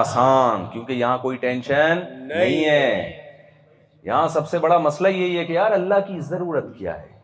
[0.00, 2.02] آسان کیونکہ یہاں کوئی ٹینشن
[2.34, 2.90] نہیں ہے
[4.04, 7.16] یہاں سب سے بڑا مسئلہ یہی ہے کہ یار اللہ کی ضرورت کیا ہے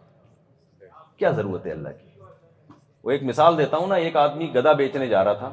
[1.23, 2.25] کیا ضرورت ہے اللہ کی
[3.07, 5.51] وہ ایک مثال دیتا ہوں نا ایک آدمی گدا بیچنے جا رہا تھا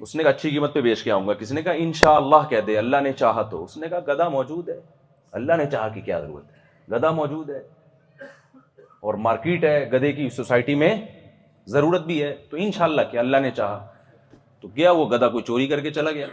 [0.00, 2.48] اس نے کہا اچھی قیمت پہ کے آؤں گا کسی نے کہا ان شاء اللہ
[2.50, 4.78] کہہ دے اللہ نے چاہا تو اس نے کہا گدا موجود ہے
[5.38, 7.58] اللہ نے چاہا کہ کیا ضرورت ہے گدا موجود ہے
[9.08, 10.94] اور مارکیٹ ہے گدے کی سوسائٹی میں
[11.74, 13.84] ضرورت بھی ہے تو ان شاء اللہ اللہ نے چاہا
[14.60, 16.26] تو گیا وہ گدا کو چوری کر کے چلا گیا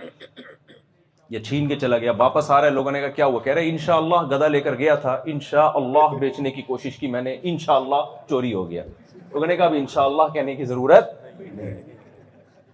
[1.30, 3.54] یا چھین کے چلا گیا واپس آ رہا ہے لوگوں نے کہا کیا وہ کہہ
[3.54, 6.98] رہے ان شاء اللہ گدا لے کر گیا تھا ان شاء اللہ بیچنے کی کوشش
[7.00, 8.84] کی میں نے ان شاء اللہ چوری ہو گیا
[9.32, 11.16] لوگوں نے کہا ان شاء اللہ کہنے کی ضرورت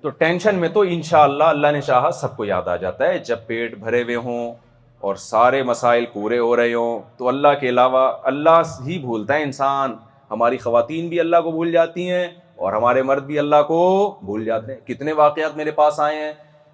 [0.01, 3.17] تو ٹینشن میں تو انشاءاللہ اللہ اللہ نے چاہا سب کو یاد آ جاتا ہے
[3.25, 4.51] جب پیٹ بھرے ہوئے ہوں
[5.07, 9.43] اور سارے مسائل پورے ہو رہے ہوں تو اللہ کے علاوہ اللہ ہی بھولتا ہے
[9.43, 9.93] انسان
[10.31, 12.27] ہماری خواتین بھی اللہ کو بھول جاتی ہیں
[12.65, 13.79] اور ہمارے مرد بھی اللہ کو
[14.23, 16.31] بھول جاتے ہیں کتنے واقعات میرے پاس آئے ہیں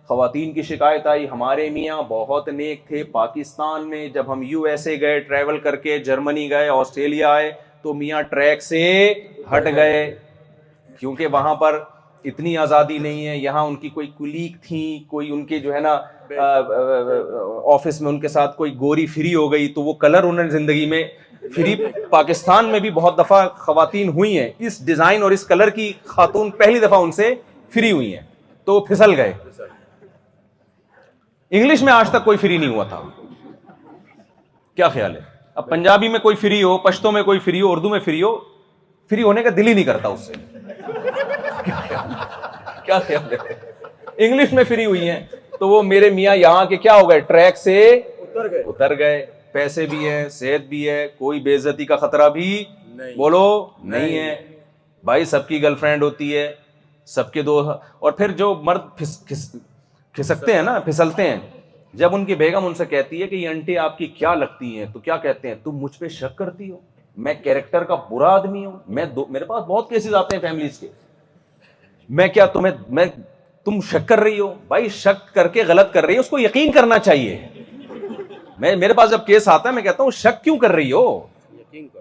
[0.09, 4.87] خواتین کی شکایت آئی ہمارے میاں بہت نیک تھے پاکستان میں جب ہم یو ایس
[4.87, 7.51] اے گئے ٹریول کر کے جرمنی گئے آسٹریلیا آئے
[7.81, 8.83] تو میاں ٹریک سے
[9.55, 9.99] ہٹ گئے
[10.99, 11.81] کیونکہ وہاں پر
[12.25, 15.79] اتنی آزادی نہیں ہے یہاں ان کی کوئی کلیگ تھی کوئی ان کے جو ہے
[15.79, 15.91] نا
[17.73, 20.49] آفس میں ان کے ساتھ کوئی گوری فری ہو گئی تو وہ کلر انہوں نے
[20.49, 21.03] زندگی میں
[21.55, 21.75] فری
[22.09, 26.49] پاکستان میں بھی بہت دفعہ خواتین ہوئی ہیں اس ڈیزائن اور اس کلر کی خاتون
[26.57, 27.33] پہلی دفعہ ان سے
[27.73, 28.21] فری ہوئی ہیں
[28.65, 29.33] تو وہ پھسل گئے
[31.49, 33.01] انگلش میں آج تک کوئی فری نہیں ہوا تھا
[34.75, 35.21] کیا خیال ہے
[35.57, 38.37] اب پنجابی میں کوئی فری ہو پشتوں میں کوئی فری ہو اردو میں فری ہو
[39.09, 40.33] فری ہونے کا دل ہی نہیں کرتا اس سے
[42.87, 45.19] کیا خیال ہے انگلش میں فری ہوئی ہیں
[45.59, 49.25] تو وہ میرے میاں یہاں کے کیا ہو گئے ٹریک سے اتر گئے اتر گئے
[49.51, 52.47] پیسے بھی ہیں صحت بھی ہے کوئی بے عزتی کا خطرہ بھی
[53.17, 53.45] بولو
[53.93, 54.35] نہیں ہے
[55.09, 56.51] بھائی سب کی گرل فرینڈ ہوتی ہے
[57.15, 58.87] سب کے دو اور پھر جو مرد
[59.27, 61.37] کھسکتے ہیں نا پھسلتے ہیں
[62.01, 64.77] جب ان کی بیگم ان سے کہتی ہے کہ یہ انٹی آپ کی کیا لگتی
[64.77, 66.77] ہیں تو کیا کہتے ہیں تم مجھ پہ شک کرتی ہو
[67.25, 70.87] میں کیریکٹر کا برا آدمی ہوں میں میرے پاس بہت کیسز آتے ہیں فیملیز کے
[72.09, 73.05] میں کیا تمہیں میں
[73.65, 76.39] تم شک کر رہی ہو بھائی شک کر کے غلط کر رہی ہو اس کو
[76.39, 77.37] یقین کرنا چاہیے
[78.59, 81.03] میں میرے پاس جب کیس آتا ہے میں کہتا ہوں شک کیوں کر رہی ہو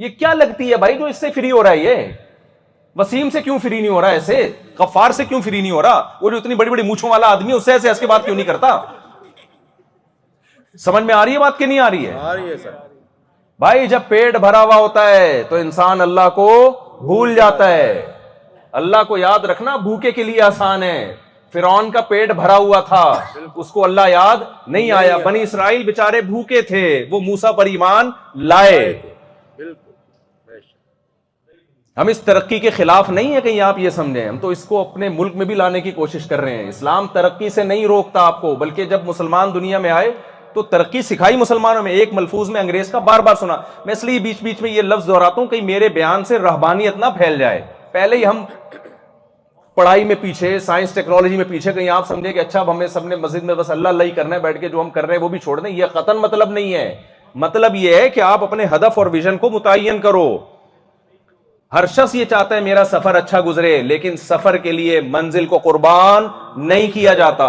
[0.00, 2.06] یہ کیا لگتی ہے بھائی جو اس سے فری ہو رہا ہے یہ
[2.98, 4.48] وسیم سے کیوں فری نہیں ہو رہا ایسے
[4.78, 7.52] غفار سے کیوں فری نہیں ہو رہا وہ جو اتنی بڑی بڑی مونچھوں والا آدمی
[7.52, 8.78] اس سے ایسے ایسے بات کیوں نہیں کرتا
[10.84, 12.06] سمجھ میں آ رہی ہے بات کہ نہیں آ رہی
[12.54, 12.70] ہے
[13.64, 16.48] بھائی جب پیٹ بھرا ہوا ہوتا ہے تو انسان اللہ کو
[17.00, 18.15] بھول جاتا ہے
[18.80, 20.98] اللہ کو یاد رکھنا بھوکے کے لیے آسان ہے
[21.52, 23.02] فرون کا پیٹ بھرا ہوا تھا
[23.62, 24.38] اس کو اللہ یاد
[24.74, 28.10] نہیں آیا بنی اسرائیل بےچارے بھوکے تھے وہ موسا پر ایمان
[28.52, 28.80] لائے
[32.00, 34.80] ہم اس ترقی کے خلاف نہیں ہے کہیں آپ یہ سمجھیں ہم تو اس کو
[34.80, 38.22] اپنے ملک میں بھی لانے کی کوشش کر رہے ہیں اسلام ترقی سے نہیں روکتا
[38.26, 40.10] آپ کو بلکہ جب مسلمان دنیا میں آئے
[40.54, 43.56] تو ترقی سکھائی مسلمانوں میں ایک ملفوظ میں انگریز کا بار بار سنا
[43.86, 46.96] میں اس لیے بیچ بیچ میں یہ لفظ دہراتا ہوں کہ میرے بیان سے رہبانیت
[47.06, 47.62] نہ پھیل جائے
[47.96, 48.44] پہلے ہی ہم
[49.74, 53.16] پڑھائی میں پیچھے سائنس ٹیکنالوجی میں پیچھے کہیں آپ سمجھے کہ اچھا اب سب نے
[53.16, 55.22] مسجد میں بس اللہ اللہ ہی کرنا ہے بیٹھ کے جو ہم کر رہے ہیں
[55.22, 56.58] وہ بھی چھوڑ دیں یہ مطلب
[57.44, 60.26] مطلب ہے کہ آپ اپنے ہدف اور ویژن کو متعین کرو
[61.72, 65.58] ہر شخص یہ چاہتا ہے میرا سفر اچھا گزرے لیکن سفر کے لیے منزل کو
[65.68, 66.26] قربان
[66.68, 67.48] نہیں کیا جاتا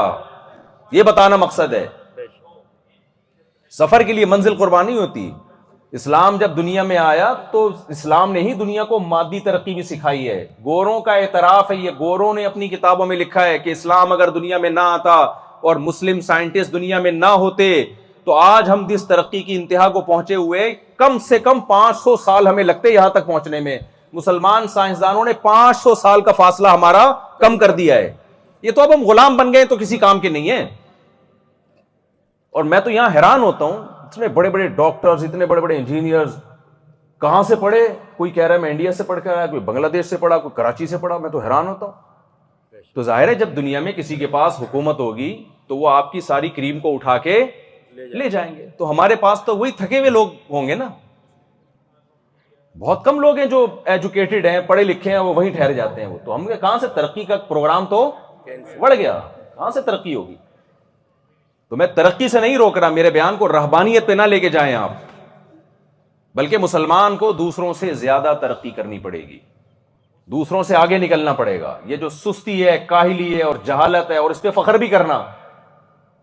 [1.00, 1.86] یہ بتانا مقصد ہے
[3.82, 5.30] سفر کے لیے منزل قربانی ہوتی
[5.96, 10.28] اسلام جب دنیا میں آیا تو اسلام نے ہی دنیا کو مادی ترقی بھی سکھائی
[10.30, 14.12] ہے گوروں کا اعتراف ہے یہ گوروں نے اپنی کتابوں میں لکھا ہے کہ اسلام
[14.12, 15.14] اگر دنیا میں نہ آتا
[15.62, 17.72] اور مسلم سائنٹسٹ دنیا میں نہ ہوتے
[18.26, 22.16] تو آج ہم جس ترقی کی انتہا کو پہنچے ہوئے کم سے کم پانچ سو
[22.26, 23.78] سال ہمیں لگتے یہاں تک پہنچنے میں
[24.14, 28.14] مسلمان سائنسدانوں نے پانچ سو سال کا فاصلہ ہمارا کم کر دیا ہے
[28.64, 30.66] یہ تو اب ہم غلام بن گئے تو کسی کام کے نہیں ہے
[32.56, 36.36] اور میں تو یہاں حیران ہوتا ہوں اتنے بڑے بڑے ڈاکٹرز اتنے بڑے بڑے انجینئرز
[37.22, 37.80] کہاں سے پڑھے
[38.18, 40.52] کوئی کہہ رہا ہے میں انڈیا سے پڑھ کر کوئی بنگلہ دیش سے پڑھا کوئی
[40.56, 44.16] کراچی سے پڑھا میں تو حیران ہوتا ہوں تو ظاہر ہے جب دنیا میں کسی
[44.16, 45.32] کے پاس حکومت ہوگی
[45.68, 47.44] تو وہ آپ کی ساری کریم کو اٹھا کے
[47.96, 50.88] لے جائیں گے تو ہمارے پاس تو وہی تھکے ہوئے لوگ ہوں گے نا
[52.80, 56.08] بہت کم لوگ ہیں جو ایجوکیٹڈ ہیں پڑھے لکھے ہیں وہ وہیں ٹھہر جاتے ہیں
[56.10, 58.10] وہ تو ہم کہاں سے ترقی کا پروگرام تو
[58.80, 59.20] بڑھ گیا
[59.56, 60.36] کہاں سے ترقی ہوگی
[61.70, 64.50] تو میں ترقی سے نہیں روک رہا میرے بیان کو رہبانیت پہ نہ لے کے
[64.50, 64.92] جائیں آپ
[66.36, 69.40] بلکہ مسلمان کو دوسروں سے زیادہ ترقی کرنی پڑے گی
[70.32, 74.18] دوسروں سے آگے نکلنا پڑے گا یہ جو سستی ہے کاہلی ہے اور جہالت ہے
[74.18, 75.22] اور اس پہ فخر بھی کرنا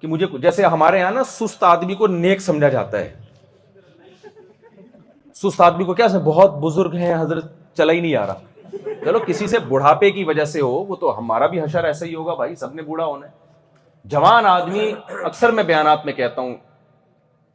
[0.00, 3.12] کہ مجھے جیسے ہمارے یہاں نا سست آدمی کو نیک سمجھا جاتا ہے
[5.42, 9.46] سست آدمی کو کیا بہت بزرگ ہیں حضرت چلا ہی نہیں آ رہا چلو کسی
[9.46, 12.54] سے بڑھاپے کی وجہ سے ہو وہ تو ہمارا بھی حشر ایسا ہی ہوگا بھائی
[12.64, 13.43] سب نے بوڑھا ہونا ہے
[14.12, 14.90] جوان آدمی
[15.24, 16.54] اکثر میں بیانات میں کہتا ہوں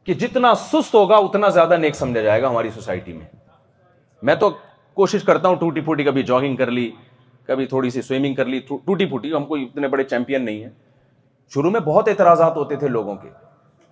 [0.04, 3.26] کہ جتنا سست ہوگا اتنا زیادہ نیک سمجھا جائے گا ہماری سوسائٹی میں
[4.28, 4.48] میں تو
[4.94, 6.90] کوشش کرتا ہوں ٹوٹی پھوٹی کبھی جاگنگ کر لی
[7.46, 10.70] کبھی تھوڑی سی سوئمنگ کر لی ٹوٹی پھوٹی ہم کوئی اتنے بڑے چیمپئن نہیں ہیں
[11.54, 13.28] شروع میں بہت اعتراضات ہوتے تھے لوگوں کے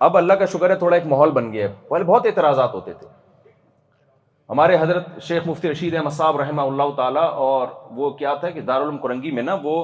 [0.07, 2.93] اب اللہ کا شکر ہے تھوڑا ایک ماحول بن گیا ہے پہلے بہت اعتراضات ہوتے
[2.99, 3.07] تھے
[4.49, 8.61] ہمارے حضرت شیخ مفتی رشید احمد صاحب رحمہ اللہ تعالیٰ اور وہ کیا تھا کہ
[8.61, 9.83] دارالعلوم کرنگی میں نا وہ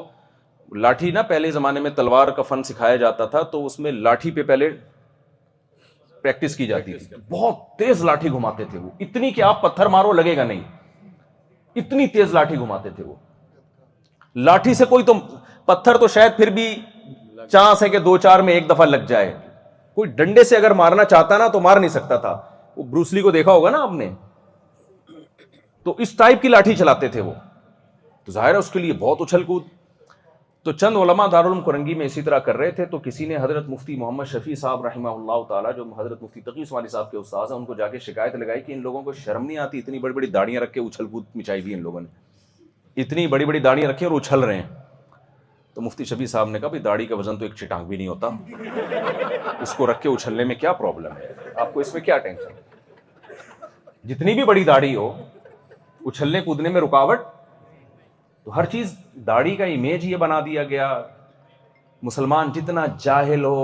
[0.81, 4.31] لاٹھی نا پہلے زمانے میں تلوار کا فن سکھایا جاتا تھا تو اس میں لاٹھی
[4.31, 4.69] پہ پہلے
[6.21, 9.61] پریکٹس کی جاتی تھی بہت تیز لاٹھی گھماتے تھے وہ وہ اتنی اتنی کہ آپ
[9.61, 13.03] پتھر مارو لگے گا نہیں تیز لاٹھی گھماتے تھے
[14.45, 15.13] لاٹھی سے کوئی تو
[15.65, 16.67] پتھر تو شاید پھر بھی
[17.51, 19.33] چانس ہے کہ دو چار میں ایک دفعہ لگ جائے
[19.95, 22.35] کوئی ڈنڈے سے اگر مارنا چاہتا نا تو مار نہیں سکتا تھا
[22.77, 24.09] وہ بروسلی کو دیکھا ہوگا نا آپ نے
[25.83, 27.33] تو اس ٹائپ کی لاٹھی چلاتے تھے وہ
[28.25, 29.63] تو ظاہر ہے اس کے لیے بہت اچھل کود
[30.65, 33.67] تو چند علماء دارالعلوم کرنگی میں اسی طرح کر رہے تھے تو کسی نے حضرت
[33.69, 37.51] مفتی محمد شفیع صاحب رحمہ اللہ تعالیٰ جو حضرت مفتی تقی عثمانی صاحب کے استاذ
[37.51, 39.99] ہیں ان کو جا کے شکایت لگائی کہ ان لوگوں کو شرم نہیں آتی اتنی
[40.05, 43.59] بڑی بڑی داڑیاں رکھ کے اچھل کود مچائی ہوئی ان لوگوں نے اتنی بڑی بڑی
[43.67, 44.67] داڑیاں رکھیں اور اچھل رہے ہیں
[45.73, 48.29] تو مفتی شفیع صاحب نے کہا داڑھی کا وزن تو ایک چٹانگ بھی نہیں ہوتا
[49.67, 51.31] اس کو رکھ کے اچھلنے میں کیا پرابلم ہے
[51.65, 55.09] آپ کو اس میں کیا ٹینشن جتنی بھی بڑی داڑھی ہو
[56.05, 57.33] اچھلنے کودنے میں رکاوٹ
[58.45, 58.93] تو ہر چیز
[59.27, 60.87] داڑھی کا امیج یہ بنا دیا گیا
[62.07, 63.61] مسلمان جتنا جاہل ہو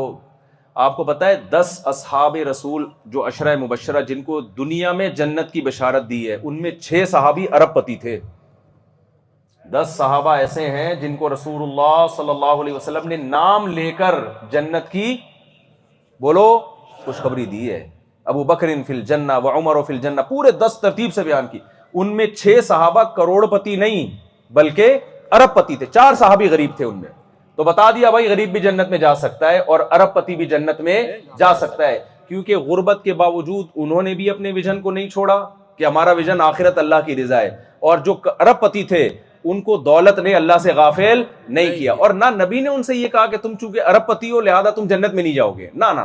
[0.85, 5.51] آپ کو پتہ ہے دس اصحاب رسول جو اشرا مبشرہ جن کو دنیا میں جنت
[5.51, 8.19] کی بشارت دی ہے ان میں چھ صحابی ارب پتی تھے
[9.73, 13.91] دس صحابہ ایسے ہیں جن کو رسول اللہ صلی اللہ علیہ وسلم نے نام لے
[13.97, 14.15] کر
[14.51, 15.15] جنت کی
[16.21, 16.47] بولو
[17.03, 17.85] خوشخبری دی ہے
[18.33, 21.59] ابو بکر فل جنا و عمر و فل جنا پورے دس ترتیب سے بیان کی
[21.67, 24.13] ان میں چھ صحابہ کروڑ پتی نہیں
[24.53, 24.97] بلکہ
[25.35, 27.09] ارب پتی تھے چار صحابی غریب تھے ان میں
[27.55, 30.45] تو بتا دیا بھائی غریب بھی جنت میں جا سکتا ہے اور ارب پتی بھی
[30.53, 31.01] جنت میں
[31.39, 34.51] جا سکتا ہے کیونکہ غربت کے باوجود انہوں نے بھی اپنے
[34.83, 35.43] کو نہیں چھوڑا
[35.77, 37.49] کہ ہمارا ویژن آخرت اللہ کی رضا ہے
[37.89, 39.07] اور جو ارب پتی تھے
[39.51, 41.21] ان کو دولت نے اللہ سے غافل
[41.57, 44.31] نہیں کیا اور نہ نبی نے ان سے یہ کہا کہ تم چونکہ ارب پتی
[44.31, 46.01] ہو لہذا تم جنت میں نہیں جاؤ گے نہ نہ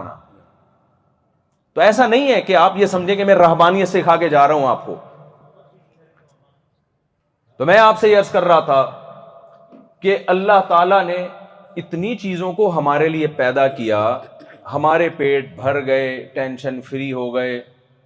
[1.75, 4.55] تو ایسا نہیں ہے کہ آپ یہ سمجھیں کہ میں رہبانیت کھا کے جا رہا
[4.55, 4.95] ہوں آپ کو
[7.59, 8.81] تو میں آپ سے یہ عرض کر رہا تھا
[10.03, 11.15] کہ اللہ تعالیٰ نے
[11.83, 14.01] اتنی چیزوں کو ہمارے لیے پیدا کیا
[14.73, 17.61] ہمارے پیٹ بھر گئے ٹینشن فری ہو گئے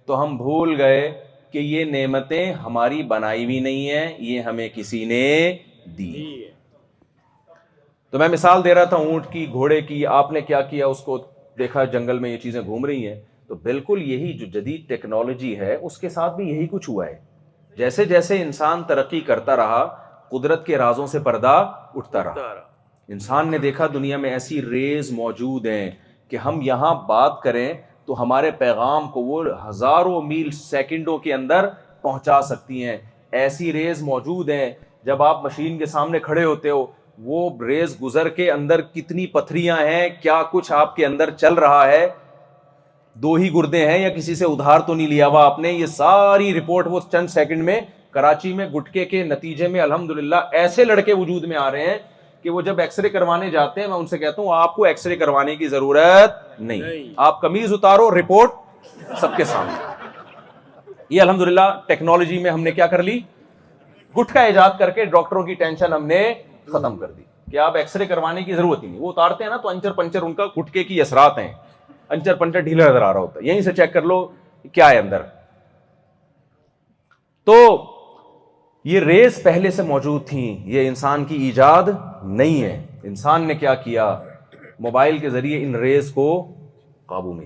[0.07, 1.01] تو ہم بھول گئے
[1.51, 5.21] کہ یہ نعمتیں ہماری بنائی ہوئی نہیں ہیں یہ ہمیں کسی نے
[5.97, 6.13] دی
[8.11, 10.99] تو میں مثال دے رہا تھا اونٹ کی گھوڑے کی آپ نے کیا کیا اس
[11.05, 11.17] کو
[11.59, 15.75] دیکھا جنگل میں یہ چیزیں گھوم رہی ہیں تو بالکل یہی جو جدید ٹیکنالوجی ہے
[15.75, 17.15] اس کے ساتھ بھی یہی کچھ ہوا ہے
[17.77, 19.83] جیسے جیسے انسان ترقی کرتا رہا
[20.31, 21.55] قدرت کے رازوں سے پردہ
[21.95, 22.53] اٹھتا رہا
[23.13, 25.89] انسان نے دیکھا دنیا میں ایسی ریز موجود ہیں
[26.29, 27.71] کہ ہم یہاں بات کریں
[28.05, 31.67] تو ہمارے پیغام کو وہ ہزاروں میل سیکنڈوں کے اندر
[32.01, 32.97] پہنچا سکتی ہیں
[33.41, 34.69] ایسی ریز موجود ہیں
[35.05, 36.85] جب آپ مشین کے سامنے کھڑے ہوتے ہو
[37.23, 41.85] وہ ریز گزر کے اندر کتنی پتھریاں ہیں کیا کچھ آپ کے اندر چل رہا
[41.87, 42.07] ہے
[43.23, 45.85] دو ہی گردے ہیں یا کسی سے ادھار تو نہیں لیا ہوا آپ نے یہ
[45.85, 47.79] ساری رپورٹ وہ چند سیکنڈ میں
[48.11, 51.97] کراچی میں گٹکے کے نتیجے میں الحمد للہ ایسے لڑکے وجود میں آ رہے ہیں
[52.43, 54.83] کہ وہ جب ایکس رے کروانے جاتے ہیں میں ان سے کہتا ہوں آپ کو
[54.85, 58.51] ایکس رے کروانے کی ضرورت نہیں آپ کمیز اتارو رپورٹ
[59.21, 59.73] سب کے سامنے
[61.09, 63.19] یہ الحمد للہ ٹیکنالوجی میں ہم نے کیا کر لی
[64.17, 66.21] گٹکا ایجاد کر کے ڈاکٹروں کی ٹینشن ہم نے
[66.71, 69.51] ختم کر دی کہ آپ ایکس رے کروانے کی ضرورت ہی نہیں وہ اتارتے ہیں
[69.51, 71.51] نا تو انچر پنچر ان کا گٹکے کی اثرات ہیں
[72.13, 74.17] انچر پنچر نظر آ رہا ہوتا ہے یہیں سے چیک کر لو
[74.73, 75.21] کیا ہے اندر
[77.49, 77.55] تو
[78.91, 81.89] یہ ریس پہلے سے موجود تھیں یہ انسان کی ایجاد
[82.41, 82.75] نہیں ہے
[83.11, 84.37] انسان نے کیا کیا کیا
[84.87, 86.25] موبائل کے ذریعے ان ریز کو
[87.13, 87.45] قابو میں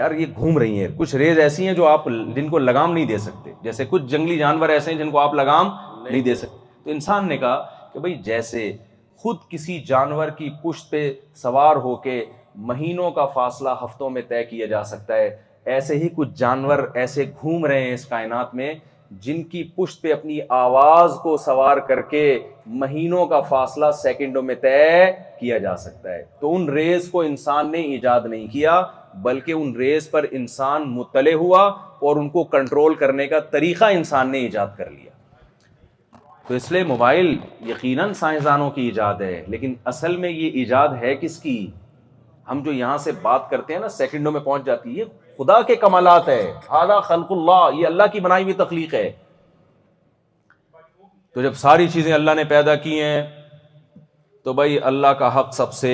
[0.00, 2.04] یار یہ گھوم رہی ہیں کچھ ریز ایسی ہیں جو آپ
[2.36, 5.34] جن کو لگام نہیں دے سکتے جیسے کچھ جنگلی جانور ایسے ہیں جن کو آپ
[5.34, 5.70] لگام
[6.10, 7.60] نہیں دے سکتے تو انسان نے کہا
[7.92, 8.70] کہ بھائی جیسے
[9.22, 11.02] خود کسی جانور کی پشت پہ
[11.42, 12.22] سوار ہو کے
[12.68, 15.28] مہینوں کا فاصلہ ہفتوں میں طے کیا جا سکتا ہے
[15.74, 18.72] ایسے ہی کچھ جانور ایسے گھوم رہے ہیں اس کائنات میں
[19.24, 22.22] جن کی پشت پہ اپنی آواز کو سوار کر کے
[22.82, 24.76] مہینوں کا فاصلہ سیکنڈوں میں طے
[25.40, 28.80] کیا جا سکتا ہے تو ان ریز کو انسان نے ایجاد نہیں کیا
[29.22, 31.62] بلکہ ان ریز پر انسان مطلع ہوا
[32.00, 35.10] اور ان کو کنٹرول کرنے کا طریقہ انسان نے ایجاد کر لیا
[36.48, 37.36] تو اس لیے موبائل
[37.68, 41.56] یقیناً سائنسدانوں کی ایجاد ہے لیکن اصل میں یہ ایجاد ہے کس کی
[42.50, 45.04] ہم جو یہاں سے بات کرتے ہیں نا سیکنڈوں میں پہنچ جاتی ہے
[45.38, 46.40] خدا کے کمالات ہے
[46.80, 49.10] اعلیٰ خلق اللہ یہ اللہ کی بنائی ہوئی تخلیق ہے
[51.34, 53.22] تو جب ساری چیزیں اللہ نے پیدا کی ہیں
[54.44, 55.92] تو بھائی اللہ کا حق سب سے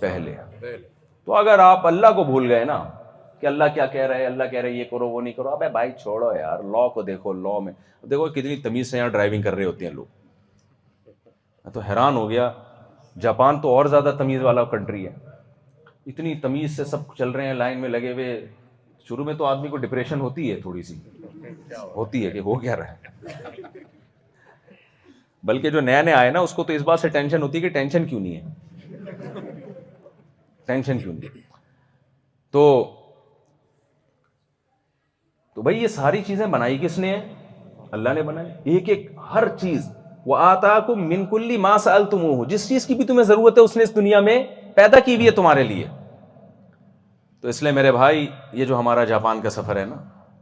[0.00, 0.34] پہلے
[1.24, 2.82] تو اگر آپ اللہ کو بھول گئے نا
[3.40, 5.90] کہ اللہ کیا کہہ رہے اللہ کہہ رہے یہ کرو وہ نہیں کرو اب بھائی
[6.02, 7.72] چھوڑو یار لا کو دیکھو لا میں
[8.10, 12.50] دیکھو کتنی تمیز سے یہاں ڈرائیونگ کر رہے ہوتے ہیں لوگ تو حیران ہو گیا
[13.20, 15.12] جاپان تو اور زیادہ تمیز والا کنٹری ہے
[16.08, 18.28] اتنی تمیز سے سب چل رہے ہیں لائن میں لگے ہوئے
[19.08, 20.94] شروع میں تو آدمی کو ڈپریشن ہوتی ہے تھوڑی سی
[21.96, 23.66] ہوتی ہے کہ ہو رہا ہے
[25.50, 27.62] بلکہ جو نیا نیا آئے نا اس کو تو اس بات سے ٹینشن ہوتی ہے
[27.62, 29.74] کہ ٹینشن کیوں نہیں ہے
[30.66, 31.42] ٹینشن کیوں نہیں
[32.52, 32.64] تو
[35.54, 37.12] تو بھائی یہ ساری چیزیں بنائی کس نے
[37.98, 39.88] اللہ نے بنائی ایک ایک ہر چیز
[40.26, 43.76] وہ آتا کو منکلی ماں سال ہو جس چیز کی بھی تمہیں ضرورت ہے اس
[43.76, 44.42] نے اس دنیا میں
[44.74, 45.86] پیدا کی بھی ہے تمہارے لیے
[47.42, 48.26] تو اس لیے میرے بھائی
[48.58, 49.96] یہ جو ہمارا جاپان کا سفر ہے نا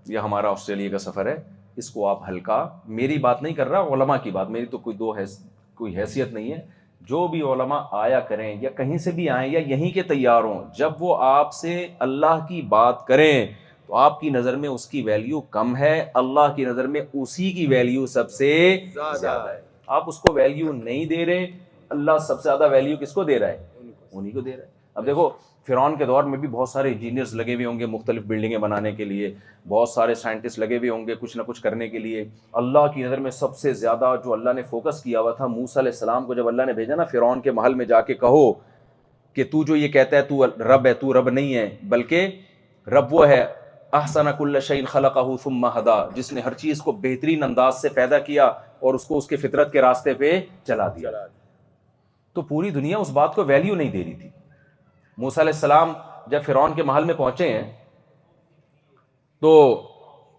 [0.08, 1.34] یا ہمارا آسٹریلیا کا سفر ہے
[1.80, 2.56] اس کو آپ ہلکا
[2.98, 5.36] میری بات نہیں کر رہا علماء کی بات میری تو کوئی دو حیث
[5.78, 6.60] کوئی حیثیت نہیں ہے
[7.08, 10.62] جو بھی علماء آیا کریں یا کہیں سے بھی آئیں یا یہیں کے تیار ہوں
[10.78, 11.76] جب وہ آپ سے
[12.06, 13.46] اللہ کی بات کریں
[13.86, 17.50] تو آپ کی نظر میں اس کی ویلیو کم ہے اللہ کی نظر میں اسی
[17.58, 18.52] کی ویلیو سب سے
[19.20, 19.60] زیادہ ہے
[19.98, 21.46] آپ اس کو ویلیو نہیں دے رہے
[21.96, 24.74] اللہ سب سے زیادہ ویلیو کس کو دے رہا ہے انہیں کو دے رہا ہے
[24.94, 25.30] اب دیکھو
[25.66, 28.90] فرون کے دور میں بھی بہت سارے انجینئرز لگے ہوئے ہوں گے مختلف بلڈنگیں بنانے
[28.96, 29.32] کے لیے
[29.68, 32.22] بہت سارے سائنٹسٹ لگے ہوئے ہوں گے کچھ نہ کچھ کرنے کے لیے
[32.60, 35.90] اللہ کی نظر میں سب سے زیادہ جو اللہ نے فوکس کیا ہوا تھا علیہ
[35.90, 38.52] السلام کو جب اللہ نے بھیجا نا فرون کے محل میں جا کے کہو
[39.34, 43.14] کہ تو جو یہ کہتا ہے تو رب ہے تو رب نہیں ہے بلکہ رب
[43.14, 43.44] وہ ہے
[44.00, 45.18] احسن کل شعین خلق
[45.78, 49.26] ہدا جس نے ہر چیز کو بہترین انداز سے پیدا کیا اور اس کو اس
[49.26, 50.38] کے فطرت کے راستے پہ
[50.68, 51.10] چلا دیا
[52.34, 54.28] تو پوری دنیا اس بات کو ویلیو نہیں دے رہی تھی
[55.22, 55.92] موس علیہ السلام
[56.30, 57.62] جب فرعون کے محل میں پہنچے ہیں
[59.40, 59.50] تو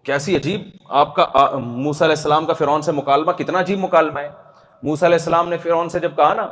[0.04, 0.60] کیسی عجیب
[1.00, 1.24] آپ کا
[1.60, 4.28] موسیٰ علیہ السلام کا فرعون سے مکالمہ کتنا عجیب مکالمہ ہے
[4.82, 6.46] موسیٰ علیہ السلام نے فرعون سے جب کہا نا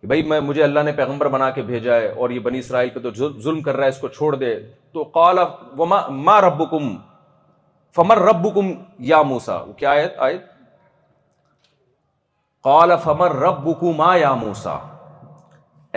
[0.00, 2.90] کہ بھائی میں مجھے اللہ نے پیغمبر بنا کے بھیجا ہے اور یہ بنی اسرائیل
[2.90, 3.10] پہ تو
[3.42, 4.54] ظلم کر رہا ہے اس کو چھوڑ دے
[4.92, 5.38] تو قال
[6.10, 6.94] ما ربکم
[7.96, 8.70] فمر ربکم
[9.10, 10.44] یا موسا کیا آیت آیت
[12.64, 14.78] قال فمر ربکما یا موسا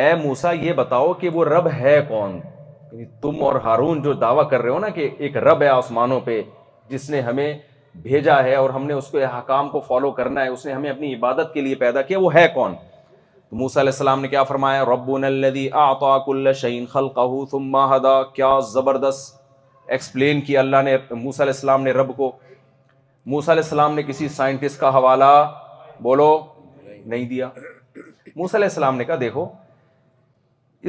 [0.01, 2.35] اے موسا یہ بتاؤ کہ وہ رب ہے کون
[2.91, 6.19] یعنی تم اور ہارون جو دعویٰ کر رہے ہو نا کہ ایک رب ہے آسمانوں
[6.25, 6.41] پہ
[6.89, 7.53] جس نے ہمیں
[8.03, 10.89] بھیجا ہے اور ہم نے اس کے حکام کو فالو کرنا ہے اس نے ہمیں
[10.89, 12.73] اپنی عبادت کے لیے پیدا کیا وہ ہے کون
[13.49, 16.85] تو موسا علیہ السلام نے کیا فرمایا ربی آک کل شہین
[17.91, 19.41] ہدا کیا زبردست
[19.93, 22.31] ایکسپلین کیا اللہ نے موسیٰ علیہ السلام نے رب کو
[23.31, 25.31] موسیٰ علیہ السلام نے کسی سائنٹسٹ کا حوالہ
[26.03, 26.31] بولو
[27.05, 27.49] نہیں دیا
[28.35, 29.45] موسیٰ علیہ السلام نے کہا دیکھو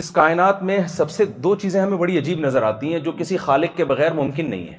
[0.01, 3.37] اس کائنات میں سب سے دو چیزیں ہمیں بڑی عجیب نظر آتی ہیں جو کسی
[3.43, 4.79] خالق کے بغیر ممکن نہیں ہے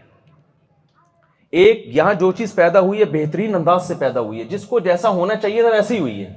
[1.62, 4.80] ایک یہاں جو چیز پیدا ہوئی ہے بہترین انداز سے پیدا ہوئی ہے جس کو
[4.88, 6.34] جیسا ہونا چاہیے ویسے ہی ہوئی ہے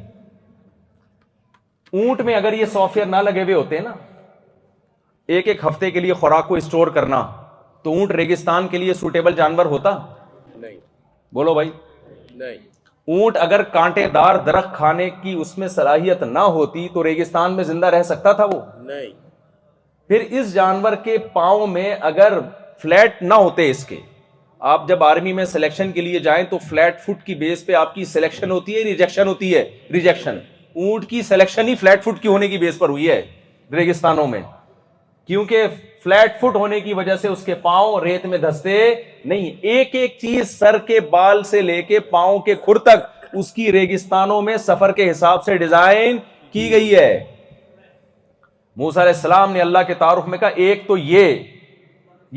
[2.05, 3.93] اونٹ میں اگر یہ سافٹ ویئر نہ لگے ہوئے ہوتے نا
[5.37, 7.23] ایک ایک ہفتے کے لیے خوراک کو اسٹور کرنا
[7.83, 9.99] تو اونٹ ریگستان کے لیے سوٹیبل جانور ہوتا
[10.57, 10.77] نہیں
[11.35, 11.71] بولو بھائی
[12.35, 12.68] نہیں
[13.13, 17.65] اونٹ اگر کانٹے دار درخت کھانے کی اس میں صلاحیت نہ ہوتی تو ریگستان میں
[17.65, 19.11] زندہ رہ سکتا تھا وہ نہیں
[20.09, 22.39] پھر اس جانور کے پاؤں میں اگر
[22.83, 23.97] فلیٹ نہ ہوتے اس کے
[24.75, 27.95] آپ جب آرمی میں سلیکشن کے لیے جائیں تو فلیٹ فٹ کی بیس پہ آپ
[27.95, 30.39] کی سلیکشن ہوتی ہے ریجیکشن ہوتی ہے ریجیکشن
[30.85, 33.21] اونٹ کی سلیکشن ہی فلیٹ فٹ کی ہونے کی بیس پر ہوئی ہے
[33.77, 34.43] ریگستانوں میں
[35.29, 35.67] کیونکہ
[36.03, 38.77] فلیٹ فٹ ہونے کی وجہ سے اس کے پاؤں ریت میں دھستے
[39.25, 43.51] نہیں ایک ایک چیز سر کے بال سے لے کے پاؤں کے کھر تک اس
[43.53, 46.17] کی ریگستانوں میں سفر کے حساب سے ڈیزائن
[46.53, 47.13] کی گئی ہے
[48.83, 51.39] موسا علیہ السلام نے اللہ کے تعارف میں کہا ایک تو یہ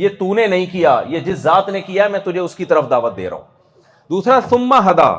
[0.04, 2.90] یہ تو نے نہیں کیا یہ جس ذات نے کیا میں تجھے اس کی طرف
[2.90, 3.46] دعوت دے رہا ہوں
[4.10, 5.12] دوسرا سما ہدا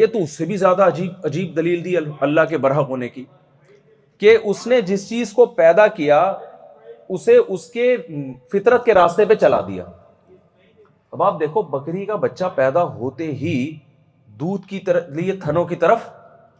[0.00, 0.86] یہ تو اس سے بھی زیادہ
[1.28, 3.24] عجیب دلیل دی اللہ کے برہ ہونے کی
[4.20, 6.20] کہ اس نے جس چیز کو پیدا کیا
[7.16, 7.84] اسے اس کے
[8.52, 9.84] فطرت کے راستے پہ چلا دیا
[11.12, 13.52] اب آپ دیکھو بکری کا بچہ پیدا ہوتے ہی
[14.40, 16.08] دودھ کی طرف لیے تھنوں کی طرف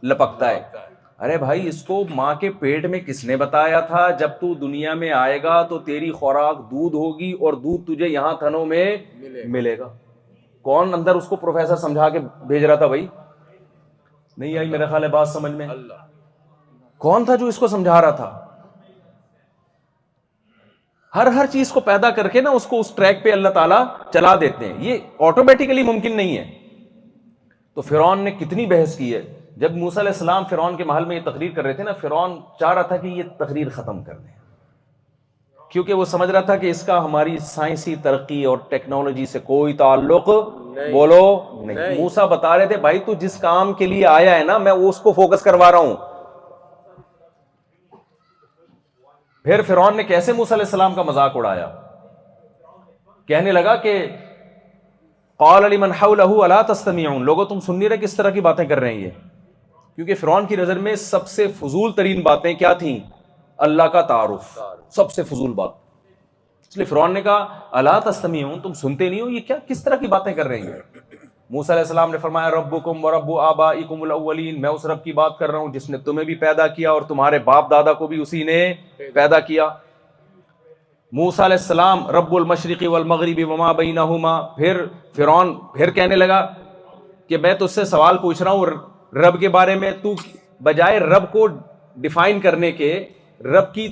[0.09, 0.87] لپکتا ہے
[1.27, 4.93] ارے بھائی اس کو ماں کے پیٹ میں کس نے بتایا تھا جب تو دنیا
[5.03, 8.85] میں آئے گا تو تیری خوراک دودھ ہوگی اور دودھ تجھے یہاں تھنوں میں
[9.55, 9.87] ملے گا
[10.69, 13.05] کون اندر اس کو پروفیسر سمجھا کے بھیج رہا تھا بھائی
[14.37, 15.67] نہیں آئی میرے خیال ہے بات سمجھ میں
[17.07, 18.48] کون تھا جو اس کو سمجھا رہا تھا
[21.15, 23.83] ہر ہر چیز کو پیدا کر کے نا اس کو اس ٹریک پہ اللہ تعالیٰ
[24.13, 24.97] چلا دیتے ہیں یہ
[25.27, 26.43] آٹومیٹیکلی ممکن نہیں ہے
[27.75, 29.21] تو فرون نے کتنی بحث کی ہے
[29.61, 32.39] جب موسیٰ علیہ السلام فرون کے محل میں یہ تقریر کر رہے تھے نا فرون
[32.59, 34.37] چاہ رہا تھا کہ یہ تقریر ختم کر دیں
[35.71, 39.73] کیونکہ وہ سمجھ رہا تھا کہ اس کا ہماری سائنسی ترقی اور ٹیکنالوجی سے کوئی
[39.81, 40.29] تعلق
[40.91, 41.21] بولو
[41.65, 44.71] نہیں موسا بتا رہے تھے بھائی تو جس کام کے لیے آیا ہے نا میں
[44.87, 45.95] اس کو فوکس کروا رہا ہوں
[49.43, 51.67] پھر فرون نے کیسے موسیٰ علیہ السلام کا مذاق اڑایا
[53.27, 53.93] کہنے لگا کہ
[55.43, 58.63] قال علی منہا الح المی ہوں لوگوں تم سن نہیں رہے کس طرح کی باتیں
[58.67, 59.09] کر رہے ہیں یہ
[59.95, 62.97] کیونکہ فرون کی نظر میں سب سے فضول ترین باتیں کیا تھیں
[63.67, 64.57] اللہ کا تعارف
[64.95, 65.71] سب سے فضول بات
[66.69, 69.95] اس لیے فرون نے کہا اللہ ہوں تم سنتے نہیں ہو یہ کیا کس طرح
[70.01, 70.79] کی باتیں کر رہے ہیں
[71.53, 73.71] موس علیہ السلام نے فرمایا ربکم کم و ربو آبا
[74.61, 77.01] میں اس رب کی بات کر رہا ہوں جس نے تمہیں بھی پیدا کیا اور
[77.07, 78.57] تمہارے باپ دادا کو بھی اسی نے
[79.13, 79.67] پیدا کیا
[81.19, 82.33] موس علیہ السلام رب
[83.51, 84.81] وما بینہما پھر
[85.15, 86.39] پھر کہنے لگا
[87.29, 90.13] کہ میں اس سے سوال پوچھ رہا ہوں رب کے بارے میں تو
[90.63, 91.47] بجائے رب کو
[92.07, 92.93] ڈیفائن کرنے کے
[93.53, 93.87] رب کی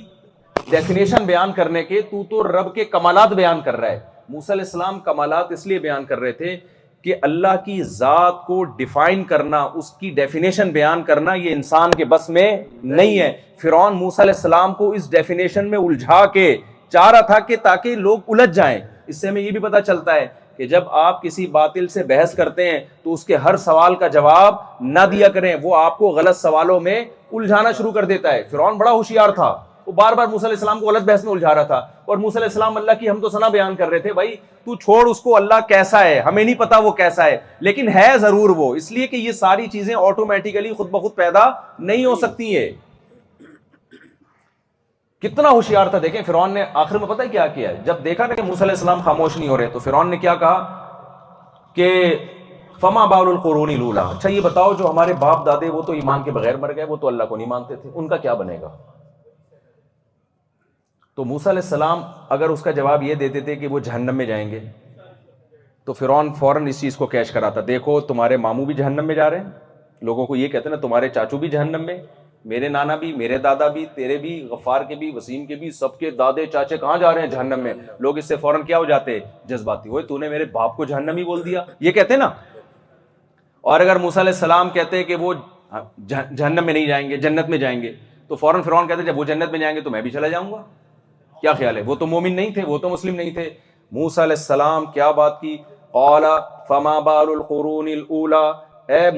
[0.70, 4.64] ڈیفینیشن بیان کرنے کے تو تو رب کے کمالات بیان کر رہا ہے موسیٰ علیہ
[4.64, 6.56] السلام کمالات اس لیے بیان کر رہے تھے
[7.04, 12.04] کہ اللہ کی ذات کو ڈیفائن کرنا اس کی ڈیفینیشن بیان کرنا یہ انسان کے
[12.14, 12.50] بس میں
[12.82, 13.32] نہیں ہے
[13.62, 16.56] فرعون موسیٰ علیہ السلام کو اس ڈیفینیشن میں الجھا کے
[16.92, 20.14] چاہ رہا تھا کہ تاکہ لوگ الجھ جائیں اس سے ہمیں یہ بھی پتا چلتا
[20.14, 20.26] ہے
[20.56, 24.06] کہ جب آپ کسی باطل سے بحث کرتے ہیں تو اس کے ہر سوال کا
[24.18, 24.54] جواب
[24.96, 27.00] نہ دیا کریں وہ آپ کو غلط سوالوں میں
[27.32, 29.54] الجھانا شروع کر دیتا ہے فرعون بڑا ہوشیار تھا
[29.88, 31.76] وہ بار بار موسیٰ علیہ السلام کو غلط بحث میں الجھا رہا تھا
[32.06, 34.34] اور موسیٰ علیہ السلام اللہ کی ہم تو سنا بیان کر رہے تھے بھائی
[34.64, 38.08] تو چھوڑ اس کو اللہ کیسا ہے ہمیں نہیں پتا وہ کیسا ہے لیکن ہے
[38.20, 41.44] ضرور وہ اس لیے کہ یہ ساری چیزیں آٹومیٹیکلی خود بخود پیدا
[41.78, 42.68] نہیں ہو سکتی ہیں
[45.22, 48.42] کتنا ہوشیار تھا دیکھیں فرعون نے آخر میں پتا کیا کیا جب دیکھا نا کہ
[48.50, 51.88] موسیٰ علیہ السلام خاموش نہیں ہو رہے تو فرعون نے کیا کہا کہ
[52.80, 56.30] فما بال القرونی لولا اچھا یہ بتاؤ جو ہمارے باپ دادے وہ تو ایمان کے
[56.40, 58.68] بغیر مر گئے وہ تو اللہ کو نہیں مانتے تھے ان کا کیا بنے گا
[61.18, 62.02] تو موسا علیہ السلام
[62.34, 64.58] اگر اس کا جواب یہ دیتے تھے کہ وہ جہنم میں جائیں گے
[65.84, 69.28] تو فرعون فوراً اس چیز کو کیش کراتا دیکھو تمہارے ماموں بھی جہنم میں جا
[69.30, 71.96] رہے ہیں لوگوں کو یہ کہتے ہیں نا تمہارے چاچو بھی جہنم میں
[72.52, 75.98] میرے نانا بھی میرے دادا بھی تیرے بھی غفار کے بھی وسیم کے بھی سب
[75.98, 78.84] کے دادے چاچے کہاں جا رہے ہیں جہنم میں لوگ اس سے فوراً کیا ہو
[78.92, 82.30] جاتے جذباتی ہوئے تو نے میرے باپ کو جہنم ہی بول دیا یہ کہتے نا
[83.72, 85.34] اور اگر موسیٰ علیہ السلام کہتے کہ وہ
[86.08, 87.92] جہنم میں نہیں جائیں گے جنت میں جائیں گے
[88.28, 90.52] تو فوراً فرعون کہتے جب وہ جنت میں جائیں گے تو میں بھی چلا جاؤں
[90.52, 90.62] گا
[91.40, 93.48] کیا خیال ہے وہ تو مومن نہیں تھے وہ تو مسلم نہیں تھے
[93.98, 95.56] موسا علیہ السلام کیا بات کی
[96.68, 97.88] فما بال القرون
[98.98, 99.10] اے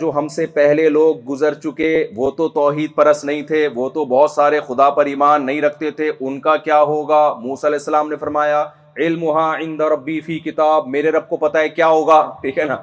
[0.00, 4.04] جو ہم سے پہلے لوگ گزر چکے وہ تو توحید پرس نہیں تھے وہ تو
[4.14, 8.08] بہت سارے خدا پر ایمان نہیں رکھتے تھے ان کا کیا ہوگا موسا علیہ السلام
[8.10, 8.64] نے فرمایا
[9.04, 12.76] علم ربی فی کتاب میرے رب کو پتہ ہے کیا ہوگا ٹھیک ہے نا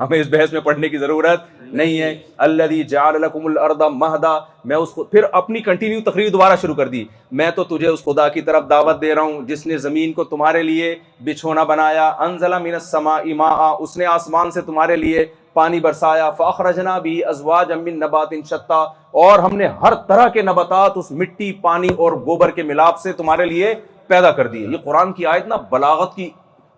[0.00, 1.42] ہمیں اس بحث میں پڑھنے کی ضرورت
[1.80, 2.14] نہیں ہے
[2.46, 4.38] اللہ الارض مہدا
[4.70, 7.04] میں اس کو پھر اپنی کنٹینیو تقریر دوبارہ شروع کر دی
[7.40, 10.24] میں تو تجھے اس خدا کی طرف دعوت دے رہا ہوں جس نے زمین کو
[10.32, 15.24] تمہارے لیے بچھونا بنایا انزل من السماء ماء اس نے آسمان سے تمہارے لیے
[15.60, 18.82] پانی برسایا فاخرجنا بھی ازواج امن نبات ان شتا
[19.24, 23.12] اور ہم نے ہر طرح کے نباتات اس مٹی پانی اور گوبر کے ملاپ سے
[23.22, 23.74] تمہارے لیے
[24.06, 26.28] پیدا کر دیے یہ قرآن کی آیت نا بلاغت کی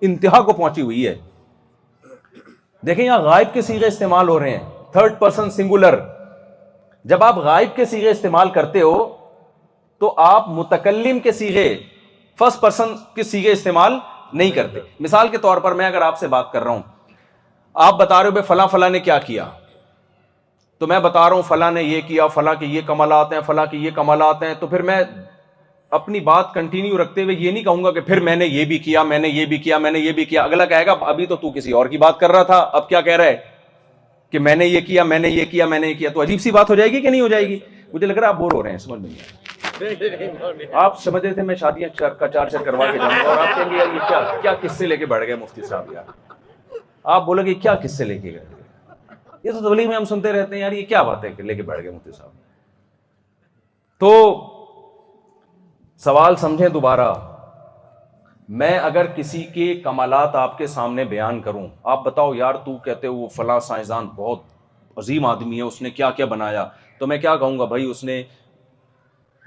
[0.09, 1.15] انتہا کو پہنچی ہوئی ہے
[2.87, 5.95] دیکھیں یہاں غائب کے سیغے استعمال ہو رہے ہیں تھرڈ پرسن سنگولر
[7.13, 8.97] جب آپ غائب کے سیگے استعمال کرتے ہو
[10.01, 11.65] تو آپ متکلم کے سیغے
[12.39, 13.99] فرسٹ پرسن کے سیگے استعمال
[14.33, 16.83] نہیں کرتے مثال کے طور پر میں اگر آپ سے بات کر رہا ہوں
[17.89, 19.47] آپ بتا رہے ہو بھائی فلاں فلاں نے کیا کیا
[20.79, 23.67] تو میں بتا رہا ہوں فلاں نے یہ کیا فلاں کے یہ کمالات ہیں فلاں
[23.71, 25.03] کے یہ کمالات ہیں تو پھر میں
[25.95, 28.79] اپنی بات کنٹینیو رکھتے ہوئے یہ نہیں کہوں گا کہ پھر میں نے یہ بھی
[28.85, 31.27] کیا میں نے یہ بھی کیا میں نے یہ بھی کیا اگلا کہے گا ابھی
[31.27, 33.37] تو تو کسی اور کی بات کر رہا تھا اب کیا کہہ رہا ہے
[34.31, 36.41] کہ میں نے یہ کیا میں نے یہ کیا میں نے یہ کیا تو عجیب
[36.41, 37.59] سی بات ہو جائے گی کہ نہیں ہو جائے گی
[37.93, 41.89] مجھے لگ رہا آپ بور ہو رہے ہیں سمجھ نہیں آپ رہے تھے میں شادیاں
[41.99, 44.73] چار چار کا کروا کے کے جاؤں گا اور آپ کہیں گے یہ کیا کس
[44.79, 46.05] سے لے گئے مفتی صاحب یار
[47.15, 48.45] آپ بولو گے کیا کس سے لے کے گئے
[49.45, 51.83] یہ تو تبلیغ میں ہم سنتے رہتے ہیں یار یہ کیا باتیں لے کے بیٹھ
[51.83, 52.31] گئے مفتی صاحب
[54.01, 54.13] تو
[56.05, 57.13] سوال سمجھیں دوبارہ
[58.61, 63.07] میں اگر کسی کے کمالات آپ کے سامنے بیان کروں آپ بتاؤ یار تو کہتے
[63.07, 64.41] ہو وہ فلاں سائنسدان بہت
[64.99, 66.67] عظیم آدمی ہے اس نے کیا کیا بنایا
[66.99, 68.23] تو میں کیا کہوں گا بھائی اس نے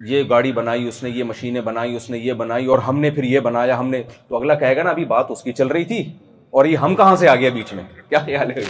[0.08, 3.10] یہ گاڑی بنائی اس نے یہ مشینیں بنائی اس نے یہ بنائی اور ہم نے
[3.12, 5.68] پھر یہ بنایا ہم نے تو اگلا کہے گا نا ابھی بات اس کی چل
[5.68, 6.04] رہی تھی
[6.58, 8.64] اور یہ ہم کہاں سے آ گیا بیچ میں کیا خیال ہے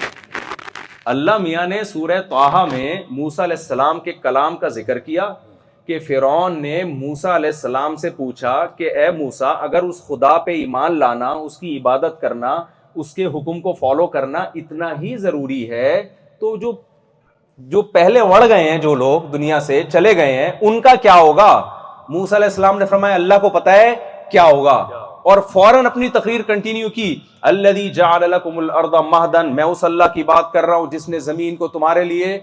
[1.15, 5.34] اللہ میاں نے سورہ توحا میں موسیٰ علیہ السلام کے کلام کا ذکر کیا
[5.89, 10.51] کہ فرعون نے موسا علیہ السلام سے پوچھا کہ اے موسا اگر اس خدا پہ
[10.55, 12.49] ایمان لانا اس کی عبادت کرنا
[13.03, 15.91] اس کے حکم کو فالو کرنا اتنا ہی ضروری ہے
[16.39, 16.71] تو جو جو
[17.71, 21.49] جو پہلے وڑ گئے ہیں لوگ دنیا سے چلے گئے ہیں ان کا کیا ہوگا
[22.17, 23.89] موسا علیہ السلام نے فرمایا اللہ کو پتا ہے
[24.31, 24.75] کیا ہوگا
[25.31, 27.09] اور فوراً اپنی تقریر کنٹینیو کی
[27.53, 31.19] اللہ جعل لکم الارض مہدن میں اس اللہ کی بات کر رہا ہوں جس نے
[31.31, 32.37] زمین کو تمہارے لیے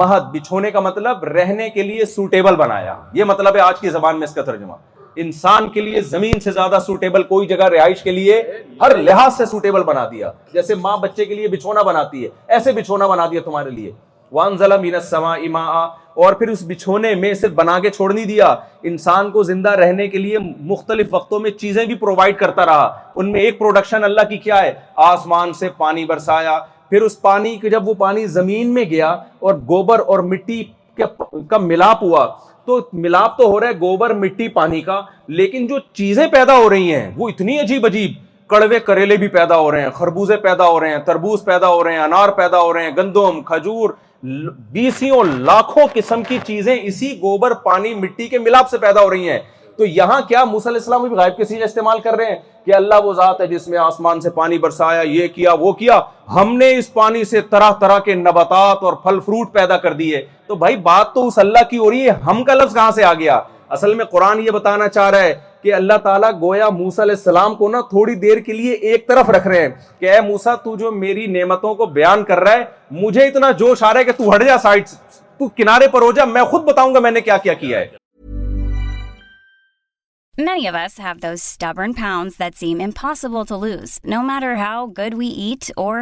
[0.00, 4.18] مہد بچھونے کا مطلب رہنے کے لیے سوٹیبل بنایا یہ مطلب ہے آج کی زبان
[4.18, 4.72] میں اس کا ترجمہ
[5.24, 8.42] انسان کے لیے زمین سے زیادہ سوٹیبل کوئی جگہ رہائش کے لیے
[8.80, 12.72] ہر لحاظ سے سوٹیبل بنا دیا جیسے ماں بچے کے لیے بچھونا بناتی ہے ایسے
[12.80, 13.92] بچھونا بنا دیا تمہارے لیے
[14.32, 15.84] وانزلا مین السماء ماء
[16.24, 18.54] اور پھر اس بچھونے میں صرف بنا کے چھوڑ نہیں دیا
[18.90, 20.38] انسان کو زندہ رہنے کے لیے
[20.72, 24.62] مختلف وقتوں میں چیزیں بھی پرووائڈ کرتا رہا ان میں ایک پروڈکشن اللہ کی کیا
[24.62, 24.72] ہے
[25.12, 26.58] آسمان سے پانی برسایا
[26.94, 29.06] پھر اس پانی کے جب وہ پانی زمین میں گیا
[29.46, 30.62] اور گوبر اور مٹی
[31.50, 32.26] کا ملاپ ہوا
[32.66, 35.00] تو ملاپ تو ہو رہا ہے گوبر مٹی پانی کا
[35.40, 38.12] لیکن جو چیزیں پیدا ہو رہی ہیں وہ اتنی عجیب عجیب
[38.50, 41.82] کڑوے کریلے بھی پیدا ہو رہے ہیں خربوزے پیدا ہو رہے ہیں تربوز پیدا ہو
[41.84, 43.90] رہے ہیں انار پیدا ہو رہے ہیں گندم کھجور
[44.72, 49.28] بیسوں لاکھوں قسم کی چیزیں اسی گوبر پانی مٹی کے ملاپ سے پیدا ہو رہی
[49.30, 49.38] ہیں
[49.76, 52.74] تو یہاں کیا موسیٰ علیہ السلام بھی غائب کے سیز استعمال کر رہے ہیں کہ
[52.74, 55.98] اللہ وہ ذات ہے جس میں آسمان سے پانی برسایا یہ کیا وہ کیا
[56.34, 60.22] ہم نے اس پانی سے طرح طرح کے نباتات اور پھل فروٹ پیدا کر دیے
[60.46, 63.04] تو بھائی بات تو اس اللہ کی ہو رہی ہے ہم کا لفظ کہاں سے
[63.04, 63.40] آ گیا
[63.76, 67.54] اصل میں قرآن یہ بتانا چاہ رہا ہے کہ اللہ تعالیٰ گویا موسیٰ علیہ السلام
[67.56, 69.68] کو نا تھوڑی دیر کے لیے ایک طرف رکھ رہے ہیں
[70.00, 72.64] کہ اے موسیٰ تو جو میری نعمتوں کو بیان کر رہا ہے
[73.02, 74.86] مجھے اتنا جوش آ رہا ہے کہ تو ہٹ جا سائڈ
[75.38, 77.86] تو کنارے پر ہو جا میں خود بتاؤں گا میں نے کیا کیا کیا ہے
[84.58, 86.00] how good we eat our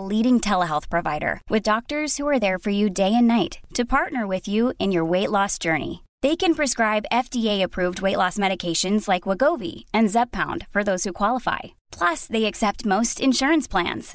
[0.00, 5.08] leading telehealth provider with doctors you day and night to partner with you in your
[5.10, 5.94] weight loss journey
[6.28, 9.26] they can prescribe FDA approved weight loss medications like
[9.60, 14.14] Wegovy and Zepbound for those who qualify plus they accept most insurance plans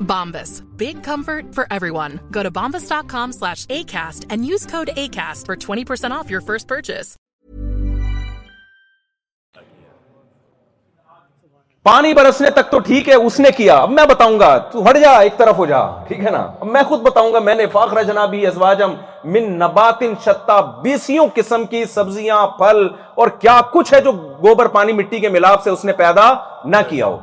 [0.00, 0.62] Bombas.
[0.78, 2.18] Big comfort for for everyone.
[2.30, 7.16] Go to bombas.com slash ACAST ACAST and use code 20% off your first purchase.
[11.84, 14.54] پانی برسنے کیا اب میں بتاؤں گا
[14.88, 17.54] ہٹ جا ایک طرف ہو جا ٹھیک ہے نا اب میں خود بتاؤں گا میں
[17.54, 17.66] نے
[18.06, 18.44] جنابی
[20.24, 22.86] شتا بیسیوں قسم کی سبزیاں پھل
[23.22, 26.32] اور کیا کچھ ہے جو گوبر پانی مٹی کے ملاب سے اس نے پیدا
[26.64, 27.16] نہ کیا ہو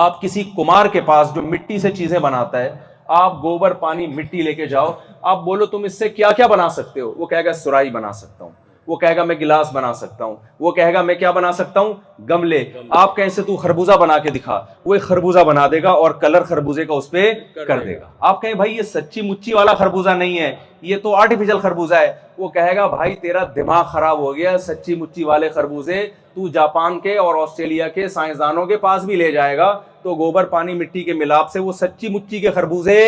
[0.00, 2.74] آپ کسی کمار کے پاس جو مٹی سے چیزیں بناتا ہے
[3.22, 4.92] آپ گوبر پانی مٹی لے کے جاؤ
[5.30, 8.44] آپ بولو تم اس سے کیا کیا بنا سکتے ہو وہ گا سرائی بنا سکتا
[8.44, 8.50] ہوں
[8.88, 11.80] وہ کہے گا میں گلاس بنا سکتا ہوں وہ کہے گا میں کیا بنا سکتا
[11.80, 11.92] ہوں
[12.30, 12.62] گملے
[13.00, 16.10] آپ کہیں سے تو خربوزہ بنا کے دکھا وہ ایک خربوزہ بنا دے گا اور
[16.20, 17.32] کلر خربوزے کا اس پہ
[17.66, 20.10] کر دے گا گا آپ کہیں بھائی بھائی یہ یہ سچی مچی والا خربوزہ خربوزہ
[20.22, 20.54] نہیں ہے
[20.90, 26.48] ہے تو آرٹیفیشل وہ کہے تیرا دماغ خراب ہو گیا سچی مچی والے خربوزے تو
[26.56, 29.72] جاپان کے اور آسٹریلیا کے سائنسدانوں کے پاس بھی لے جائے گا
[30.02, 32.98] تو گوبر پانی مٹی کے ملاپ سے وہ سچی مچی کے خربوزے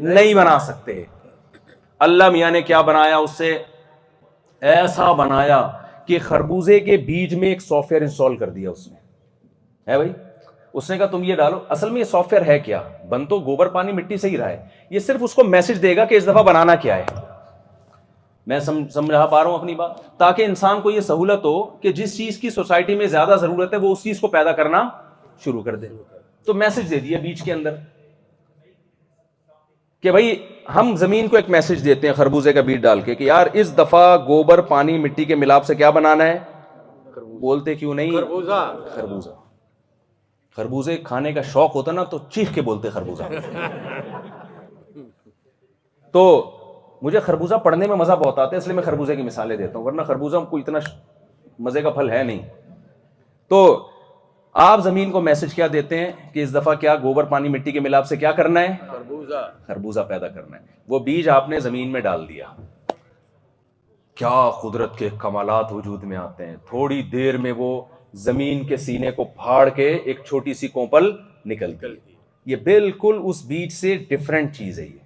[0.00, 1.02] نہیں بنا سکتے
[2.08, 3.56] اللہ میاں نے کیا بنایا اس سے
[4.72, 5.60] ایسا بنایا
[6.06, 10.12] کہ خربوزے کے بیج میں ایک سافٹ ویئر انسٹال کر دیا اس نے ہے بھائی
[10.80, 13.38] اس نے کہا تم یہ ڈالو اصل میں یہ سافٹ ویئر ہے کیا بن تو
[13.46, 16.14] گوبر پانی مٹی سے ہی رہا ہے یہ صرف اس کو میسج دے گا کہ
[16.14, 17.04] اس دفعہ بنانا کیا ہے
[18.52, 21.52] میں سمجھا پا رہا ہوں اپنی بات تاکہ انسان کو یہ سہولت ہو
[21.82, 24.88] کہ جس چیز کی سوسائٹی میں زیادہ ضرورت ہے وہ اس چیز کو پیدا کرنا
[25.44, 25.88] شروع کر دے
[26.46, 27.74] تو میسج دے دیا بیچ کے اندر
[30.04, 30.34] کہ بھائی
[30.74, 33.70] ہم زمین کو ایک میسج دیتے ہیں خربوزے کا بیٹ ڈال کے کہ یار اس
[33.76, 39.30] دفعہ گوبر پانی مٹی کے ملاپ سے کیا بنانا ہے بولتے کیوں نہیں خربوزہ
[40.56, 43.30] خربوزے کھانے کا شوق ہوتا نا تو چیخ کے بولتے خربوزہ
[46.16, 46.26] تو
[47.08, 49.78] مجھے خربوزہ پڑھنے میں مزہ بہت آتا ہے اس لیے میں خربوزے کی مثالیں دیتا
[49.78, 50.78] ہوں ورنہ خربوزہ اتنا
[51.68, 52.38] مزے کا پھل ہے نہیں
[53.48, 53.62] تو
[54.62, 57.80] آپ زمین کو میسج کیا دیتے ہیں کہ اس دفعہ کیا گوبر پانی مٹی کے
[57.80, 58.74] ملاپ سے کیا کرنا ہے
[59.70, 62.46] خربوزہ پیدا کرنا ہے وہ بیج آپ نے زمین میں ڈال دیا
[64.18, 67.80] کیا قدرت کے کمالات وجود میں آتے ہیں تھوڑی دیر میں وہ
[68.26, 71.10] زمین کے سینے کو پھاڑ کے ایک چھوٹی سی کوپل
[71.50, 71.96] نکل گئی
[72.50, 75.03] یہ بالکل اس بیج سے ڈفرینٹ چیز ہے یہ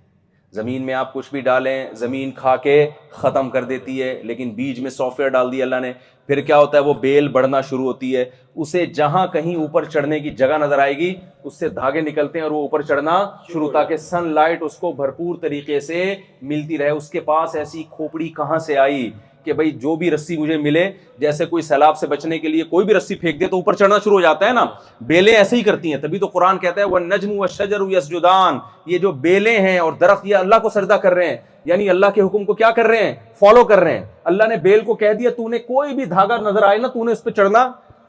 [0.55, 2.85] زمین میں آپ کچھ بھی ڈالیں زمین کھا کے
[3.15, 5.93] ختم کر دیتی ہے لیکن بیج میں سافٹ ویئر ڈال دی اللہ نے
[6.27, 8.25] پھر کیا ہوتا ہے وہ بیل بڑھنا شروع ہوتی ہے
[8.62, 11.15] اسے جہاں کہیں اوپر چڑھنے کی جگہ نظر آئے گی
[11.45, 13.19] اس سے دھاگے نکلتے ہیں اور وہ اوپر چڑھنا
[13.53, 16.15] شروع تاکہ سن لائٹ اس کو بھرپور طریقے سے
[16.55, 19.11] ملتی رہے اس کے پاس ایسی کھوپڑی کہاں سے آئی
[19.44, 20.90] کہ بھائی جو بھی رسی مجھے ملے
[21.20, 23.98] جیسے کوئی سیلاب سے بچنے کے لیے کوئی بھی رسی پھینک دے تو اوپر چڑھنا
[24.05, 24.65] شروع ہو جاتا ہے نا
[25.06, 28.59] بیلیں ایسے ہی کرتی ہیں تبھی تو قرآن کہتا ہے وہ نجم و شجر یسجدان
[28.90, 32.06] یہ جو بیلیں ہیں اور درخت یہ اللہ کو سجدہ کر رہے ہیں یعنی اللہ
[32.15, 34.94] کے حکم کو کیا کر رہے ہیں فالو کر رہے ہیں اللہ نے بیل کو
[35.02, 37.62] کہہ دیا تو نے کوئی بھی دھاگا نظر آئے نا تو نے اس پہ چڑھنا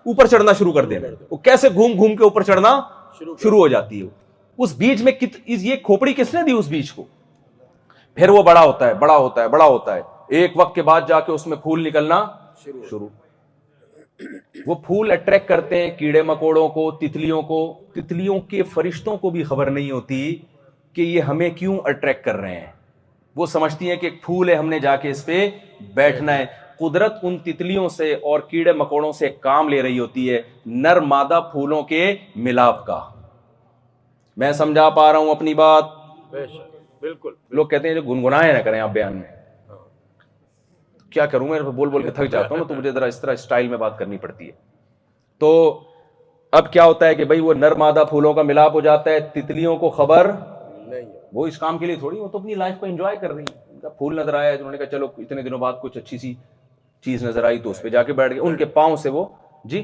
[0.05, 0.99] اوپر چڑھنا شروع کر دیا
[1.29, 2.79] وہ کیسے گھوم گھوم کے اوپر چڑھنا
[3.19, 4.07] شروع ہو جاتی ہے
[4.63, 5.11] اس بیچ میں
[5.47, 7.03] یہ کھوپڑی کس نے دی اس بیچ کو
[8.15, 10.01] پھر وہ بڑا ہوتا ہے بڑا ہوتا ہے بڑا ہوتا ہے
[10.37, 12.23] ایک وقت کے بعد جا کے اس میں پھول نکلنا
[12.63, 13.07] شروع شروع
[14.65, 17.57] وہ پھول اٹریکٹ کرتے ہیں کیڑے مکوڑوں کو تتلیوں کو
[17.93, 20.19] تتلیوں کے فرشتوں کو بھی خبر نہیں ہوتی
[20.93, 22.67] کہ یہ ہمیں کیوں اٹریکٹ کر رہے ہیں
[23.35, 25.49] وہ سمجھتی ہیں کہ ایک پھول ہے ہم نے جا کے اس پہ
[25.93, 26.45] بیٹھنا ہے
[26.79, 30.41] قدرت ان تتلیوں سے اور کیڑے مکوڑوں سے کام لے رہی ہوتی ہے
[30.83, 32.99] نر مادہ پھولوں کے ملاپ کا
[34.43, 35.85] میں سمجھا پا رہا ہوں اپنی بات
[37.01, 39.37] بالکل لوگ کہتے ہیں جو گنگنائے نہ کریں آپ بیان میں
[41.13, 43.67] کیا کروں میں بول بول کے تھک جاتا ہوں تو مجھے ذرا اس طرح اسٹائل
[43.67, 44.51] میں بات کرنی پڑتی ہے
[45.39, 45.51] تو
[46.59, 49.75] اب کیا ہوتا ہے کہ بھائی وہ نرمادہ پھولوں کا ملاپ ہو جاتا ہے تتلیوں
[49.83, 50.31] کو خبر
[50.85, 53.45] نہیں وہ اس کام کے لیے تھوڑی وہ تو اپنی لائف کو انجوائے کر رہی
[53.97, 56.33] پھول نظر آیا نے کہا چلو اتنے دنوں بعد کچھ اچھی سی
[57.05, 59.25] چیز نظر آئی تو اس پہ جا کے بیٹھ گئے ان کے پاؤں سے وہ
[59.73, 59.83] جی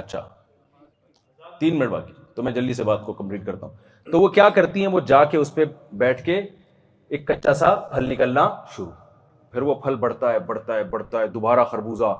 [0.00, 0.26] اچھا
[1.60, 4.48] تین منٹ باقی تو میں جلدی سے بات کو کمپلیٹ کرتا ہوں تو وہ کیا
[4.56, 5.64] کرتی ہیں وہ جا کے اس پہ
[6.02, 6.40] بیٹھ کے
[7.08, 8.90] ایک کچا سا پھل نکلنا شروع
[9.52, 12.14] پھر وہ پھل بڑھتا ہے بڑھتا ہے بڑھتا ہے دوبارہ خربوزہ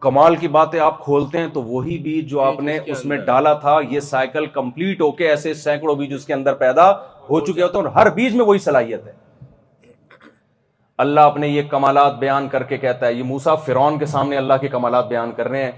[0.00, 3.52] کمال کی باتیں آپ کھولتے ہیں تو وہی بیج جو آپ نے اس میں ڈالا
[3.64, 6.90] تھا یہ سائیکل کمپلیٹ ہو کے ایسے سینکڑوں بیج اس کے اندر پیدا
[7.30, 9.12] ہو چکے ہوتے ہیں اور ہر بیج میں وہی صلاحیت ہے
[11.04, 14.54] اللہ اپنے یہ کمالات بیان کر کے کہتا ہے یہ موسا فرون کے سامنے اللہ
[14.60, 15.72] کے کمالات بیان کر رہے ہیں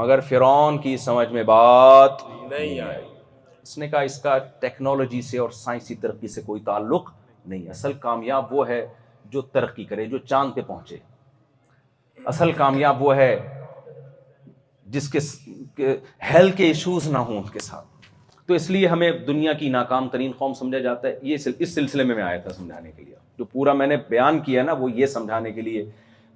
[0.00, 3.04] مگر فرون کی سمجھ میں بات نہیں آئی
[3.62, 7.10] اس نے کہا اس کا ٹیکنالوجی سے اور سائنسی ترقی سے کوئی تعلق
[7.46, 8.84] نہیں اصل کامیاب وہ ہے
[9.30, 10.96] جو ترقی کرے جو چاند پہ پہنچے
[12.32, 13.34] اصل کامیاب وہ ہے
[14.96, 15.08] جس
[15.76, 15.92] کے
[16.32, 17.92] ہیلتھ کے ایشوز نہ ہوں ان کے ساتھ
[18.46, 22.04] تو اس لیے ہمیں دنیا کی ناکام ترین قوم سمجھا جاتا ہے یہ اس سلسلے
[22.04, 24.90] میں میں آیا تھا سمجھانے کے لیے جو پورا میں نے بیان کیا نا وہ
[24.94, 25.84] یہ سمجھانے کے لیے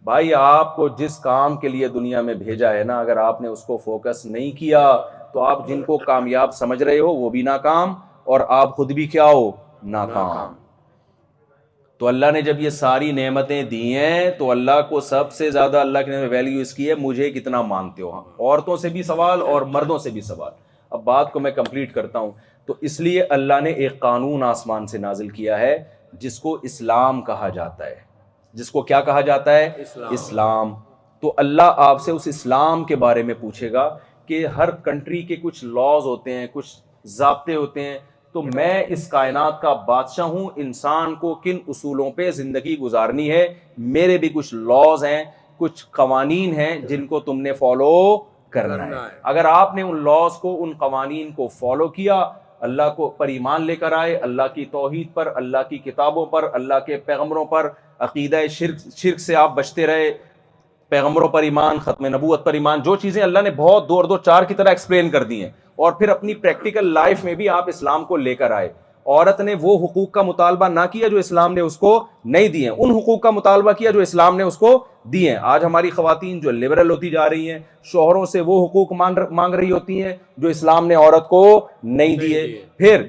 [0.05, 3.49] بھائی آپ کو جس کام کے لیے دنیا میں بھیجا ہے نا اگر آپ نے
[3.49, 4.91] اس کو فوکس نہیں کیا
[5.33, 7.95] تو آپ جن کو کامیاب سمجھ رہے ہو وہ بھی ناکام
[8.33, 9.51] اور آپ خود بھی کیا ہو
[9.97, 10.55] ناکام
[11.99, 15.77] تو اللہ نے جب یہ ساری نعمتیں دی ہیں تو اللہ کو سب سے زیادہ
[15.81, 19.63] اللہ کی ویلیو اس کی ہے مجھے کتنا مانتے ہو عورتوں سے بھی سوال اور
[19.77, 20.53] مردوں سے بھی سوال
[20.97, 22.31] اب بات کو میں کمپلیٹ کرتا ہوں
[22.67, 25.77] تو اس لیے اللہ نے ایک قانون آسمان سے نازل کیا ہے
[26.21, 27.97] جس کو اسلام کہا جاتا ہے
[28.61, 30.75] جس کو کیا کہا جاتا ہے اسلام اسلام.
[31.21, 33.89] تو اللہ آپ سے اس اسلام کے بارے میں پوچھے گا
[34.27, 36.69] کہ ہر کنٹری کے کچھ لاز ہوتے ہیں کچھ
[37.17, 37.99] ضابطے ہوتے ہیں
[38.33, 43.47] تو میں اس کائنات کا بادشاہ ہوں انسان کو کن اصولوں پہ زندگی گزارنی ہے
[43.95, 45.23] میرے بھی کچھ لاز ہیں
[45.59, 47.93] کچھ قوانین ہیں جن کو تم نے فالو
[48.57, 52.23] کرنا ہے اگر آپ نے ان لاز کو ان قوانین کو فالو کیا
[52.67, 56.45] اللہ کو پر ایمان لے کر آئے اللہ کی توحید پر اللہ کی کتابوں پر
[56.55, 57.69] اللہ کے پیغمبروں پر
[58.07, 60.11] عقیدہ شرک شرک سے آپ بچتے رہے
[60.91, 64.17] پیغمبروں پر ایمان ختم نبوت پر ایمان جو چیزیں اللہ نے بہت دو اور دو
[64.27, 65.51] چار کی طرح ایکسپلین کر دی ہیں
[65.85, 68.69] اور پھر اپنی پریکٹیکل لائف میں بھی آپ اسلام کو لے کر آئے
[69.07, 71.91] عورت نے وہ حقوق کا مطالبہ نہ کیا جو اسلام نے اس کو
[72.35, 74.73] نہیں دیے ان حقوق کا مطالبہ کیا جو اسلام نے اس کو
[75.13, 77.59] دیے ہیں آج ہماری خواتین جو لبرل ہوتی جا رہی ہیں
[77.93, 78.93] شوہروں سے وہ حقوق
[79.31, 81.45] مانگ رہی ہوتی ہیں جو اسلام نے عورت کو
[82.01, 82.47] نہیں دیے
[82.79, 83.07] پھر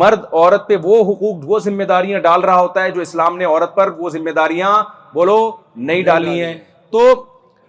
[0.00, 3.44] مرد عورت پہ وہ حقوق وہ ذمہ داریاں ڈال رہا ہوتا ہے جو اسلام نے
[3.44, 4.72] عورت پر وہ ذمہ داریاں
[5.14, 5.40] بولو
[5.90, 6.54] نہیں ڈالی ہیں
[6.92, 7.08] تو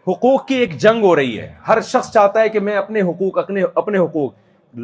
[0.07, 3.37] حقوق کی ایک جنگ ہو رہی ہے ہر شخص چاہتا ہے کہ میں اپنے حقوق
[3.37, 4.33] اپنے اپنے حقوق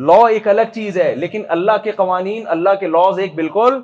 [0.07, 3.80] لا ایک الگ چیز ہے لیکن اللہ کے قوانین اللہ کے لاز ایک بالکل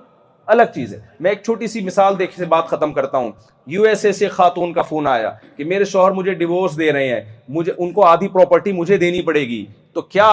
[0.54, 3.32] الگ چیز ہے میں ایک چھوٹی سی مثال دیکھ سے بات ختم کرتا ہوں
[3.74, 7.08] یو ایس اے سے خاتون کا فون آیا کہ میرے شوہر مجھے ڈیوس دے رہے
[7.14, 7.22] ہیں
[7.58, 10.28] مجھے ان کو آدھی پراپرٹی مجھے دینی پڑے گی تو کیا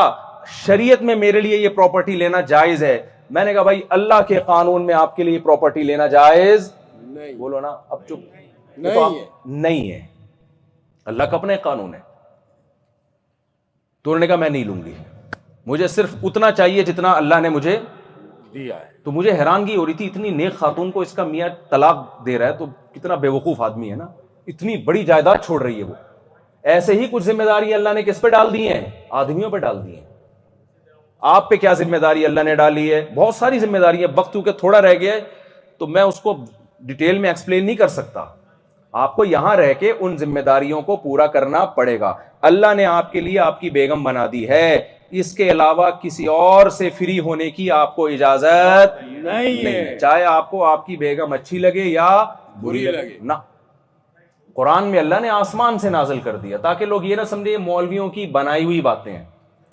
[0.64, 2.96] شریعت میں میرے لیے یہ پراپرٹی لینا جائز ہے
[3.36, 6.70] میں نے کہا بھائی اللہ کے قانون میں آپ کے لیے پراپرٹی لینا جائز
[7.38, 8.78] بولو نا اب چپ
[9.46, 10.00] نہیں ہے
[11.08, 11.98] اللہ کا اپنا ایک قانون ہے
[14.02, 14.92] تو انہوں نے کہا میں نہیں لوں گی
[15.66, 17.78] مجھے صرف اتنا چاہیے جتنا اللہ نے مجھے
[18.54, 21.48] دیا ہے تو مجھے حیرانگی ہو رہی تھی اتنی نیک خاتون کو اس کا میاں
[21.70, 24.06] طلاق دے رہا ہے تو کتنا بے وقوف آدمی ہے نا
[24.52, 25.94] اتنی بڑی جائیداد چھوڑ رہی ہے وہ
[26.72, 28.80] ایسے ہی کچھ ذمہ داری اللہ نے کس پہ ڈال دی ہیں
[29.20, 30.04] آدمیوں پہ ڈال دی ہیں
[31.34, 34.32] آپ پہ کیا ذمہ داری اللہ نے ڈالی ہے بہت ساری ذمہ داری ہے وقت
[34.32, 35.20] کیونکہ تھوڑا رہ گیا ہے
[35.78, 36.36] تو میں اس کو
[36.86, 38.24] ڈیٹیل میں ایکسپلین نہیں کر سکتا
[39.02, 42.14] آپ کو یہاں رہ کے ان ذمہ داریوں کو پورا کرنا پڑے گا
[42.48, 44.78] اللہ نے آپ کے لیے آپ کی بیگم بنا دی ہے
[45.20, 50.50] اس کے علاوہ کسی اور سے فری ہونے کی آپ کو اجازت نہیں چاہے آپ
[50.50, 52.08] کو آپ کی بیگم اچھی لگے یا
[52.62, 53.32] بری لگے نہ
[54.54, 58.08] قرآن میں اللہ نے آسمان سے نازل کر دیا تاکہ لوگ یہ نہ سمجھے مولویوں
[58.10, 59.24] کی بنائی ہوئی باتیں ہیں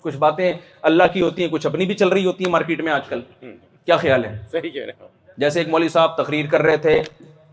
[0.02, 0.52] کچھ باتیں
[0.90, 3.20] اللہ کی ہوتی ہیں کچھ اپنی بھی چل رہی ہوتی ہیں مارکیٹ میں آج کل
[3.40, 5.08] کیا خیال ہے صحیح کہہ رہے
[5.40, 7.00] جیسے ایک مولوی صاحب تقریر کر رہے تھے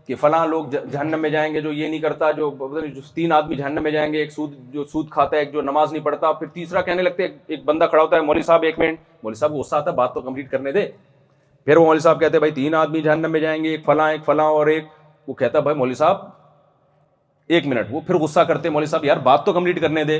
[0.06, 2.50] کہ فلاں لوگ جہنم میں جائیں گے جو یہ نہیں کرتا جو
[3.14, 5.92] تین آدمی جہنم میں جائیں گے ایک سود جو سود کھاتا ہے ایک جو نماز
[5.92, 8.78] نہیں پڑھتا پھر تیسرا کہنے لگتے ہیں ایک بندہ کھڑا ہوتا ہے مولوی صاحب ایک
[8.78, 10.86] منٹ مولوی صاحب غصہ آتا ہے بات تو کمپلیٹ کرنے دے
[11.64, 14.10] پھر وہ مولوی صاحب کہتے ہیں بھائی تین آدمی جہنم میں جائیں گے ایک فلاں
[14.10, 14.84] ایک فلاں اور ایک
[15.28, 16.24] وہ کہتا ہے بھائی مولوی صاحب
[17.54, 20.18] ایک منٹ وہ پھر غصہ کرتے مولوی صاحب یار بات تو کمپلیٹ کرنے دے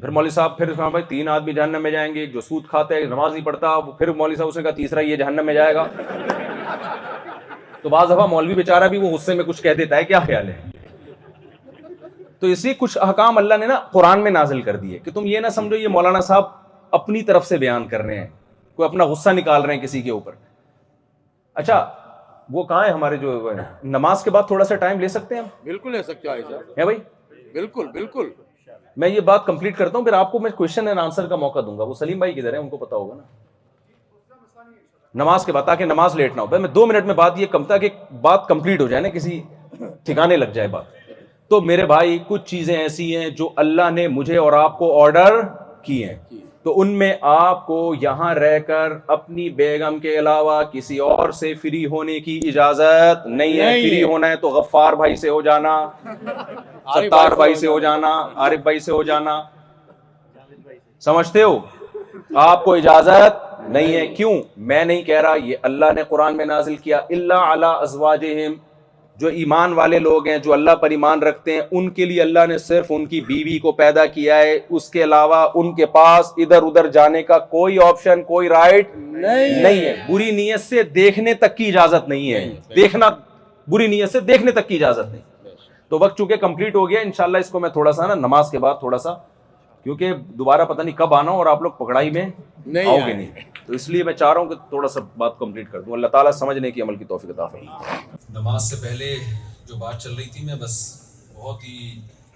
[0.00, 2.66] پھر مولوی صاحب پھر بھائی مطلب تین آدمی جہنم میں جائیں گے ایک جو سود
[2.70, 5.54] کھاتا ہے نماز نہیں پڑھتا پھر مولوی صاحب اس نے کہا تیسرا یہ جہنم میں
[5.54, 5.86] جائے گا
[7.84, 10.46] تو بعض دفعہ مولوی بیچارہ بھی وہ غصے میں کچھ کہہ دیتا ہے کیا خیال
[10.48, 10.70] ہے
[12.40, 15.40] تو اسی کچھ احکام اللہ نے نا قرآن میں نازل کر دیے کہ تم یہ
[15.40, 16.44] نہ سمجھو یہ مولانا صاحب
[16.98, 18.26] اپنی طرف سے بیان کر رہے ہیں
[18.76, 20.32] کوئی اپنا غصہ نکال رہے ہیں کسی کے اوپر
[21.62, 21.78] اچھا
[22.52, 23.38] وہ کہاں ہے ہمارے جو
[23.98, 26.96] نماز کے بعد تھوڑا سا ٹائم لے سکتے ہیں بالکل لے سکتے ہیں بھائی
[27.52, 28.32] بالکل بالکل
[29.04, 31.60] میں یہ بات کمپلیٹ کرتا ہوں پھر آپ کو میں کوشچن اینڈ آنسر کا موقع
[31.66, 33.22] دوں گا وہ سلیم بھائی کدھر ہیں ان کو پتا ہوگا نا
[35.18, 37.46] نماز کے بعد تاکہ نماز لیٹ نہ ہو میں دو منٹ میں بات یہ
[37.80, 37.88] کہ
[38.20, 39.40] بات کمپلیٹ ہو جائے نا کسی
[40.06, 41.02] ٹھکانے لگ جائے بات
[41.50, 45.40] تو میرے بھائی کچھ چیزیں ایسی ہیں جو اللہ نے مجھے اور آپ کو آرڈر
[45.84, 46.14] کی ہیں
[46.64, 51.52] تو ان میں آپ کو یہاں رہ کر اپنی بیگم کے علاوہ کسی اور سے
[51.62, 55.76] فری ہونے کی اجازت نہیں ہے فری ہونا ہے تو غفار بھائی سے ہو جانا
[56.94, 58.10] ستار بھائی سے ہو جانا
[58.44, 59.40] عارف بھائی سے ہو جانا
[61.04, 61.58] سمجھتے ہو
[62.46, 63.42] آپ کو اجازت
[63.72, 64.32] نہیں ہے کیوں
[64.70, 68.14] میں نہیں کہہ رہا یہ اللہ نے قرآن میں نازل کیا اللہ
[69.22, 72.46] جو ایمان والے لوگ ہیں جو اللہ پر ایمان رکھتے ہیں ان کے لیے اللہ
[72.48, 76.32] نے صرف ان کی بیوی کو پیدا کیا ہے اس کے علاوہ ان کے پاس
[76.44, 81.56] ادھر ادھر جانے کا کوئی آپشن کوئی رائٹ نہیں ہے بری نیت سے دیکھنے تک
[81.56, 83.10] کی اجازت نہیں ہے دیکھنا
[83.72, 85.52] بری نیت سے دیکھنے تک کی اجازت نہیں
[85.88, 88.58] تو وقت چونکہ کمپلیٹ ہو گیا ان اس کو میں تھوڑا سا نا نماز کے
[88.66, 89.14] بعد تھوڑا سا
[89.82, 92.26] کیونکہ دوبارہ پتہ نہیں کب آنا اور آپ لوگ پکڑائی میں
[92.74, 93.26] نہیں
[93.66, 96.06] تو اس لیے میں چاہ رہا ہوں کہ تھوڑا سا بات کمپلیٹ کر دوں اللہ
[96.14, 97.98] تعالیٰ سمجھنے کی عمل کی توفیق عطا فرمائے
[98.38, 99.14] نماز سے پہلے
[99.66, 100.74] جو بات چل رہی تھی میں بس
[101.36, 101.78] بہت ہی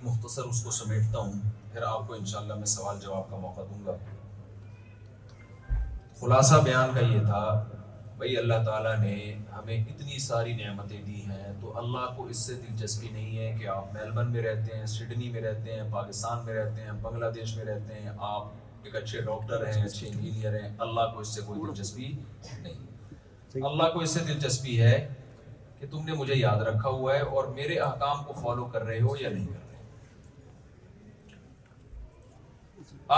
[0.02, 1.32] مختصر اس کو سمیٹتا ہوں
[1.72, 3.96] پھر آپ کو انشاءاللہ میں سوال جواب کا موقع دوں گا
[6.20, 7.42] خلاصہ بیان کا یہ تھا
[8.18, 9.14] بھائی اللہ تعالیٰ نے
[9.56, 13.66] ہمیں اتنی ساری نعمتیں دی ہیں تو اللہ کو اس سے دلچسپی نہیں ہے کہ
[13.74, 17.54] آپ میلبن میں رہتے ہیں سڈنی میں رہتے ہیں پاکستان میں رہتے ہیں بنگلہ دیش
[17.56, 18.48] میں رہتے ہیں آپ
[18.88, 22.06] ایک اچھے ڈاکٹر ہیں اچھے انجینئر ہیں اللہ کو اس سے کوئی دلچسپی
[22.62, 24.92] نہیں اللہ کو اس سے دلچسپی ہے
[25.78, 29.00] کہ تم نے مجھے یاد رکھا ہوا ہے اور میرے احکام کو فالو کر رہے
[29.00, 29.66] ہو یا نہیں کر رہے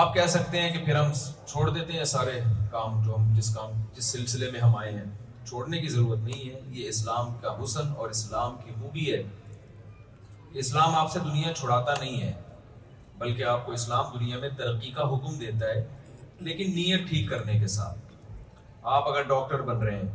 [0.00, 1.12] آپ کہہ سکتے ہیں کہ پھر ہم
[1.52, 2.40] چھوڑ دیتے ہیں سارے
[2.70, 5.04] کام جو ہم جس کام جس سلسلے میں ہم آئے ہیں
[5.48, 9.22] چھوڑنے کی ضرورت نہیں ہے یہ اسلام کا حسن اور اسلام کی خوبی ہے
[10.64, 12.32] اسلام آپ سے دنیا چھڑاتا نہیں ہے
[13.20, 15.80] بلکہ آپ کو اسلام دنیا میں ترقی کا حکم دیتا ہے
[16.46, 17.98] لیکن نیت ٹھیک کرنے کے ساتھ
[18.98, 20.08] آپ اگر ڈاکٹر بن رہے ہیں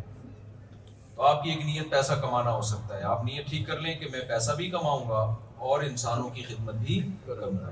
[1.16, 3.94] تو آپ کی ایک نیت پیسہ کمانا ہو سکتا ہے آپ نیت ٹھیک کر لیں
[4.00, 5.20] کہ میں پیسہ بھی کماؤں گا
[5.68, 7.70] اور انسانوں کی خدمت بھی کرنا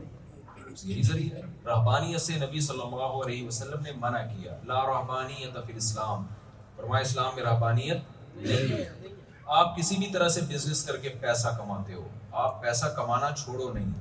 [1.08, 4.80] ذریعہ رحبانیت سے نبی صلی اللہ علیہ وسلم نے منع کیا لا
[5.10, 6.26] فی اسلام
[6.78, 9.12] فرما اسلام میں رحبانیت نہیں ہے
[9.60, 12.08] آپ کسی بھی طرح سے بزنس کر کے پیسہ کماتے ہو
[12.46, 13.92] آپ پیسہ کمانا چھوڑو نہیں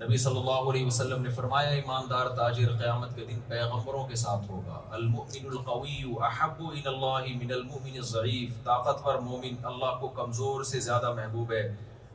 [0.00, 4.50] نبی صلی اللہ علیہ وسلم نے فرمایا ایماندار تاجر قیامت کے دن پیغمبروں کے ساتھ
[4.50, 11.52] ہوگا المؤمن المؤمن القوی اللہ من الضعیف طاقتور مومن اللہ کو کمزور سے زیادہ محبوب
[11.52, 11.62] ہے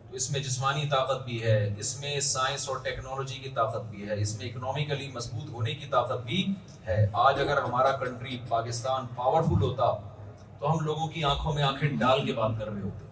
[0.10, 4.08] تو اس میں جسمانی طاقت بھی ہے اس میں سائنس اور ٹیکنالوجی کی طاقت بھی
[4.10, 6.44] ہے اس میں اکنامیکلی مضبوط ہونے کی طاقت بھی
[6.88, 9.92] ہے آج اگر ہمارا کنٹری پاکستان پاورفل ہوتا
[10.60, 13.03] تو ہم لوگوں کی آنکھوں میں آنکھیں ڈال کے بات کر رہے ہوتے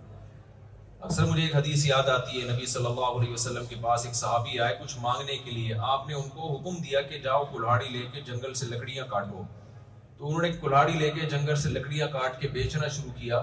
[1.03, 4.15] اکثر مجھے ایک حدیث یاد آتی ہے نبی صلی اللہ علیہ وسلم کے پاس ایک
[4.15, 7.88] صحابی آئے کچھ مانگنے کے لیے آپ نے ان کو حکم دیا کہ جاؤ کلاڑی
[7.98, 9.41] لے کے جنگل سے لکڑیاں کاٹو
[10.18, 13.41] تو انہوں نے کلاڑی لے کے جنگل سے لکڑیاں کاٹ کے بیچنا شروع کیا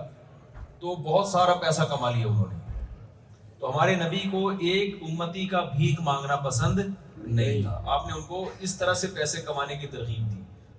[0.80, 2.58] تو بہت سارا پیسہ کما لیا انہوں نے
[3.60, 6.78] تو ہمارے نبی کو ایک امتی کا بھیک مانگنا پسند
[7.26, 10.37] نہیں تھا آپ نے ان کو اس طرح سے پیسے کمانے کی ترغیب دی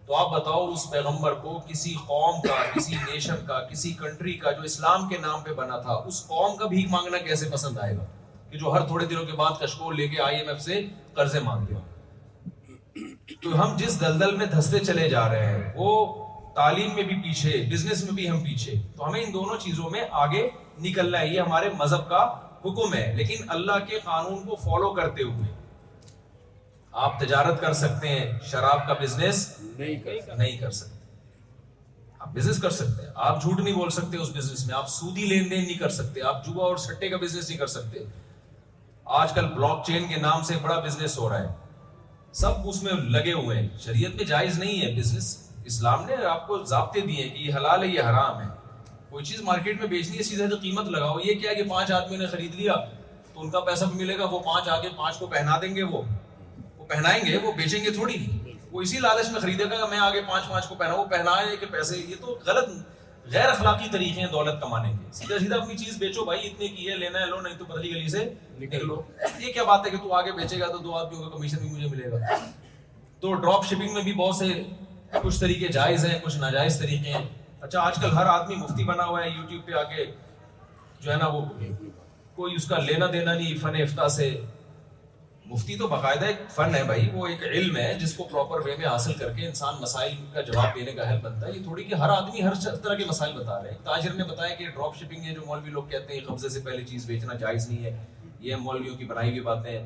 [0.09, 4.51] تو آپ بتاؤ اس پیغمبر کو کسی قوم کا کسی نیشن کا کسی کنٹری کا
[4.51, 7.95] جو اسلام کے نام پہ بنا تھا اس قوم کا بھیک مانگنا کیسے پسند آئے
[7.97, 8.05] گا
[8.51, 9.61] کہ جو ہر تھوڑے دنوں کے کے بعد
[9.97, 10.81] لے آئی ایم ایف سے
[11.15, 11.81] قرضے مانگ ہو
[13.41, 15.91] تو ہم جس دلدل میں دھستے چلے جا رہے ہیں وہ
[16.55, 20.05] تعلیم میں بھی پیچھے بزنس میں بھی ہم پیچھے تو ہمیں ان دونوں چیزوں میں
[20.23, 20.47] آگے
[20.87, 22.25] نکلنا ہے یہ ہمارے مذہب کا
[22.65, 25.58] حکم ہے لیکن اللہ کے قانون کو فالو کرتے ہوئے
[26.91, 29.45] آپ تجارت کر سکتے ہیں شراب کا بزنس
[29.79, 30.97] نہیں کر سکتے
[32.19, 35.25] آپ بزنس کر سکتے ہیں آپ جھوٹ نہیں بول سکتے اس بزنس میں آپ سودی
[35.25, 38.03] لین دین نہیں کر سکتے آپ جوا اور سٹے کا بزنس نہیں کر سکتے
[39.19, 41.53] آج کل بلاک چین کے نام سے بڑا بزنس ہو رہا ہے
[42.39, 45.35] سب اس میں لگے ہوئے ہیں شریعت میں جائز نہیں ہے بزنس
[45.65, 48.47] اسلام نے آپ کو ضابطے دیے کہ یہ حلال ہے یہ حرام ہے
[49.09, 52.21] کوئی چیز مارکیٹ میں بیچنی ہے سیدھا تو قیمت لگاؤ یہ کیا کہ پانچ آدمیوں
[52.21, 52.73] نے خرید لیا
[53.33, 55.83] تو ان کا پیسہ بھی ملے گا وہ پانچ آگے پانچ کو پہنا دیں گے
[55.83, 56.01] وہ
[56.89, 58.15] پہنائیں گے وہ بیچیں گے تھوڑی
[58.71, 61.31] وہ اسی لالچ میں خریدے گا کہ میں آگے پانچ پانچ کو پہنا وہ پہنا
[61.39, 62.69] ہے کہ پیسے یہ تو غلط
[63.33, 66.89] غیر اخلاقی طریقے ہیں دولت کمانے کے سیدھا سیدھا اپنی چیز بیچو بھائی اتنے کی
[66.89, 68.23] ہے لینا ہے لو نہیں تو پتلی گلی سے
[68.59, 69.01] نکل لو
[69.39, 71.69] یہ کیا بات ہے کہ تو آگے بیچے گا تو دو آدمیوں کا کمیشن بھی
[71.69, 72.37] مجھے ملے گا
[73.19, 74.47] تو ڈراپ شپنگ میں بھی بہت سے
[75.23, 77.25] کچھ طریقے جائز ہیں کچھ ناجائز طریقے ہیں
[77.61, 80.05] اچھا آج کل ہر آدمی مفتی بنا ہوا ہے یوٹیوب پہ آ کے
[81.01, 81.41] جو ہے نا وہ
[82.35, 84.33] کوئی اس کا لینا دینا نہیں فن افتا سے
[85.49, 88.75] مفتی تو باقاعدہ ایک فن ہے بھائی وہ ایک علم ہے جس کو پراپر وے
[88.79, 91.83] میں حاصل کر کے انسان مسائل کا جواب دینے کا حل بنتا ہے یہ تھوڑی
[91.83, 94.95] کہ ہر آدمی ہر طرح کے مسائل بتا رہے ہیں تاجر نے بتایا کہ ڈراپ
[94.99, 97.95] شپنگ ہے جو مولوی لوگ کہتے ہیں قبضے سے پہلے چیز بیچنا جائز نہیں ہے
[98.49, 99.83] یہ مولویوں کی بنائی ہوئی باتیں ہیں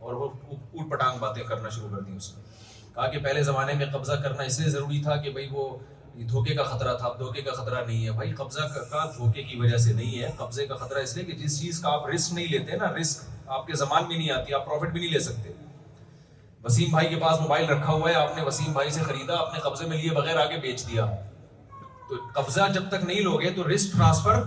[0.00, 2.44] اور وہ اوٹ پٹانگ باتیں کرنا شروع کر دیں اس میں
[2.94, 5.68] کہا کہ پہلے زمانے میں قبضہ کرنا اس لیے ضروری تھا کہ بھائی وہ
[6.32, 9.76] دھوکے کا خطرہ تھا دھوکے کا خطرہ نہیں ہے بھائی قبضہ کا دھوکے کی وجہ
[9.86, 12.46] سے نہیں ہے قبضے کا خطرہ اس لیے کہ جس چیز کا آپ رسک نہیں
[12.50, 15.52] لیتے نا رسک آپ کے زمان میں نہیں آتی آپ پروفٹ بھی نہیں لے سکتے
[16.64, 19.60] وسیم بھائی کے پاس موبائل رکھا ہوا ہے آپ نے وسیم بھائی سے خریدا اپنے
[19.68, 21.04] قبضے میں لیے بغیر آگے بیچ دیا
[22.08, 24.42] تو قبضہ جب تک نہیں لوگے تو رسک ٹرانسفر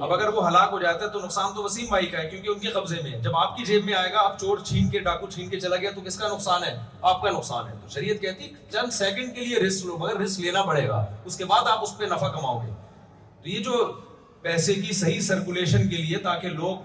[0.00, 2.48] اب اگر وہ ہلاک ہو جاتا ہے تو نقصان تو وسیم بھائی کا ہے کیونکہ
[2.48, 4.98] ان کے قبضے میں جب آپ کی جیب میں آئے گا آپ چور چھین کے
[5.08, 6.74] ڈاکو چھین کے چلا گیا تو کس کا نقصان ہے
[7.10, 10.40] آپ کا نقصان ہے تو شریعت کہتی چند سیکنڈ کے لیے رسک لو مگر رسک
[10.40, 12.70] لینا پڑے گا اس کے بعد آپ اس پہ نفع کماؤ گے
[13.42, 13.84] تو یہ جو
[14.42, 16.76] پیسے کی صحیح سرکولیشن کے لیے تاکہ لوگ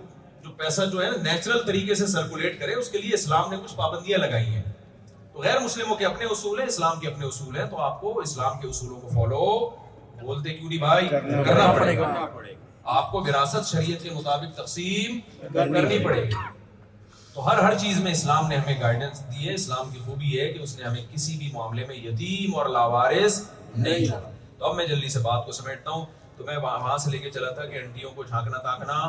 [0.61, 3.75] پیسہ جو ہے نا نیچرل طریقے سے سرکولیٹ کرے اس کے لیے اسلام نے کچھ
[3.75, 4.63] پابندیاں لگائی ہیں
[5.33, 8.13] تو غیر مسلموں کے اپنے اصول ہیں اسلام کے اپنے اصول ہیں تو آپ کو
[8.21, 12.09] اسلام کے اصولوں کو فالو بولتے کیوں نہیں بھائی کرنا پڑے گا
[12.97, 15.19] آپ کو وراثت شریعت کے مطابق تقسیم
[15.53, 16.47] کرنی پڑے گی
[17.33, 20.47] تو ہر ہر چیز میں اسلام نے ہمیں گائیڈنس دی ہے اسلام کی خوبی ہے
[20.53, 23.41] کہ اس نے ہمیں کسی بھی معاملے میں یتیم اور لاوارث
[23.83, 26.05] نہیں چھوڑا تو اب میں جلدی سے بات کو سمیٹتا ہوں
[26.41, 28.99] تو میں وہاں سے لے کے چلا تھا کہ انڈیوں کو جھانکنا تاکنا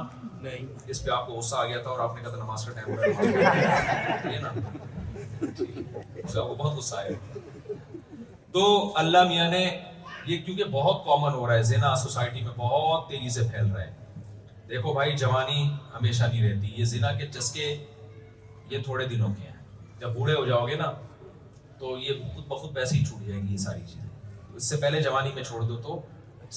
[0.40, 2.64] نہیں اس پہ آپ کو غصہ آ گیا تھا اور آپ نے کہا تھا نماز
[2.64, 3.30] کا
[4.40, 4.50] نا
[6.24, 7.02] اچھا،
[8.52, 8.64] تو
[8.98, 9.64] اللہ میاں نے
[10.26, 13.90] یہ کیونکہ بہت ہو رہا ہے سوسائٹی میں بہت تیزی سے پھیل رہا ہے
[14.68, 17.74] دیکھو بھائی جوانی ہمیشہ نہیں رہتی یہ زنا کے چسکے
[18.70, 20.92] یہ تھوڑے دنوں کے ہیں جب بوڑھے ہو جاؤ گے نا
[21.78, 24.10] تو یہ خود بخود پیسے ہی چھوٹ جائیں گی یہ ساری چیزیں
[24.54, 26.00] اس سے پہلے جوانی میں چھوڑ دو تو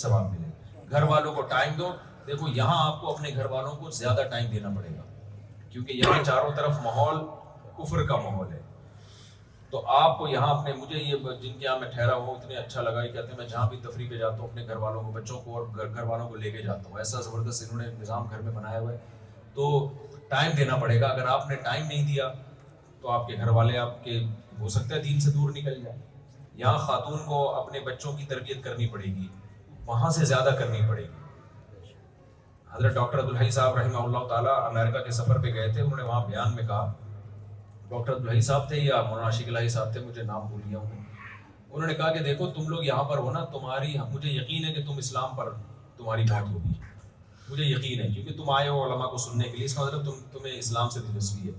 [0.03, 0.44] سواب ملے
[0.91, 1.91] گھر والوں کو ٹائم دو
[2.27, 5.01] دیکھو یہاں آپ کو اپنے گھر والوں کو زیادہ ٹائم دینا پڑے گا
[5.71, 7.19] کیونکہ یہاں چاروں طرف ماحول
[7.77, 8.61] کفر کا ماحول ہے
[9.69, 12.81] تو آپ کو یہاں اپنے مجھے یہ جن کے یہاں میں ٹھہرا ہوا اتنے اچھا
[12.81, 15.39] لگا کہتے ہیں میں جہاں بھی تفریح پہ جاتا ہوں اپنے گھر والوں کو بچوں
[15.45, 18.41] کو اور گھر والوں کو لے کے جاتا ہوں ایسا زبردست انہوں نے نظام گھر
[18.41, 18.97] میں بنایا ہوا ہے
[19.53, 19.69] تو
[20.29, 22.31] ٹائم دینا پڑے گا اگر آپ نے ٹائم نہیں دیا
[23.01, 24.19] تو آپ کے گھر والے آپ کے
[24.59, 25.97] ہو سکتا ہے دین سے دور نکل جائے
[26.57, 29.27] یہاں خاتون کو اپنے بچوں کی تربیت کرنی پڑے گی
[29.87, 31.91] وہاں سے زیادہ کرنی پڑے گی
[32.73, 36.03] حضرت ڈاکٹر عبدالحی صاحب رحمہ اللہ تعالیٰ امریکہ کے سفر پہ گئے تھے انہوں نے
[36.03, 36.91] وہاں بیان میں کہا
[37.89, 41.03] ڈاکٹر عبدالحی صاحب تھے یا مولانا شیخ الحی صاحب تھے مجھے نام بھول گیا ہوں
[41.69, 44.73] انہوں نے کہا کہ دیکھو تم لوگ یہاں پر ہو نا تمہاری مجھے یقین ہے
[44.73, 45.51] کہ تم اسلام پر
[45.97, 46.73] تمہاری بات ہوگی
[47.49, 50.05] مجھے یقین ہے کیونکہ تم آئے ہو علماء کو سننے کے لیے اس کا مطلب
[50.05, 51.53] تم تمہیں اسلام سے دلچسپی ہے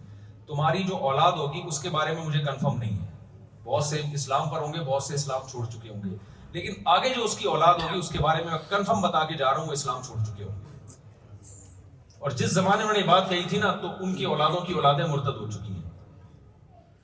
[0.46, 4.48] تمہاری جو اولاد ہوگی اس کے بارے میں مجھے کنفرم نہیں ہے بہت سے اسلام
[4.50, 6.16] پر ہوں گے بہت سے اسلام چھوڑ چکے ہوں گے
[6.52, 9.50] لیکن آگے جو اس کی اولاد ہوگی اس کے بارے میں کنفرم بتا کے جا
[9.50, 13.44] رہا ہوں وہ اسلام چھوڑ چکے ہوں گے اور جس زمانے میں نے بات کہی
[13.48, 15.82] تھی نا تو ان کی اولادوں کی اولادیں مرتد ہو چکی ہیں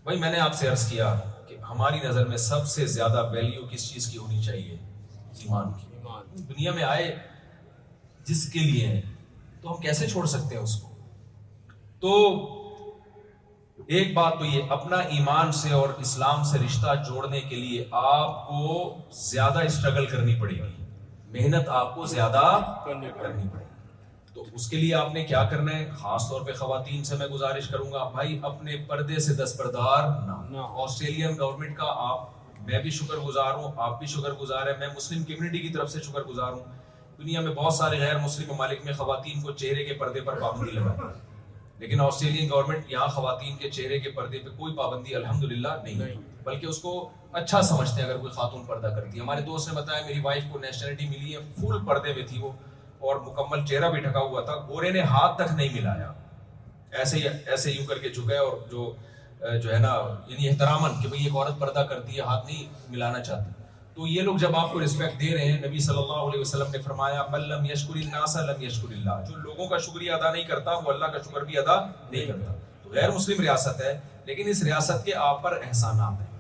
[0.05, 1.14] بھائی میں نے آپ سے عرض کیا
[1.48, 4.77] کہ ہماری نظر میں سب سے زیادہ ویلیو کس چیز کی ہونی چاہیے
[5.43, 7.12] ایمان کی دنیا میں آئے
[8.28, 9.01] جس کے لیے ہیں
[9.60, 10.90] تو ہم کیسے چھوڑ سکتے ہیں اس کو
[12.01, 12.10] تو
[13.86, 18.46] ایک بات تو یہ اپنا ایمان سے اور اسلام سے رشتہ جوڑنے کے لیے آپ
[18.48, 18.82] کو
[19.22, 22.44] زیادہ اسٹرگل کرنی پڑے گی محنت آپ کو زیادہ
[22.84, 23.48] کرنی پڑے گی
[24.34, 27.26] تو اس کے لیے آپ نے کیا کرنا ہے خاص طور پہ خواتین سے میں
[27.32, 30.09] گزارش کروں گا بھائی اپنے پردے سے دست پردار
[30.50, 32.30] نہ آسٹریلین گورنمنٹ کا آپ
[32.66, 35.90] میں بھی شکر گزار ہوں آپ بھی شکر گزار ہیں میں مسلم کمیونٹی کی طرف
[35.90, 36.80] سے شکر گزار ہوں
[37.18, 40.70] دنیا میں بہت سارے غیر مسلم ممالک میں خواتین کو چہرے کے پردے پر پابندی
[40.76, 41.10] لگائی
[41.82, 46.20] لیکن آسٹریلین گورنمنٹ یہاں خواتین کے چہرے کے پردے پہ کوئی پابندی الحمد للہ نہیں
[46.44, 46.90] بلکہ اس کو
[47.40, 50.42] اچھا سمجھتے ہیں اگر کوئی خاتون پردہ کرتی ہے ہمارے دوست نے بتایا میری وائف
[50.52, 52.50] کو نیشنلٹی ملی ہے فل پردے میں تھی وہ
[53.10, 56.12] اور مکمل چہرہ بھی ڈھکا ہوا تھا گورے نے ہاتھ تک نہیں ملایا
[57.00, 58.90] ایسے ہی ایسے یوں کر کے جھکے اور جو
[59.62, 59.94] جو ہے نا
[60.26, 63.61] یعنی احترامن کہ بھائی ایک عورت پردہ کرتی ہے ہاتھ نہیں ملانا چاہتی
[63.94, 66.70] تو یہ لوگ جب آپ کو رسپیکٹ دے رہے ہیں نبی صلی اللہ علیہ وسلم
[66.73, 67.23] نے فرمایا
[67.70, 71.19] یشکر الناس لم یشکر اللہ جو لوگوں کا شکریہ ادا نہیں کرتا وہ اللہ کا
[71.27, 72.52] شکر بھی ادا نہیں کرتا
[72.82, 73.97] تو غیر مسلم ریاست ہے
[74.27, 76.31] لیکن اس ریاست کے آپ پر احسانات ہیں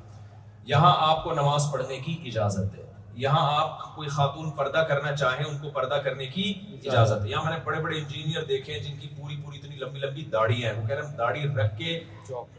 [0.72, 5.44] یہاں آپ کو نماز پڑھنے کی اجازت ہے یہاں آپ کوئی خاتون پردہ کرنا چاہیں
[5.46, 6.42] ان کو پردہ کرنے کی
[6.84, 9.76] اجازت ہے یہاں میں نے بڑے بڑے انجینئر دیکھے ہیں جن کی پوری پوری اتنی
[9.80, 11.98] لمبی لمبی داڑھی ہیں وہ کہہ رہے ہیں داڑھی رکھ کے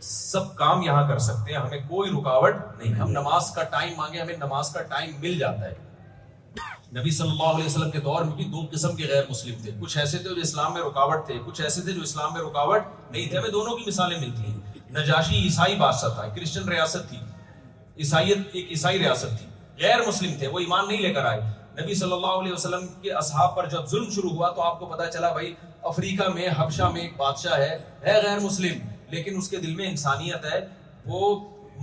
[0.10, 4.22] سب کام یہاں کر سکتے ہیں ہمیں کوئی رکاوٹ نہیں ہم نماز کا ٹائم مانگے
[4.22, 5.76] ہمیں نماز کا ٹائم مل جاتا ہے
[7.00, 9.72] نبی صلی اللہ علیہ وسلم کے دور میں بھی دو قسم کے غیر مسلم تھے
[9.80, 12.84] کچھ ایسے تھے جو اسلام میں رکاوٹ تھے کچھ ایسے تھے جو اسلام میں رکاوٹ
[13.12, 17.18] نہیں تھے ہمیں دونوں کی مثالیں ملتی ہیں نجاشی عیسائی بادشاہ تھا کرسچن ریاست تھی
[18.00, 19.48] عیسائیت ایک عیسائی ریاست تھی
[19.82, 21.40] غیر مسلم تھے وہ ایمان نہیں لے کر آئے
[21.82, 24.86] نبی صلی اللہ علیہ وسلم کے اصحاب پر جب ظلم شروع ہوا تو آپ کو
[24.86, 25.54] پتا چلا بھائی
[25.92, 27.70] افریقہ میں حبشہ میں ایک بادشاہ ہے
[28.06, 28.78] ہے غیر مسلم
[29.10, 30.60] لیکن اس کے دل میں انسانیت ہے
[31.06, 31.30] وہ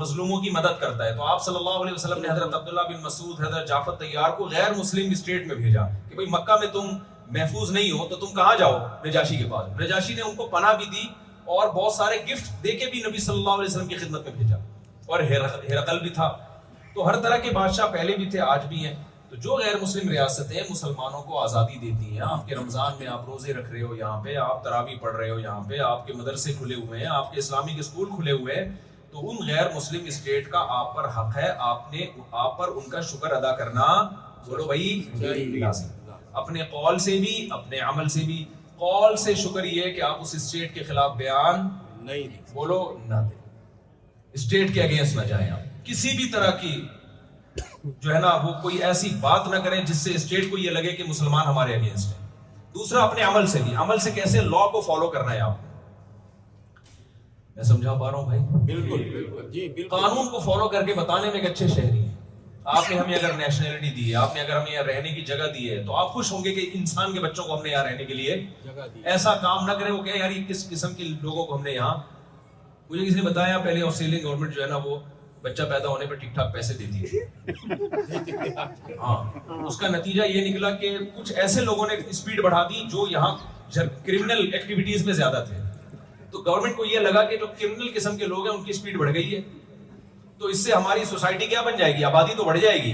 [0.00, 3.02] مظلوموں کی مدد کرتا ہے تو آپ صلی اللہ علیہ وسلم نے حضرت عبداللہ بن
[3.02, 6.96] مسعود حضرت جعفر کو غیر مسلم اسٹیٹ میں بھیجا کہ بھائی مکہ میں تم
[7.38, 10.72] محفوظ نہیں ہو تو تم کہاں جاؤ رجاشی کے پاس رجاشی نے ان کو پناہ
[10.78, 11.06] بھی دی
[11.56, 14.32] اور بہت سارے گفٹ دے کے بھی نبی صلی اللہ علیہ وسلم کی خدمت میں
[14.36, 14.56] بھیجا
[15.12, 16.30] اور ہیرقل بھی تھا
[16.94, 18.94] تو ہر طرح کے بادشاہ پہلے بھی تھے آج بھی ہیں
[19.30, 23.24] تو جو غیر مسلم ریاستیں مسلمانوں کو آزادی دیتی ہیں آپ کے رمضان میں آپ
[23.28, 26.12] روزے رکھ رہے ہو یہاں پہ آپ تراوی پڑھ رہے ہو یہاں پہ آپ کے
[26.18, 28.68] مدرسے کھلے ہوئے ہیں آپ کے اسلامک اسکول کھلے ہوئے ہیں
[29.12, 32.06] تو ان غیر مسلم اسٹیٹ کا آپ پر حق ہے آپ نے
[32.44, 33.86] آپ پر ان کا شکر ادا کرنا
[34.46, 35.62] بولو بھائی جی۔
[36.42, 38.44] اپنے قول سے بھی اپنے عمل سے بھی
[38.78, 41.68] قول سے شکر یہ کہ آپ اس اسٹیٹ کے خلاف بیان
[42.06, 43.38] نہیں بولو نہ دیں
[44.40, 46.80] اسٹیٹ کے اگینسٹ نہ جائیں آپ کسی بھی طرح کی
[47.84, 50.92] جو ہے نا وہ کوئی ایسی بات نہ کریں جس سے اسٹیٹ کو یہ لگے
[50.96, 52.26] کہ مسلمان ہمارے اگینسٹ ہیں
[52.74, 53.46] دوسرا اپنے عمل عمل
[53.98, 55.10] سے سے بھی کیسے لا کو فالو
[58.32, 58.38] ہے
[59.90, 62.08] قانون کو فالو کر کے بتانے میں ایک اچھے شہری ہیں
[62.76, 65.46] آپ نے ہمیں اگر نیشنلٹی دی ہے آپ نے اگر ہمیں یہاں رہنے کی جگہ
[65.54, 67.84] دی ہے تو آپ خوش ہوں گے کہ انسان کے بچوں کو ہم نے یہاں
[67.84, 68.42] رہنے کے لیے
[69.12, 71.96] ایسا کام نہ کریں وہ کہ یہ کس قسم کے لوگوں کو ہم نے یہاں
[72.90, 74.96] مجھے کسی نے بتایا پہلے آسٹریلین گورنمنٹ جو ہے نا وہ
[75.42, 79.16] بچہ پیدا ہونے پہ ٹھیک ٹھاک پیسے دیتی ہے ہاں
[79.66, 83.34] اس کا نتیجہ یہ نکلا کہ کچھ ایسے لوگوں نے اسپیڈ بڑھا دی جو یہاں
[84.06, 85.60] میں زیادہ تھے
[86.30, 88.96] تو گورنمنٹ کو یہ لگا کہ جو کرمنل قسم کے لوگ ہیں ان کی اسپیڈ
[88.98, 89.40] بڑھ گئی ہے
[90.38, 92.92] تو اس سے ہماری سوسائٹی کیا بن جائے گی آبادی تو بڑھ جائے گی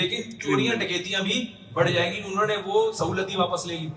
[0.00, 3.88] لیکن چوریاں ٹکیتیاں بھی بڑھ جائیں گی انہوں نے وہ سہولت واپس لے لی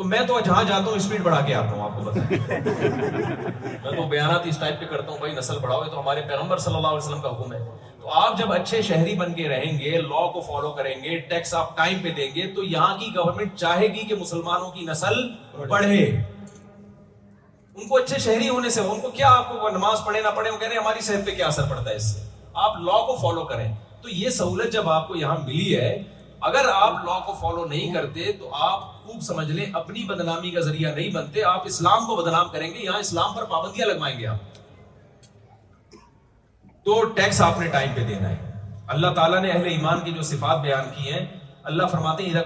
[0.00, 2.10] تو میں تو جہاں جاتا ہوں اسپیڈ بڑھا کے آتا ہوں آپ کو
[3.82, 6.74] میں تو بیانات اس ٹائپ کے کرتا ہوں بھائی نسل بڑھاؤ تو ہمارے پیغمبر صلی
[6.74, 7.58] اللہ علیہ وسلم کا حکم ہے
[8.02, 11.52] تو آپ جب اچھے شہری بن کے رہیں گے لا کو فالو کریں گے ٹیکس
[11.54, 15.16] آپ ٹائم پہ دیں گے تو یہاں کی گورنمنٹ چاہے گی کہ مسلمانوں کی نسل
[15.70, 20.28] پڑھے ان کو اچھے شہری ہونے سے ان کو کیا آپ کو نماز پڑھے نہ
[20.36, 22.22] پڑھے وہ کہہ ہیں ہماری صحت پہ کیا اثر پڑتا ہے اس سے
[22.66, 23.72] آپ لا کو فالو کریں
[24.02, 25.92] تو یہ سہولت جب آپ کو یہاں ملی ہے
[26.48, 30.60] اگر آپ لا کو فالو نہیں کرتے تو آپ خوب سمجھ لیں اپنی بدنامی کا
[30.68, 34.26] ذریعہ نہیں بنتے آپ اسلام کو بدنام کریں گے یہاں اسلام پر پابندیاں لگوائیں گے
[34.26, 34.54] آپ
[36.84, 38.58] تو ٹیکس آپ نے ٹائم پہ دینا ہے
[38.94, 41.24] اللہ تعالیٰ نے اہل ایمان کی جو صفات بیان کی ہیں
[41.70, 42.40] اللہ فرماتے ہیں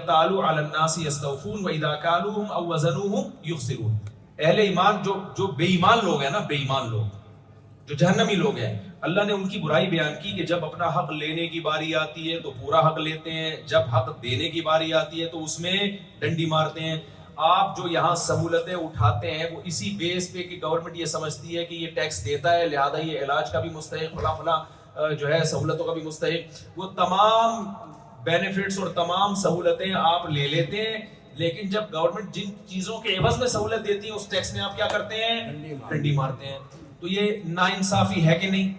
[4.45, 5.01] اہل ایمان
[5.37, 7.05] جو بے ایمان لوگ ہیں نا بے ایمان لوگ
[7.87, 8.75] جو جہنمی لوگ ہیں
[9.07, 12.31] اللہ نے ان کی برائی بیان کی کہ جب اپنا حق لینے کی باری آتی
[12.31, 15.59] ہے تو پورا حق لیتے ہیں جب حق دینے کی باری آتی ہے تو اس
[15.65, 15.73] میں
[16.19, 16.95] ڈنڈی مارتے ہیں
[17.47, 21.65] آپ جو یہاں سہولتیں اٹھاتے ہیں وہ اسی بیس پہ کہ گورنمنٹ یہ سمجھتی ہے
[21.65, 25.43] کہ یہ ٹیکس دیتا ہے لہٰذا یہ علاج کا بھی مستحق فلا فلاں جو ہے
[25.51, 27.71] سہولتوں کا بھی مستحق وہ تمام
[28.31, 31.03] بینیفٹس اور تمام سہولتیں آپ لے لیتے ہیں
[31.41, 34.75] لیکن جب گورنمنٹ جن چیزوں کے عوض میں سہولت دیتی ہے اس ٹیکس میں آپ
[34.77, 35.39] کیا کرتے ہیں
[35.89, 36.57] ڈنڈی مارتے ہیں
[37.05, 38.73] تو یہ نا انصافی ہے کہ نہیں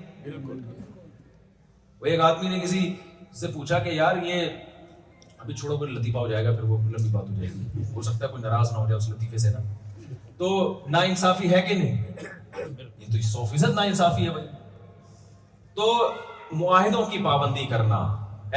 [0.47, 2.79] بالکل ایک آدمی نے کسی
[3.41, 4.43] سے پوچھا کہ یار یہ
[5.43, 8.03] ابھی چھوڑو پھر لطیفہ ہو جائے گا پھر وہ لمبی بات ہو جائے گی ہو
[8.03, 9.59] سکتا ہے کوئی ناراض نہ ہو جائے اس لطیفے سے نا
[10.39, 10.49] تو
[10.97, 14.47] نا انصافی ہے کہ نہیں یہ تو سو فیصد نا انصافی ہے بھائی
[15.75, 15.89] تو
[16.65, 18.05] معاہدوں کی پابندی کرنا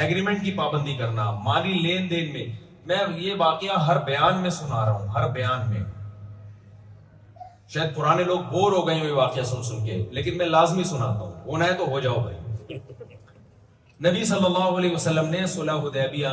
[0.05, 2.45] ایگریمنٹ کی پابندی کرنا مالی لین دین میں
[2.87, 5.83] میں یہ واقعہ ہر بیان میں سنا رہا ہوں ہر بیان میں
[7.73, 10.83] شاید پرانے لوگ بور ہو گئے ہوں یہ واقعہ سن سن کے لیکن میں لازمی
[10.91, 12.77] سناتا ہوں نہ ہے تو ہو جاؤ بھائی
[14.07, 15.41] نبی صلی اللہ علیہ وسلم نے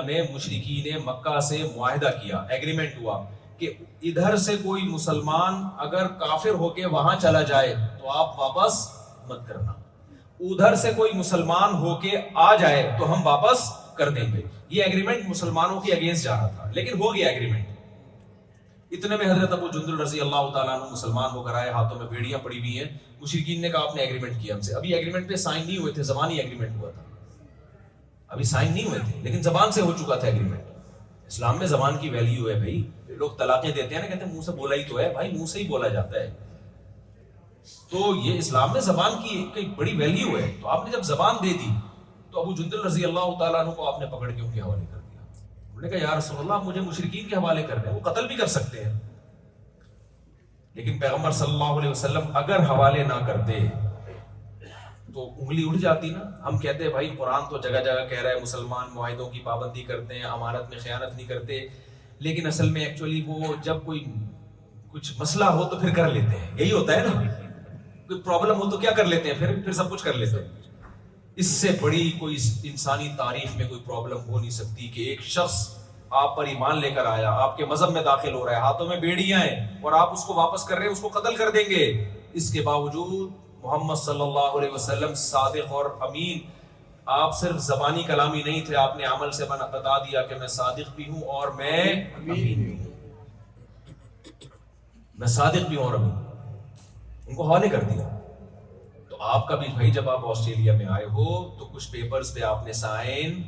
[0.07, 3.19] میں مشرقین مکہ سے معاہدہ کیا ایگریمنٹ ہوا
[3.59, 3.71] کہ
[4.13, 8.81] ادھر سے کوئی مسلمان اگر کافر ہو کے وہاں چلا جائے تو آپ واپس
[9.29, 9.73] مت کرنا
[10.41, 12.17] ادھر سے کوئی مسلمان ہو کے
[12.49, 13.69] آ جائے تو ہم واپس
[13.99, 14.43] کر دیں گے
[14.77, 17.75] یہ ایگریمنٹ مسلمانوں کی اگینسٹ جا رہا تھا لیکن ہو گیا ایگریمنٹ
[18.95, 22.07] اتنے میں حضرت ابو جندل رضی اللہ تعالیٰ عنہ مسلمان ہو کر آئے ہاتھوں میں
[22.09, 22.85] بیڑیاں پڑی ہوئی ہیں
[23.21, 25.93] مشرقین نے کہا آپ نے ایگریمنٹ کیا ہم سے ابھی ایگریمنٹ پہ سائن نہیں ہوئے
[25.93, 26.41] تھے زبانی
[28.31, 31.97] ابھی سائن نہیں ہوئے تھے لیکن زبان سے ہو چکا تھا ایگریمنٹ اسلام میں زبان
[32.01, 32.83] کی ویلیو ہے بھائی
[33.19, 35.47] لوگ طلاقیں دیتے ہیں نا کہتے ہیں منہ سے بولا ہی تو ہے بھائی منہ
[35.53, 36.31] سے ہی بولا جاتا ہے
[37.91, 41.37] تو یہ اسلام میں زبان کی ایک بڑی ویلیو ہے تو آپ نے جب زبان
[41.43, 41.73] دے دی
[42.31, 44.85] تو ابو جندل رضی اللہ تعالیٰ عنہ کو آپ نے پکڑ کے ان کے حوالے
[44.91, 44.96] کر
[45.77, 48.27] انہوں نے کہا یا رسول اللہ مجھے مشرقین کے حوالے کر کر دیں وہ قتل
[48.27, 48.93] بھی سکتے ہیں
[50.75, 53.59] لیکن پیغمبر صلی اللہ علیہ وسلم اگر حوالے نہ کرتے
[55.15, 58.31] تو انگلی اٹھ جاتی نا ہم کہتے ہیں بھائی قرآن تو جگہ جگہ کہہ رہا
[58.31, 61.61] ہے مسلمان معاہدوں کی پابندی کرتے ہیں امانت میں خیانت نہیں کرتے
[62.27, 64.05] لیکن اصل میں ایکچولی وہ جب کوئی
[64.93, 67.21] کچھ مسئلہ ہو تو پھر کر لیتے ہیں یہی ہوتا ہے نا
[68.09, 70.65] کوئی پرابلم ہو تو کیا کر لیتے ہیں پھر پھر سب کچھ کر لیتے ہیں
[71.41, 72.37] اس سے بڑی کوئی
[72.71, 75.55] انسانی تعریف میں کوئی پرابلم ہو نہیں سکتی کہ ایک شخص
[76.21, 78.87] آپ پر ایمان لے کر آیا آپ کے مذہب میں داخل ہو رہا ہے ہاتھوں
[78.89, 81.51] میں بیڑیاں ہیں اور آپ اس کو واپس کر رہے ہیں اس کو قتل کر
[81.57, 81.83] دیں گے
[82.41, 83.13] اس کے باوجود
[83.65, 86.39] محمد صلی اللہ علیہ وسلم صادق اور امین
[87.21, 90.95] آپ صرف زبانی کلامی نہیں تھے آپ نے عمل سے بتا دیا کہ میں صادق
[90.97, 92.93] بھی ہوں اور میں امین بھی ہوں
[95.19, 96.15] میں صادق بھی ہوں اور امین
[97.27, 98.15] ان کو حوالے کر دیا
[99.25, 101.25] آپ کا بھی بھائی جب آپ آسٹریلیا میں آئے ہو
[101.59, 103.43] تو کچھ پیپرز پہ آپ نے سائن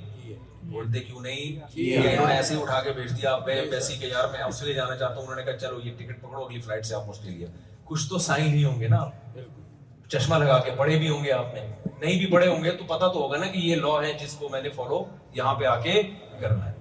[0.70, 4.96] بولتے کیوں نہیں ایسے اٹھا کے بھیج دیا آپ ویسی کے یار میں آسٹریلیا جانا
[4.96, 7.46] چاہتا ہوں انہوں نے کہا چلو یہ ٹکٹ پکڑو اگلی فلائٹ سے آپ آسٹریلیا
[7.84, 9.04] کچھ تو سائن ہی ہوں گے نا
[10.12, 12.84] چشمہ لگا کے پڑھے بھی ہوں گے آپ نے نہیں بھی پڑھے ہوں گے تو
[12.88, 15.04] پتا تو ہوگا نا کہ یہ لا ہے جس کو میں نے فالو
[15.34, 16.00] یہاں پہ آ کے
[16.40, 16.72] کرنا ہے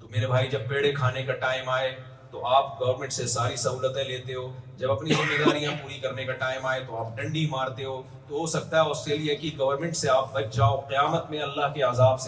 [0.00, 1.90] تو میرے بھائی جب پیڑے کھانے کا ٹائم آئے
[2.32, 4.46] تو آپ گورنمنٹ سے ساری سہولتیں لیتے ہو
[4.78, 8.38] جب اپنی ذمہ داریاں پوری کرنے کا ٹائم آئے تو آپ ڈنڈی مارتے ہو تو
[8.40, 12.18] ہو سکتا ہے کے گورنمنٹ سے سے آپ آپ بچ جاؤ قیامت میں اللہ عذاب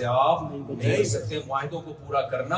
[0.69, 2.57] نہیں سکتے معاہدوں کو پورا کرنا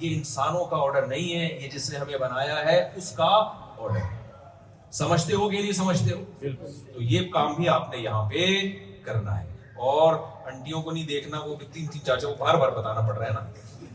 [0.00, 3.30] یہ انسانوں کا آرڈر نہیں ہے یہ جس نے ہمیں بنایا ہے اس کا
[3.96, 4.02] ہے
[5.00, 8.46] سمجھتے ہو کہ نہیں سمجھتے ہو بالکل تو یہ کام بھی آپ نے یہاں پہ
[9.04, 9.52] کرنا ہے
[9.90, 10.14] اور
[10.52, 13.32] انڈیوں کو نہیں دیکھنا وہ تین تین چاچا کو بار بار بتانا پڑ رہا ہے
[13.32, 13.40] نا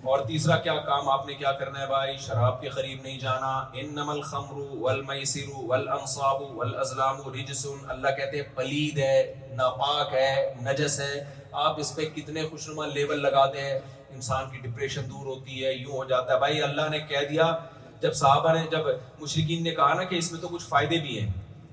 [0.08, 4.08] اور تیسرا کیا کام آپ نے کیا کرنا ہے بھائی شراب کے قریب نہیں جانا
[4.12, 7.66] الخمر والمیسر والانصاب والازلام رجس
[7.96, 9.18] اللہ کہتے ہیں پلید ہے
[9.56, 10.34] ناپاک ہے
[10.66, 11.24] نجس ہے
[11.66, 13.78] آپ اس پہ کتنے خوشنما لیول لیبل لگاتے ہیں
[14.16, 17.54] انسان کی ڈپریشن دور ہوتی ہے یوں ہو جاتا ہے بھائی اللہ نے کہہ دیا
[18.02, 18.86] جب صحابہ نے جب
[19.22, 21.30] مشرقین نے کہا نا کہ اس میں تو کچھ فائدے بھی ہیں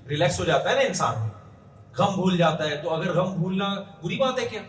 [0.09, 1.27] ریلیکس ہو جاتا ہے نا انسان
[1.97, 3.73] غم بھول جاتا ہے تو اگر غم بھولنا
[4.03, 4.61] بری بات ہے کیا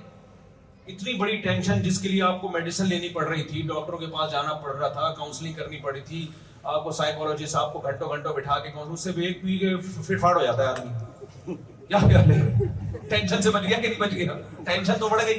[0.93, 4.07] اتنی بڑی ٹینشن جس کے لیے آپ کو میڈیسن لینی پڑ رہی تھی ڈاکٹروں کے
[4.13, 6.27] پاس جانا پڑ رہا تھا کاؤنسلنگ کرنی پڑی تھی
[6.75, 9.59] آپ کو سائیکولوجسٹ آپ کو گھنٹوں گھنٹوں بٹھا کے کاؤنسل اس سے بھی ایک بھی
[10.07, 11.57] فٹفاڑ ہو جاتا ہے آدمی
[11.89, 12.69] کیا خیال ہے
[13.11, 15.39] ٹینشن سے بچ گیا کہ نہیں بچ گیا ٹینشن تو بڑھ گئی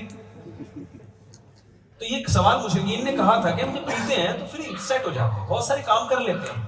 [2.00, 4.46] تو یہ سوال پوچھیں گے ان نے کہا تھا کہ ہم جب پیتے ہیں تو
[4.52, 6.64] پھر سیٹ ہو جاتے ہیں بہت سارے کام کر لیتے ہیں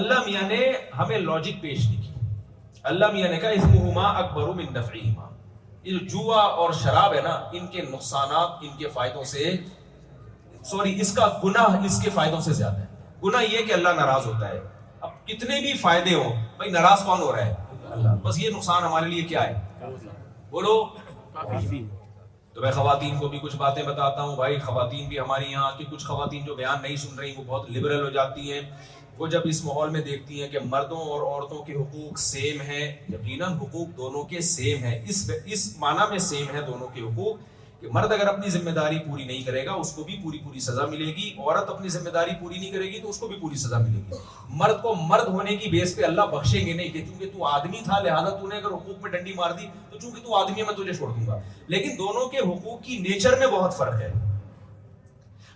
[0.00, 0.62] اللہ میاں نے
[0.98, 5.27] ہمیں لاجک پیش نہیں کی اللہ میاں نے کہا اسمہما اکبر من نفعہما
[5.84, 9.24] یہ جو جوا اور شراب ہے نا ان کے نقصانات ان کے کے فائدوں فائدوں
[9.24, 12.86] سے سے سوری اس اس کا گناہ زیادہ ہے
[13.24, 14.58] گناہ یہ کہ اللہ ناراض ہوتا ہے
[15.06, 17.54] اب کتنے بھی فائدے ہوں بھائی ناراض کون ہو رہا ہے
[17.92, 19.88] اللہ بس یہ نقصان ہمارے لیے کیا ہے
[20.50, 20.74] بولو
[22.54, 25.84] تو میں خواتین کو بھی کچھ باتیں بتاتا ہوں بھائی خواتین بھی ہماری یہاں کی
[25.90, 28.60] کچھ خواتین جو بیان نہیں سن رہی وہ بہت لبرل ہو جاتی ہیں
[29.18, 32.84] وہ جب اس ماحول میں دیکھتی ہیں کہ مردوں اور عورتوں کے حقوق سیم ہیں
[33.12, 37.38] یقیناً حقوق دونوں کے سیم ہیں اس اس معنی میں سیم ہے دونوں کے حقوق
[37.80, 40.60] کہ مرد اگر اپنی ذمہ داری پوری نہیں کرے گا اس کو بھی پوری پوری
[40.60, 43.36] سزا ملے گی عورت اپنی ذمہ داری پوری نہیں کرے گی تو اس کو بھی
[43.40, 44.18] پوری سزا ملے گی
[44.62, 47.80] مرد کو مرد ہونے کی بیس پہ اللہ بخشیں گے نہیں کہ چونکہ تو آدمی
[47.84, 50.66] تھا لہٰذا تو نے اگر حقوق میں ڈنڈی مار دی تو چونکہ تو آدمی ہے
[50.70, 51.40] میں تجھے چھوڑ دوں گا
[51.76, 54.12] لیکن دونوں کے حقوق کی نیچر میں بہت فرق ہے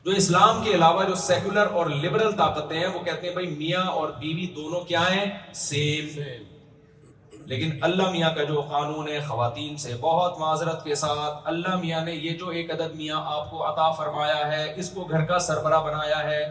[0.04, 3.82] جو اسلام کے علاوہ جو سیکولر اور لبرل طاقتیں ہیں وہ کہتے ہیں بھائی میاں
[3.98, 5.24] اور بیوی دونوں کیا ہیں
[5.54, 6.16] سیف
[7.52, 12.04] لیکن اللہ میاں کا جو قانون ہے خواتین سے بہت معذرت کے ساتھ اللہ میاں
[12.04, 15.38] نے یہ جو ایک عدد میاں آپ کو عطا فرمایا ہے اس کو گھر کا
[15.46, 16.42] سربراہ بنایا ہے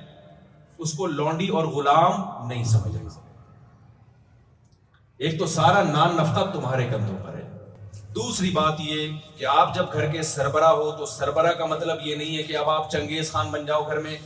[0.85, 2.15] اس کو لانڈی اور غلام
[2.47, 3.07] نہیں سمجھ رہی
[5.28, 7.47] ایک تو سارا نان نفقہ تمہارے کندھوں پر ہے
[8.15, 8.97] دوسری بات یہ
[9.39, 12.55] کہ آپ جب گھر کے سربراہ ہو تو سربراہ کا مطلب یہ نہیں ہے کہ
[12.57, 14.16] اب آپ چنگیز خان بن جاؤ گھر میں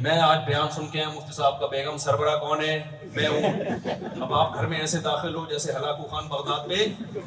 [0.00, 2.78] میں آج بیان سن کے مفتی صاحب کا بیگم سربراہ کون ہے
[3.14, 7.18] میں ہوں اب آپ گھر میں ایسے داخل ہو جیسے ہلاکو خان بغداد پہ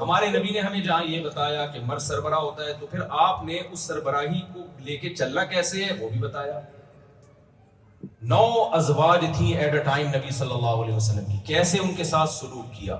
[0.00, 3.44] ہمارے نبی نے ہمیں جہاں یہ بتایا کہ مرد سربراہ ہوتا ہے تو پھر آپ
[3.44, 6.58] نے اس سربراہی کو لے کے چلنا کیسے ہے وہ بھی بتایا
[8.32, 8.44] نو
[8.78, 12.30] ازواج تھی ایٹ اے ٹائم نبی صلی اللہ علیہ وسلم کی کیسے ان کے ساتھ
[12.30, 12.96] سلوک کیا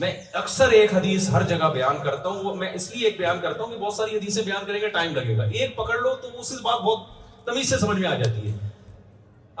[0.00, 0.10] میں
[0.40, 3.62] اکثر ایک حدیث ہر جگہ بیان کرتا ہوں وہ میں اس لیے ایک بیان کرتا
[3.62, 6.28] ہوں کہ بہت ساری حدیثیں بیان کریں گے ٹائم لگے گا ایک پکڑ لو تو
[6.40, 8.56] اس سے بات بہت تمیز سمجھ میں آ جاتی ہے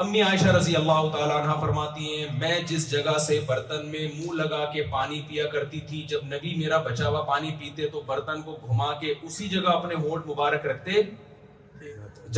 [0.04, 4.40] امی عائشہ رضی اللہ تعالیٰ عنہ فرماتی ہیں میں جس جگہ سے برتن میں منہ
[4.42, 8.40] لگا کے پانی پیا کرتی تھی جب نبی میرا بچا ہوا پانی پیتے تو برتن
[8.46, 11.02] کو گھما کے اسی جگہ اپنے ہونٹ مبارک رکھتے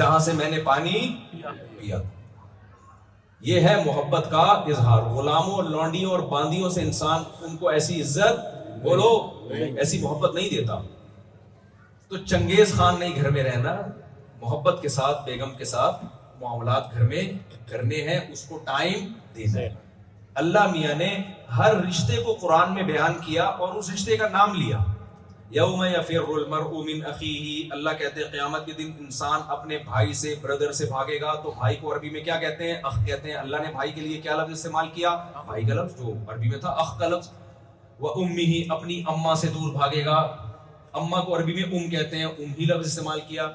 [0.01, 1.01] جہاں سے میں نے پانی
[1.45, 2.01] پیا
[3.47, 4.41] یہ ہے محبت کا
[4.73, 9.09] اظہار غلاموں لانڈیوں اور باندیوں سے انسان ان کو ایسی عزت بولو
[9.59, 10.79] ایسی محبت نہیں دیتا
[12.09, 13.75] تو چنگیز خان نہیں گھر میں رہنا
[14.43, 16.05] محبت کے ساتھ بیگم کے ساتھ
[16.41, 17.23] معاملات گھر میں
[17.71, 19.67] کرنے ہیں اس کو ٹائم دینا
[20.43, 21.13] اللہ میاں نے
[21.57, 24.81] ہر رشتے کو قرآن میں بیان کیا اور اس رشتے کا نام لیا
[25.55, 31.21] یوم اخیہ اللہ کہتے ہیں قیامت کے دن انسان اپنے بھائی سے سے بردر بھاگے
[31.21, 33.93] گا تو بھائی کو عربی میں کیا کہتے ہیں اخ کہتے ہیں اللہ نے بھائی
[33.95, 35.15] کے لیے کیا لفظ استعمال کیا
[35.47, 37.29] بھائی کا لفظ جو عربی میں تھا اخ کا لفظ
[38.05, 40.17] وہ امی ہی اپنی اما سے دور بھاگے گا
[41.03, 43.47] اما کو عربی میں ام کہتے ہیں ام ہی لفظ استعمال کیا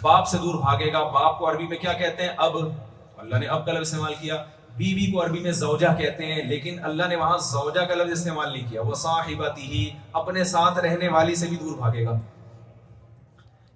[0.00, 3.46] باپ سے دور بھاگے گا باپ کو عربی میں کیا کہتے ہیں اب اللہ نے
[3.58, 4.44] اب کا لفظ استعمال کیا
[4.78, 8.50] بیوی کو عربی میں زوجہ کہتے ہیں لیکن اللہ نے وہاں زوجہ کا لفظ استعمال
[8.52, 9.88] نہیں کیا وہ صاحبہ ہی
[10.20, 12.18] اپنے ساتھ رہنے والی سے بھی دور بھاگے گا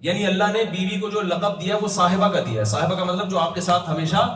[0.08, 3.30] یعنی اللہ نے بیوی کو جو لقب دیا وہ صاحبہ کا دیا صاحبہ کا مطلب
[3.30, 4.26] جو آپ کے ساتھ ہمیشہ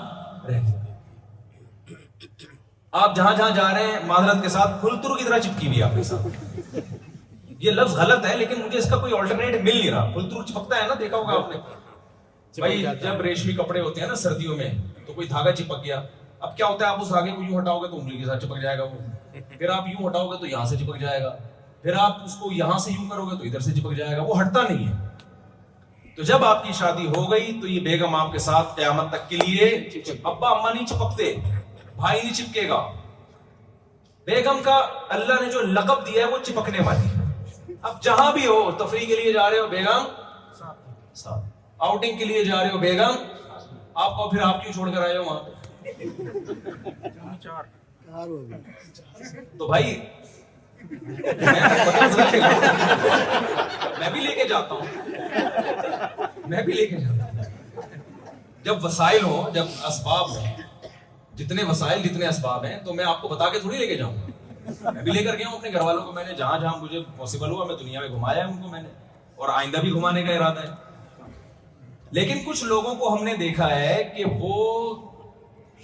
[0.49, 2.03] رہتی ہے
[3.03, 6.03] آپ جہاں جہاں جا رہے ہیں معذرت کے ساتھ کی طرح چپکی ہوئی آپ کے
[6.11, 6.77] ساتھ
[7.65, 10.83] یہ لفظ غلط ہے لیکن مجھے اس کا کوئی آلٹرنیٹ مل نہیں رہا پھلتر چپکتا
[10.83, 11.61] ہے نا دیکھا ہوگا آپ نے
[12.61, 14.69] بھائی جب ریشمی کپڑے ہوتے ہیں نا سردیوں میں
[15.07, 16.01] تو کوئی دھاگا چپک گیا
[16.45, 18.43] اب کیا ہوتا ہے آپ اس آگے کو یوں ہٹاؤ گے تو انگلی کے ساتھ
[18.45, 21.31] چپک جائے گا وہ پھر آپ یوں ہٹاؤ گے تو یہاں سے چپک جائے گا
[21.83, 24.23] پھر آپ اس کو یہاں سے یوں کرو گے تو ادھر سے چپک جائے گا
[24.29, 25.13] وہ ہٹتا نہیں ہے
[26.17, 29.29] تو جب آپ کی شادی ہو گئی تو یہ بیگم آپ کے ساتھ قیامت تک
[29.31, 29.71] کے لیے
[30.33, 31.33] ابا اما نہیں چپکتے
[31.97, 32.83] بھائی نہیں چپکے گا
[34.27, 34.77] بیگم کا
[35.17, 39.17] اللہ نے جو لقب دیا ہے وہ چپکنے والی اب جہاں بھی ہو تفریح کے
[39.23, 41.33] لیے جا رہے ہو بیگم
[41.85, 43.25] آؤٹنگ کے لیے جا رہے ہو بیگم
[44.03, 45.54] آپ کو پھر آپ کیوں چھوڑ کر آئے ہو وہاں
[49.59, 49.97] تو بھائی
[50.91, 51.39] میں
[53.99, 54.75] میں بھی بھی لے لے کے کے جاتا
[56.49, 56.59] جاتا ہوں ہوں
[56.93, 57.39] ہوں جب
[58.65, 59.21] جب وسائل
[59.57, 60.47] اسباب ہوں
[61.37, 62.01] جتنے جتنے وسائل
[62.31, 64.23] اسباب ہیں تو میں آپ کو بتا کے تھوڑی لے کے جاؤں گا
[64.91, 67.01] میں بھی لے کر گیا ہوں اپنے گھر والوں کو میں نے جہاں جہاں مجھے
[67.17, 68.89] پاسبل ہوا میں دنیا میں گھمایا ان کو میں نے
[69.37, 70.71] اور آئندہ بھی گھمانے کا ارادہ ہے
[72.19, 74.55] لیکن کچھ لوگوں کو ہم نے دیکھا ہے کہ وہ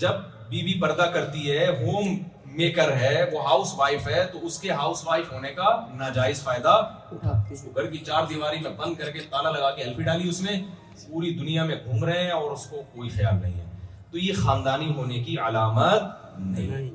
[0.00, 0.20] جب
[0.50, 2.14] بی بی پردہ کرتی ہے ہوم
[2.56, 5.68] میکر ہے وہ ہاؤس وائف ہے تو اس کے ہاؤس وائف ہونے کا
[5.98, 6.68] ناجائز فائدہ
[7.16, 7.20] اس
[7.50, 10.30] اس کو گھر کی چار دیواری میں میں بند کر کے کے لگا ڈالی
[11.10, 13.66] پوری دنیا گھوم رہے ہیں اور کوئی خیال نہیں ہے
[14.10, 16.88] تو یہ خاندانی ہونے کی علامت نہیں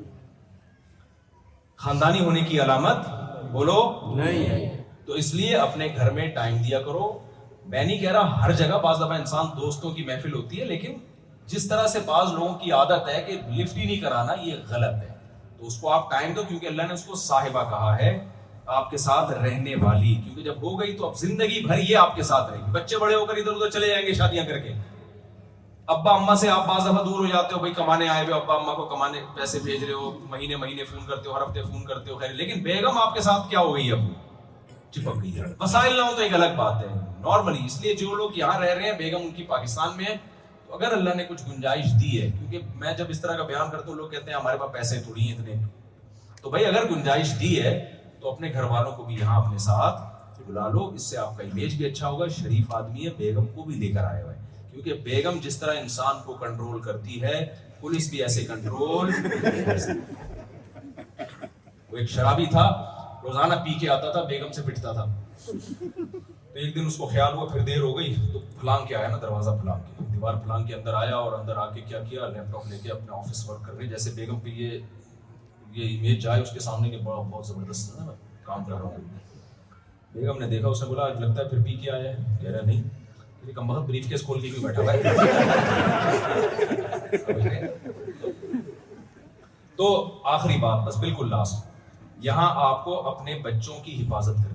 [1.85, 3.07] خاندانی ہونے کی علامت
[3.55, 3.79] بولو
[4.23, 7.07] نہیں تو اس لیے اپنے گھر میں ٹائم دیا کرو
[7.65, 10.97] میں نہیں کہہ رہا ہر جگہ بعض دفعہ انسان دوستوں کی محفل ہوتی ہے لیکن
[11.53, 14.95] جس طرح سے بعض لوگوں کی عادت ہے کہ لفٹ ہی نہیں کرانا یہ غلط
[15.03, 15.13] ہے
[15.57, 18.17] تو اس کو آپ ٹائم دو کیونکہ اللہ نے اس کو صاحبہ کہا ہے
[18.77, 22.15] آپ کے ساتھ رہنے والی کیونکہ جب ہو گئی تو اب زندگی بھر یہ آپ
[22.15, 24.57] کے ساتھ رہے گی بچے بڑے ہو کر ادھر ادھر چلے جائیں گے شادیاں کر
[24.59, 24.73] کے
[25.93, 28.53] ابا اما سے آپ بعض دفعہ دور ہو جاتے ہو بھائی کمانے آئے ہوئے ابا
[28.55, 31.85] اما کو کمانے پیسے بھیج رہے ہو مہینے مہینے فون کرتے ہو ہر ہفتے فون
[31.85, 34.07] کرتے ہو خیر لیکن بیگم آپ کے ساتھ کیا ہو گئی اب
[34.91, 38.29] چپک گئی وسائل نہ ہو تو ایک الگ بات ہے نارملی اس لیے جو لوگ
[38.37, 40.15] یہاں رہ رہے ہیں بیگم ان کی پاکستان میں ہے
[40.67, 43.69] تو اگر اللہ نے کچھ گنجائش دی ہے کیونکہ میں جب اس طرح کا بیان
[43.71, 45.55] کرتا ہوں لوگ کہتے ہیں ہمارے پاس پیسے تھوڑی ہیں اتنے
[46.41, 47.73] تو بھائی اگر گنجائش دی ہے
[48.21, 50.01] تو اپنے گھر والوں کو بھی یہاں اپنے ساتھ
[50.47, 53.63] بلا لو اس سے آپ کا امیج بھی اچھا ہوگا شریف آدمی ہے بیگم کو
[53.65, 54.35] بھی لے کر آئے ہوئے
[54.71, 57.43] کیونکہ بیگم جس طرح انسان کو کنٹرول کرتی ہے
[57.79, 59.11] پولیس بھی ایسے کنٹرول
[61.89, 62.67] وہ ایک شرابی تھا
[63.23, 65.05] روزانہ پی کے آتا تھا بیگم سے پٹتا تھا
[66.55, 69.07] تو ایک دن اس کو خیال ہوا پھر دیر ہو گئی تو پھلان کے آیا
[69.09, 72.27] نا دروازہ پھلان کے دیوار پھلان کے اندر آیا اور اندر آ کے کیا کیا
[72.33, 74.77] لیپ ٹاپ لے کے اپنے آفس ورک کر رہے جیسے بیگم پہ یہ
[75.77, 78.11] یہ امیج جائے اس کے سامنے کے بڑا بہت زبردست ہے نا
[78.43, 79.03] کام کر رہا ہوں
[80.13, 82.49] بیگم نے دیکھا اس نے بولا آج لگتا ہے پھر پی کے آیا ہے کہہ
[82.49, 82.83] رہا نہیں
[83.45, 84.93] کہ کم بہت بریف کیس کھول کے بھی بیٹھا ہوا
[87.43, 87.67] ہے
[89.77, 89.93] تو
[90.39, 94.54] آخری بات بس بالکل لاسٹ یہاں آپ کو اپنے بچوں کی حفاظت کرنی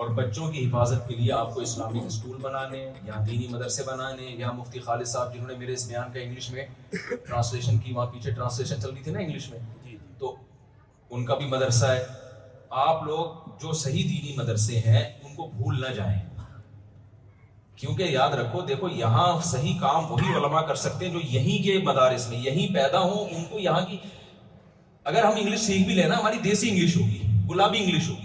[0.00, 4.30] اور بچوں کی حفاظت کے لیے آپ کو اسلامک اسکول بنانے یا دینی مدرسے بنانے
[4.38, 6.64] یا مفتی خالد صاحب جنہوں نے میرے اس بیان کا انگلش میں
[7.26, 10.34] ٹرانسلیشن کی وہاں پیچھے ٹرانسلیشن چل رہی تھی نا انگلش میں جی، جی۔ تو
[11.10, 12.02] ان کا بھی مدرسہ ہے
[12.86, 16.18] آپ لوگ جو صحیح دینی مدرسے ہیں ان کو بھول نہ جائیں
[17.76, 21.78] کیونکہ یاد رکھو دیکھو یہاں صحیح کام وہی علماء کر سکتے ہیں جو یہیں کے
[21.92, 23.98] مدارس میں یہیں پیدا ہوں ان کو یہاں کی
[25.12, 28.23] اگر ہم انگلش سیکھ بھی لیں ہماری دیسی انگلش ہوگی گلابی انگلش ہوگی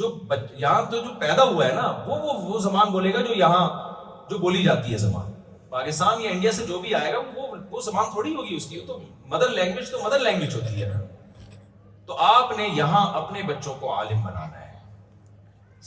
[0.00, 0.08] جو
[0.58, 3.64] یہاں تو جو پیدا ہوا ہے نا وہ وہ, وہ زبان بولے گا جو یہاں
[4.30, 5.32] جو بولی جاتی ہے زبان
[5.72, 8.86] پاکستان یا انڈیا سے جو بھی آئے گا وہ وہ تھوڑی ہوگی اس کی تو
[8.86, 11.06] تو تو مدر مدر لینگویج لینگویج ہوتی ہے
[12.28, 14.78] آپ نے یہاں اپنے بچوں کو عالم بنانا ہے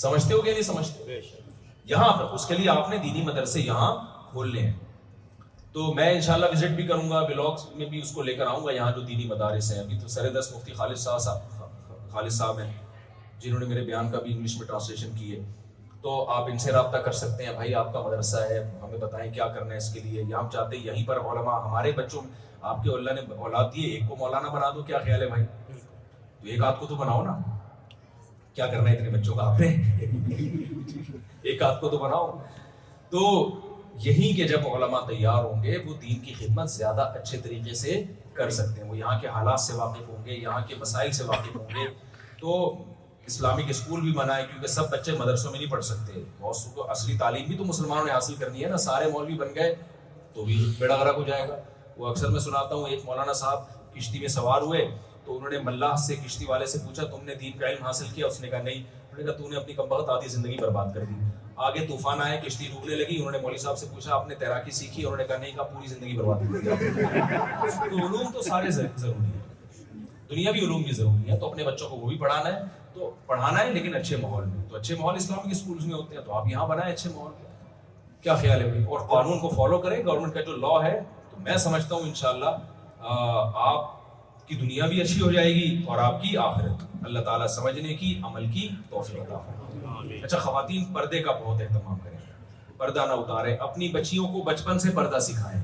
[0.03, 1.19] سمجھتے ہو گیا نہیں سمجھتے
[1.93, 3.89] یہاں پر اس کے لیے آپ نے دینی مدرسے یہاں
[4.29, 8.35] کھولنے ہیں تو میں انشاءاللہ وزٹ بھی کروں گا بلاگس میں بھی اس کو لے
[8.41, 11.59] کر آؤں گا یہاں جو دینی مدارس ہیں ابھی تو سر دس مفتی خالد صاحب
[12.13, 12.71] خالد صاحب ہیں
[13.43, 15.43] جنہوں نے میرے بیان کا بھی انگلش میں ٹرانسلیشن کی ہے
[16.01, 19.31] تو آپ ان سے رابطہ کر سکتے ہیں بھائی آپ کا مدرسہ ہے ہمیں بتائیں
[19.33, 22.21] کیا کرنا ہے اس کے لیے ہم چاہتے ہیں یہیں پر علماء ہمارے بچوں
[22.71, 25.45] آپ کے اللہ نے اولاد دی ایک کو مولانا بنا دو کیا خیال ہے بھائی
[26.41, 27.37] تو ایک آدھ کو تو بناؤ نا
[28.55, 30.37] کیا کرنا ہے اتنے بچوں کا آپ نے
[31.51, 32.31] ایک آدھ کو تو بناؤ
[33.09, 33.23] تو
[34.03, 38.01] یہی کہ جب علماء تیار ہوں گے وہ دین کی خدمت زیادہ اچھے طریقے سے
[38.37, 41.23] کر سکتے ہیں وہ یہاں کے حالات سے واقف ہوں گے یہاں کے مسائل سے
[41.23, 41.87] واقف ہوں گے
[42.39, 42.55] تو
[43.27, 47.47] اسلامک اسکول بھی بنائے کیونکہ سب بچے مدرسوں میں نہیں پڑھ سکتے بہت اصلی تعلیم
[47.47, 49.73] بھی تو مسلمانوں نے حاصل کرنی ہے نا سارے مولوی بن گئے
[50.33, 51.57] تو بھی بیڑا غرق ہو جائے گا
[51.97, 54.85] وہ اکثر میں سناتا ہوں ایک مولانا صاحب کشتی میں سوار ہوئے
[55.25, 58.05] تو انہوں نے ملاح سے کشتی والے سے پوچھا تم نے دین کا علم حاصل
[58.15, 60.57] کیا اس نے کہا نہیں انہوں نے نے کہا تو اپنی کم بہت آدھی زندگی
[60.61, 61.13] برباد کر دی
[61.67, 64.71] آگے طوفان آئے کشتی ڈوبنے لگی انہوں نے مولوی صاحب سے پوچھا آپ نے تیراکی
[64.79, 69.33] سیکھی انہوں نے کہا نہیں کہا پوری زندگی برباد کر تو علوم تو سارے ضروری
[69.33, 69.41] ہے
[70.29, 72.63] دنیا بھی علوم بھی ضروری ہے تو اپنے بچوں کو وہ بھی پڑھانا ہے
[72.95, 76.23] تو پڑھانا ہے لیکن اچھے ماحول میں تو اچھے ماحول اسلامک اسکولس میں ہوتے ہیں
[76.25, 77.51] تو آپ یہاں بنائیں اچھے ماحول میں
[78.23, 80.99] کیا خیال ہے بھائی اور قانون کو فالو کریں گورنمنٹ کا جو لا ہے
[81.31, 85.81] تو میں سمجھتا ہوں ان شاء اللہ آپ کی دنیا بھی اچھی ہو جائے گی
[85.87, 91.21] اور آپ کی آخرت اللہ تعالیٰ سمجھنے کی عمل کی توفیق عطا اچھا خواتین پردے
[91.23, 92.11] کا بہت اہتمام کریں
[92.77, 95.59] پردہ نہ اتاریں اپنی بچیوں کو بچپن سے پردہ سکھائیں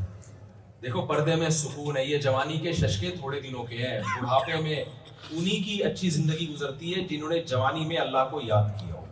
[0.82, 4.84] دیکھو پردے میں سکون ہے یہ جوانی کے ششکے تھوڑے دنوں کے ہیں بڑھاپے میں
[5.32, 9.06] انہی کی اچھی زندگی گزرتی ہے جنہوں نے جوانی میں اللہ کو یاد کیا ہو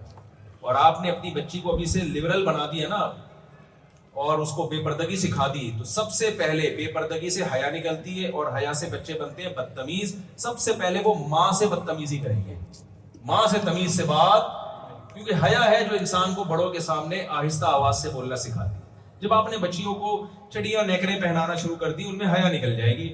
[0.68, 3.00] اور آپ نے اپنی بچی کو ابھی سے لبرل بنا دیا نا
[4.26, 7.70] اور اس کو بے پردگی سکھا دی تو سب سے پہلے بے پردگی سے حیا
[7.74, 11.68] نکلتی ہے اور حیا سے بچے بنتے ہیں بدتمیز سب سے پہلے وہ ماں سے
[11.76, 12.56] بدتمیزی کریں گے
[13.32, 14.56] ماں سے تمیز سے بات
[15.14, 18.86] کیونکہ حیا ہے جو انسان کو بڑوں کے سامنے آہستہ آواز سے بولنا سکھاتی ہے
[19.22, 20.18] جب آپ نے بچیوں کو
[20.54, 23.14] چڑیاں نیکریں پہنانا شروع کر دی ان میں حیا نکل جائے گی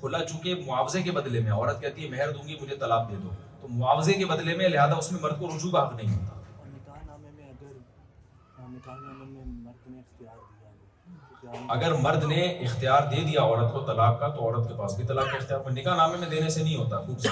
[0.00, 3.16] کھلا چونکہ معاوضے کے بدلے میں عورت کہتی ہے مہر دوں گی مجھے طلاق دے
[3.22, 3.28] دو
[3.60, 6.34] تو معاوضے کے بدلے میں لہذا اس میں مرد کو رجوع کا حق نہیں ہوتا
[11.74, 15.04] اگر مرد نے اختیار دے دیا عورت کو طلاق کا تو عورت کے پاس بھی
[15.06, 17.30] طلاق کا اختیار پر نکاح نامے میں دینے سے نہیں ہوتا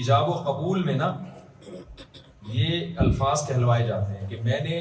[0.00, 1.12] ایجاب و قبول میں نا
[2.52, 4.76] یہ الفاظ کہلوائے جاتے ہیں کہ میں نے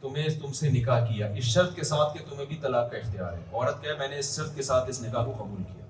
[0.00, 3.32] تمہیں تم سے نکاح کیا اس شرط کے ساتھ کہ تمہیں بھی طلاق کا اختیار
[3.32, 5.84] ہے عورت میں نے اس اس شرط کے ساتھ نکاح کو قبول کیا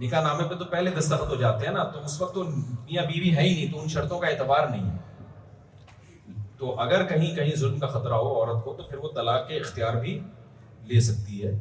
[0.00, 3.04] نکاح نامے پہ تو تو تو پہلے دستخط ہو جاتے ہیں نا اس وقت میاں
[3.12, 7.54] بیوی ہے ہی نہیں تو ان شرطوں کا اعتبار نہیں ہے تو اگر کہیں کہیں
[7.60, 10.18] ظلم کا خطرہ ہو عورت کو تو پھر وہ طلاق کے اختیار بھی
[10.92, 11.58] لے سکتی ہے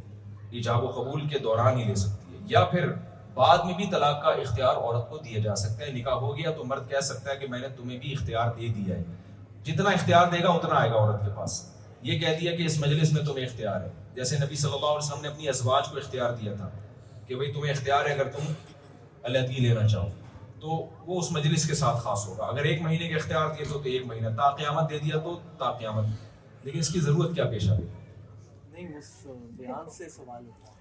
[0.60, 2.92] ایجاب و قبول کے دوران ہی لے سکتی ہے یا پھر
[3.36, 6.52] بعد میں بھی طلاق کا اختیار عورت کو دیا جا سکتا ہے نکاح ہو گیا
[6.56, 9.04] تو مرد کہہ سکتا ہے کہ میں نے تمہیں بھی اختیار دے دیا ہے
[9.66, 11.62] جتنا اختیار دے گا اتنا آئے گا عورت کے پاس
[12.10, 14.98] یہ کہہ دیا کہ اس مجلس میں تمہیں اختیار ہے جیسے نبی صلی اللہ علیہ
[15.08, 16.70] وسلم نے اپنی ازواج کو اختیار دیا تھا
[17.28, 18.52] کہ بھائی تمہیں اختیار ہے اگر تم
[19.24, 20.08] علیحدگی لینا چاہو
[20.62, 20.70] تو
[21.06, 24.06] وہ اس مجلس کے ساتھ خاص ہوگا اگر ایک مہینے کے اختیار دیے تو ایک
[24.08, 27.76] مہینہ تا قیامت دے دیا تو تا قیامت لیکن اس کی ضرورت کیا پیش آ
[27.78, 28.90] گئی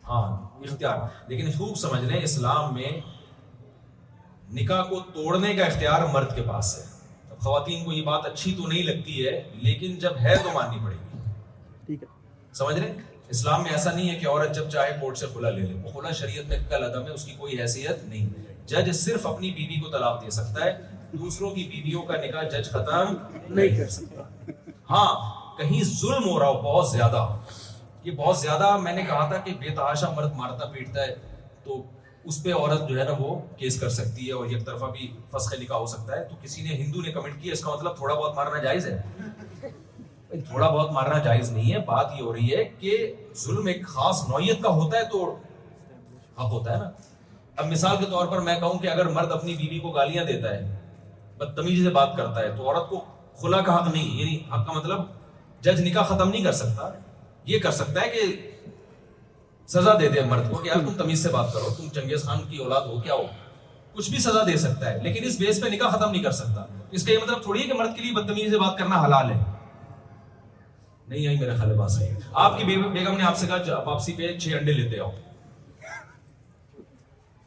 [0.09, 0.21] ہاں
[0.69, 0.99] اختیار
[1.29, 2.91] لیکن خوب سمجھ لیں اسلام میں
[4.61, 6.89] نکاح کو توڑنے کا اختیار مرد کے پاس ہے
[7.43, 9.31] خواتین کو یہ بات اچھی تو نہیں لگتی ہے
[9.63, 11.19] لیکن جب ہے تو ماننی پڑے گی
[11.87, 12.09] ٹھیک ہے
[12.59, 15.51] سمجھ رہے ہیں اسلام میں ایسا نہیں ہے کہ عورت جب چاہے کورٹ سے کھلا
[15.51, 18.29] لے لے وہ کھلا شریعت میں کل عدم ہے اس کی کوئی حیثیت نہیں
[18.71, 20.77] جج صرف اپنی بیوی کو طلاق دے سکتا ہے
[21.13, 23.15] دوسروں کی بیویوں کا نکاح جج ختم
[23.55, 24.23] نہیں کر سکتا
[24.91, 25.07] ہاں
[25.59, 27.27] کہیں ظلم ہو رہا ہو بہت زیادہ
[28.05, 31.15] یہ بہت زیادہ میں نے کہا تھا کہ بے تحاشا مرد مارتا پیٹتا ہے
[31.65, 31.83] تو
[32.29, 35.07] اس پہ عورت جو ہے نا وہ کیس کر سکتی ہے اور یہ طرفہ بھی
[35.33, 37.97] فسخ لکھا ہو سکتا ہے تو کسی نے ہندو نے کمنٹ کیا اس کا مطلب
[37.97, 42.55] تھوڑا بہت مارنا جائز ہے تھوڑا بہت مارنا جائز نہیں ہے بات یہ ہو رہی
[42.57, 42.99] ہے کہ
[43.45, 45.23] ظلم ایک خاص نوعیت کا ہوتا ہے تو
[46.41, 46.91] حق ہوتا ہے نا
[47.63, 50.55] اب مثال کے طور پر میں کہوں کہ اگر مرد اپنی بیوی کو گالیاں دیتا
[50.55, 50.69] ہے
[51.39, 53.01] بدتمیزی سے بات کرتا ہے تو عورت کو
[53.41, 55.03] کھلا کا حق نہیں یعنی حق کا مطلب
[55.65, 56.91] جج نکاح ختم نہیں کر سکتا
[57.47, 58.33] یہ کر سکتا ہے کہ
[59.73, 62.57] سزا دے دے مرد کو یار تم تمیز سے بات کرو تم چنگیز خان کی
[62.63, 63.27] اولاد ہو کیا ہو
[63.97, 66.65] کچھ بھی سزا دے سکتا ہے لیکن اس بیس پہ نکاح ختم نہیں کر سکتا
[66.99, 69.31] اس کا یہ مطلب تھوڑی ہے کہ مرد کے لیے بدتمیزی سے بات کرنا حلال
[69.31, 69.37] ہے
[71.09, 72.09] نہیں آئی میرا خیال ہے
[72.47, 75.11] آپ کی بیگم نے آپ سے کہا واپسی پہ چھ انڈے لیتے آؤ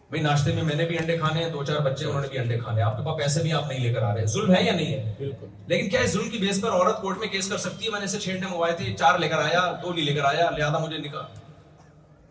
[0.09, 2.37] بھائی ناشتے میں میں نے بھی انڈے کھانے ہیں دو چار بچے انہوں نے بھی
[2.39, 4.63] انڈے کھانے آپ کے پاس پیسے بھی آپ نہیں لے کر آ رہے ظلم ہے
[4.63, 7.49] یا نہیں ہے بالکل لیکن کیا اس ظلم کی بیس پر عورت کورٹ میں کیس
[7.49, 9.93] کر سکتی ہے میں نے اسے چھ انڈے منگوائے تھے چار لے کر آیا دو
[9.93, 11.41] نہیں لے کر آیا لہٰذا مجھے نکاح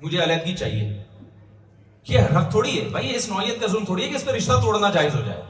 [0.03, 1.03] مجھے علیحدگی چاہیے
[2.09, 4.53] یہ حق تھوڑی ہے بھائی اس نوعیت کا ظلم تھوڑی ہے کہ اس پہ رشتہ
[4.63, 5.43] توڑنا جائز ہو جائے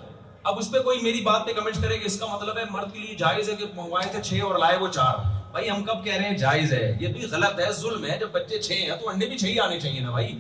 [0.51, 2.93] اب اس پہ کوئی میری بات پہ کمنٹ کرے کہ اس کا مطلب ہے مرد
[2.95, 5.17] کے لیے جائز ہے کہ منگوائے تھے چھ اور لائے وہ چار
[5.53, 8.29] بھائی ہم کب کہہ رہے ہیں جائز ہے یہ بھی غلط ہے ظلم ہے جب
[8.33, 10.39] بچے چھ ہیں تو انڈے بھی چھ ہی آنے چاہیے نا بھائی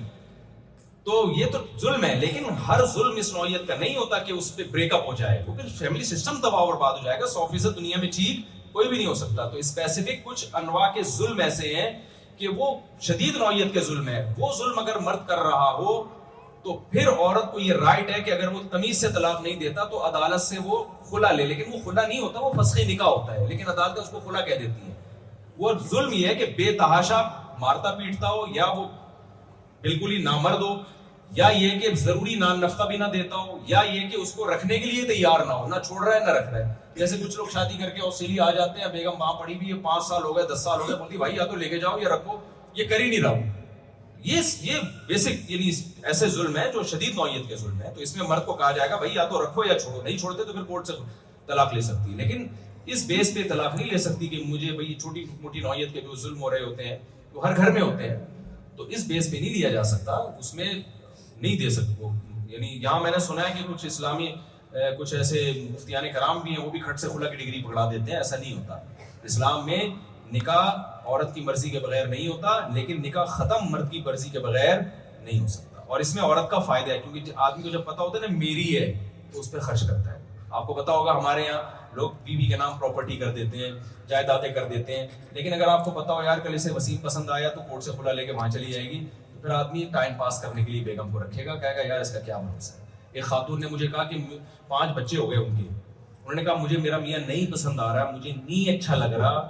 [1.04, 4.54] تو یہ تو ظلم ہے لیکن ہر ظلم اس نوعیت کا نہیں ہوتا کہ اس
[4.56, 7.26] پہ بریک اپ ہو جائے وہ پھر فیملی سسٹم دباؤ اور بات ہو جائے گا
[7.32, 11.02] سو فیصد دنیا میں ٹھیک کوئی بھی نہیں ہو سکتا تو اسپیسیفک کچھ انواع کے
[11.18, 11.90] ظلم ایسے ہیں
[12.38, 12.70] کہ وہ
[13.06, 16.02] شدید نوعیت کے ظلم ہے وہ ظلم اگر مرد کر رہا ہو
[16.62, 19.84] تو پھر عورت کو یہ رائٹ ہے کہ اگر وہ تمیز سے طلاق نہیں دیتا
[19.92, 23.34] تو عدالت سے وہ کھلا لے لیکن وہ کھلا نہیں ہوتا وہ فسخی نکاح ہوتا
[23.34, 24.94] ہے لیکن عدالت اس کو کھلا کہہ دیتی ہے
[25.58, 27.22] وہ ظلم یہ ہے کہ بے تحاشا
[27.60, 28.84] مارتا پیٹتا ہو یا وہ
[29.82, 30.74] بالکل ہی نامرد ہو
[31.36, 34.48] یا یہ کہ ضروری نان نفقہ بھی نہ دیتا ہو یا یہ کہ اس کو
[34.50, 37.16] رکھنے کے لیے تیار نہ ہو نہ چھوڑ رہا ہے نہ رکھ رہا ہے جیسے
[37.22, 40.04] کچھ لوگ شادی کر کے اوسیلی آ جاتے ہیں بیگم ماں پڑی بھی ہے پانچ
[40.08, 42.08] سال ہو گئے دس سال ہو گئے بولتی بھائی یا تو لے کے جاؤ یا
[42.14, 42.38] رکھو
[42.76, 43.40] یہ کر ہی نہیں رہا
[44.24, 45.70] یہ یہ بیسک یعنی
[46.06, 48.70] ایسے ظلم ہے جو شدید نوعیت کے ظلم ہے تو اس میں مرد کو کہا
[48.76, 50.92] جائے گا بھائی یا تو رکھو یا چھوڑو نہیں چھوڑتے تو پھر کورٹ سے
[51.46, 52.46] طلاق لے سکتی ہے لیکن
[52.92, 56.16] اس بیس پہ طلاق نہیں لے سکتی کہ مجھے بھائی چھوٹی موٹی نوعیت کے جو
[56.22, 56.98] ظلم ہو رہے ہوتے ہیں
[57.32, 58.16] وہ ہر گھر میں ہوتے ہیں
[58.76, 60.72] تو اس بیس پہ نہیں لیا جا سکتا اس میں
[61.42, 62.10] نہیں دے جی۔ وہ
[62.52, 64.30] یعنی یہاں میں نے سنا ہے کہ کچھ اسلامی
[64.98, 65.40] کچھ ایسے
[65.72, 68.36] مفتیان کرام بھی ہیں وہ بھی کھٹ سے کھلا کی ڈگری پکڑا دیتے ہیں ایسا
[68.36, 68.78] نہیں ہوتا
[69.30, 69.78] اسلام میں
[70.32, 70.66] نکاح
[71.04, 74.78] عورت کی مرضی کے بغیر نہیں ہوتا لیکن نکاح ختم مرد کی مرضی کے بغیر
[75.24, 78.02] نہیں ہو سکتا اور اس میں عورت کا فائدہ ہے کیونکہ آدمی کو جب پتا
[78.02, 78.92] ہوتا ہے نا میری ہے
[79.32, 80.18] تو اس پہ خرچ کرتا ہے
[80.60, 81.60] آپ کو پتا ہوگا ہمارے یہاں
[81.96, 83.70] لوگ بیوی بی کے نام پراپرٹی کر دیتے ہیں
[84.08, 87.30] جائیدادیں کر دیتے ہیں لیکن اگر آپ کو پتا ہو یار کل اسے وسیم پسند
[87.34, 89.04] آیا تو کورٹ سے کھلا لے کے وہاں چلی جائے گی
[89.42, 92.10] پھر آدمی ٹائم پاس کرنے کے لیے بیگم کو رکھے گا کہے گا یار اس
[92.14, 92.80] کا کیا مرض ہے
[93.12, 94.16] ایک خاتون نے مجھے کہا کہ
[94.68, 97.92] پانچ بچے ہو گئے ان کے انہوں نے کہا مجھے میرا میاں نہیں پسند آ
[97.94, 99.42] رہا مجھے نہیں اچھا لگ رہا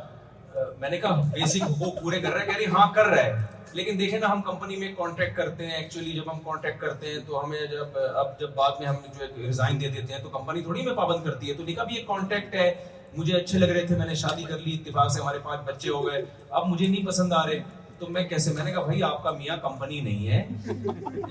[0.81, 3.51] میں نے کہا بیسک وہ پورے کر رہا ہے کہہ رہی ہاں کر رہا ہے
[3.75, 7.19] لیکن دیکھیں نا ہم کمپنی میں کانٹیکٹ کرتے ہیں ایکچولی جب ہم کانٹیکٹ کرتے ہیں
[7.27, 10.29] تو ہمیں جب اب جب بعد میں ہم جو ہے ریزائن دے دیتے ہیں تو
[10.39, 12.73] کمپنی تھوڑی میں پابند کرتی ہے تو لکھا بھی یہ کانٹیکٹ ہے
[13.17, 15.89] مجھے اچھے لگ رہے تھے میں نے شادی کر لی اتفاق سے ہمارے پانچ بچے
[15.91, 17.59] ہو گئے اب مجھے نہیں پسند آ رہے
[18.03, 20.47] تو میں کیسے میں نے کہا بھائی آپ کا میاں کمپنی نہیں ہے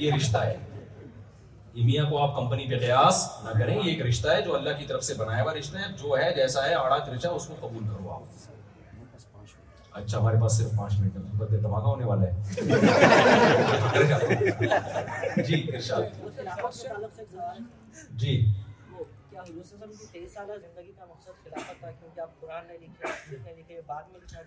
[0.02, 0.56] یہ رشتہ ہے
[1.73, 4.69] یہ میاں کو آپ کمپنی پہ قیاس نہ کریں یہ ایک رشتہ ہے جو اللہ
[4.80, 7.53] کی طرف سے بنایا ہوا رشتہ ہے جو ہے جیسا ہے آڑا ترچا اس کو
[7.68, 8.22] قبول کرو آپ
[9.99, 12.35] اچھا ہمارے پاس صرف پانچ منٹ ہے مصیبت دھماکہ ہونے والا ہے
[15.48, 16.03] جی ارشاد
[18.23, 18.34] جی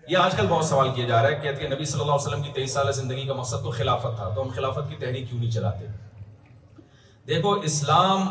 [0.09, 2.27] یہ آج کل بہت سوال کیا جا رہا ہے کہتے ہیں نبی صلی اللہ علیہ
[2.27, 5.27] وسلم کی تیئیس سالہ زندگی کا مقصد تو خلافت تھا تو ہم خلافت کی تحریک
[5.29, 5.85] کیوں نہیں چلاتے
[7.27, 8.27] دیکھو اسلام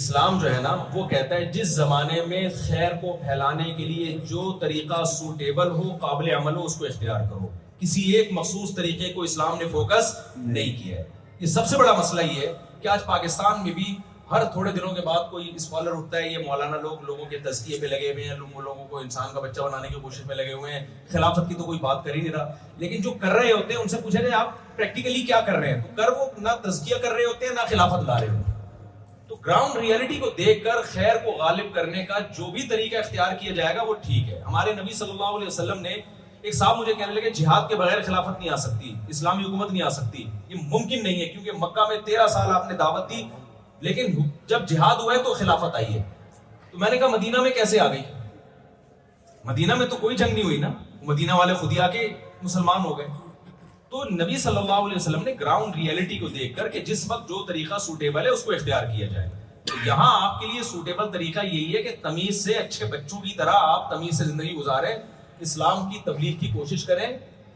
[0.00, 4.16] اسلام جو ہے نا وہ کہتا ہے جس زمانے میں خیر کو پھیلانے کے لیے
[4.30, 7.48] جو طریقہ سوٹیبل ہو قابل عمل ہو اس کو اختیار کرو
[7.78, 11.04] کسی ایک مخصوص طریقے کو اسلام نے فوکس نہیں کیا ہے
[11.40, 12.52] یہ سب سے بڑا مسئلہ یہ ہے
[12.82, 13.96] کہ آج پاکستان میں بھی
[14.30, 17.78] ہر تھوڑے دنوں کے بعد کوئی اسکالر اٹھتا ہے یہ مولانا لوگ لوگوں کے تزکیے
[17.80, 20.72] پہ لگے ہوئے ہیں لوگوں کو انسان کا بچہ بنانے کی کوشش میں لگے ہوئے
[20.72, 23.74] ہیں خلافت کی تو کوئی بات کر ہی نہیں رہا لیکن جو کر رہے ہوتے
[23.74, 26.48] ہیں ان سے پوچھا جائے آپ پریکٹیکلی کیا کر کر رہے ہیں تو وہ نہ
[27.02, 30.64] کر رہے ہوتے ہیں نہ خلافت لا رہے ہوتے ہیں تو گراؤنڈ ریئلٹی کو دیکھ
[30.64, 34.28] کر خیر کو غالب کرنے کا جو بھی طریقہ اختیار کیا جائے گا وہ ٹھیک
[34.30, 35.96] ہے ہمارے نبی صلی اللہ علیہ وسلم نے
[36.42, 39.82] ایک صاحب مجھے کہنے لگے جہاد کے بغیر خلافت نہیں آ سکتی اسلامی حکومت نہیں
[39.82, 43.22] آ سکتی یہ ممکن نہیں ہے کیونکہ مکہ میں تیرہ سال آپ نے دعوت دی
[43.84, 44.14] لیکن
[44.48, 45.98] جب جہاد ہوا ہے ہے تو تو خلافت آئی
[46.80, 47.78] میں نے کہا مدینہ میں کیسے
[49.44, 50.70] مدینہ میں تو کوئی جنگ نہیں ہوئی نا
[51.06, 52.06] مدینہ والے خود ہی
[52.42, 53.06] مسلمان ہو گئے
[53.90, 57.28] تو نبی صلی اللہ علیہ وسلم نے گراؤنڈ ریئلٹی کو دیکھ کر کہ جس وقت
[57.28, 59.28] جو طریقہ سوٹیبل ہے اس کو اختیار کیا جائے
[59.66, 63.34] تو یہاں آپ کے لیے سوٹیبل طریقہ یہی ہے کہ تمیز سے اچھے بچوں کی
[63.38, 64.92] طرح آپ تمیز سے زندگی گزاریں
[65.46, 67.06] اسلام کی تبلیغ کی کوشش کریں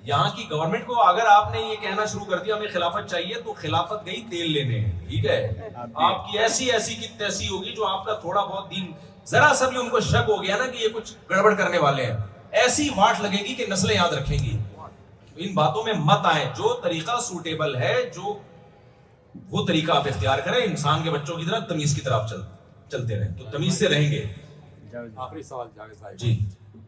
[0.05, 3.41] یہاں کی گورنمنٹ کو اگر آپ نے یہ کہنا شروع کر دیا ہمیں خلافت چاہیے
[3.45, 4.79] تو خلافت گئی تیل لینے
[5.09, 8.91] ٹھیک ہے آپ کی کی ایسی ایسی تیسی ہوگی جو آپ کا تھوڑا بہت دین
[9.31, 12.07] ذرا سا بھی ان کو شک ہو گیا نا کہ یہ کچھ گڑبڑ کرنے والے
[12.07, 12.17] ہیں
[12.61, 14.57] ایسی واٹ لگے گی کہ نسلیں یاد رکھیں گی
[15.47, 18.39] ان باتوں میں مت آئیں جو طریقہ سوٹیبل ہے جو
[19.51, 22.33] وہ طریقہ آپ اختیار کریں انسان کے بچوں کی طرح تمیز کی طرف
[22.93, 24.25] چلتے رہیں تو تمیز سے رہیں گے
[24.93, 26.59] جی۔ آخری سوال صاحب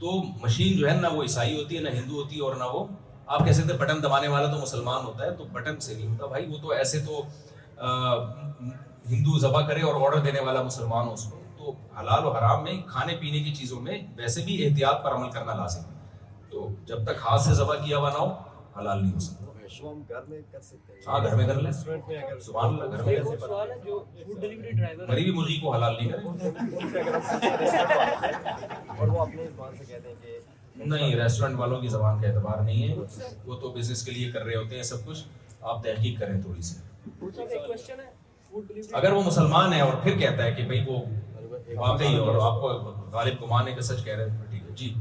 [0.00, 0.12] تو
[0.42, 2.84] مشین جو ہے نہ وہ عیسائی ہوتی ہے نہ ہندو ہوتی ہے اور نہ وہ
[3.34, 6.26] آپ کہہ سکتے بٹن دبانے والا تو مسلمان ہوتا ہے تو بٹن سے نہیں ہوتا
[6.32, 7.22] بھائی وہ تو ایسے تو
[9.10, 12.62] ہندو ذبح کرے اور آڈر دینے والا مسلمان ہو اس کو تو حلال و حرام
[12.64, 16.68] میں کھانے پینے کی چیزوں میں ویسے بھی احتیاط پر عمل کرنا لازم ہے تو
[16.86, 18.32] جب تک ہاتھ سے ذبح کیا ہوا نہ ہو
[18.78, 19.44] حلال نہیں ہو سکتا
[21.06, 21.18] ہاں
[25.08, 25.94] غریبی مرغی کو حلال
[30.76, 32.94] نہیں ریسٹورینٹ والوں کی زبان کا اعتبار نہیں ہے
[33.44, 35.22] وہ تو بزنس کے لیے کر رہے ہوتے ہیں سب کچھ
[35.60, 36.80] آپ تحقیق کریں تھوڑی سی
[38.96, 42.30] اگر وہ مسلمان ہے اور پھر کہتا ہے کہ بھائی وہ
[43.12, 44.44] غالب کو مانے کا سچ کہہ رہے ہیں
[44.76, 44.92] جی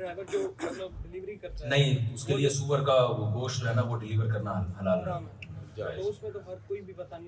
[0.00, 3.72] ڈرائیور جو مطلب ڈلیوری کرتا ہے نہیں اس کے لیے سور کا وہ گوشت ہے
[3.74, 5.20] نا وہ ڈلیور کرنا حلال ہے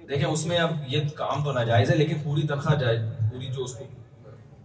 [0.09, 2.97] دیکھیں اس میں اب یہ کام تو ناجائز ہے لیکن پوری تنخواہ جائے
[3.33, 3.85] پوری جو اس کو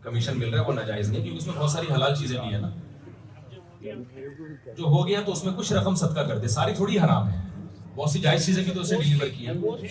[0.04, 2.54] کمیشن مل رہا ہے وہ ناجائز نہیں کیونکہ اس میں بہت ساری حلال چیزیں بھی
[2.54, 2.70] ہیں نا
[4.78, 7.42] جو ہو گیا تو اس میں کچھ رقم صدقہ کر دے ساری تھوڑی حرام ہے
[7.96, 9.86] بہت سی جائز چیزیں بھی تو اسے ڈلیور کی ہیں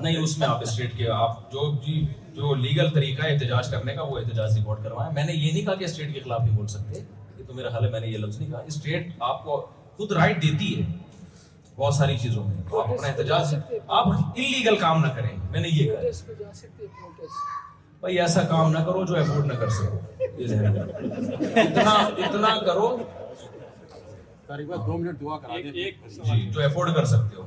[0.00, 1.94] نہیں اس میں آپ اسٹیٹ کے آپ جو جی
[2.34, 5.64] جو لیگل طریقہ ہے احتجاج کرنے کا وہ احتجاج رپورٹ کروائیں میں نے یہ نہیں
[5.64, 7.00] کہا کہ اسٹیٹ کے خلاف نہیں بول سکتے
[7.38, 9.60] یہ تو میرا حل ہے میں نے یہ لفظ نہیں کہا اسٹیٹ آپ کو
[9.96, 10.90] خود رائٹ دیتی ہے
[11.76, 13.54] بہت ساری چیزوں میں آپ اپنا احتجاج
[13.86, 17.26] آپ انلیگل کام نہ کریں میں نے یہ کہا
[18.00, 19.98] بھائی ایسا کام نہ کرو جو افورڈ نہ کر سکو
[21.58, 22.96] اتنا اتنا کرو
[24.48, 27.46] جو جی، افورڈ کر سکتے ہو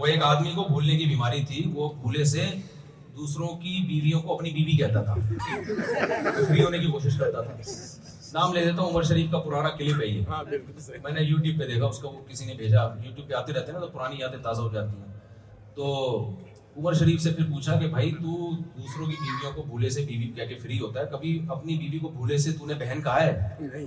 [0.00, 2.46] وہ ایک آدمی کو بھولنے کی بیماری تھی وہ بھولے سے
[3.16, 5.14] دوسروں کی بیویوں کو اپنی بیوی کہتا تھا
[6.48, 7.54] فری ہونے کی کوشش کرتا تھا
[8.34, 10.42] نام لے دیتا ہوں عمر شریف کا پرانا کلپ ہے یہ ہاں،
[11.02, 13.72] میں نے یوٹیوب پہ دیکھا اس کا وہ کسی نے بھیجا یوٹیوب پہ آتے رہتے
[13.72, 15.12] ہیں نا تو پرانی یادیں تازہ ہو جاتی ہیں
[15.74, 16.16] تو
[16.76, 20.30] عمر شریف سے پھر پوچھا کہ بھائی تو دوسروں کی بیویوں کو بھولے سے بیوی
[20.36, 23.22] کہہ کے فری ہوتا ہے کبھی اپنی بیوی کو بھولے سے تو نے بہن کہا
[23.22, 23.86] ہے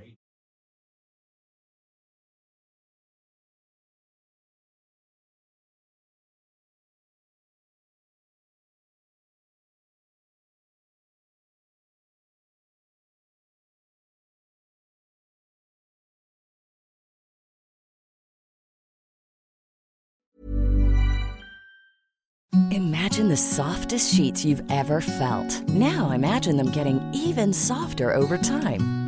[23.37, 26.25] سافٹ شیٹ فیلٹ نو ایم
[26.59, 26.71] دم
[27.13, 28.01] کی soft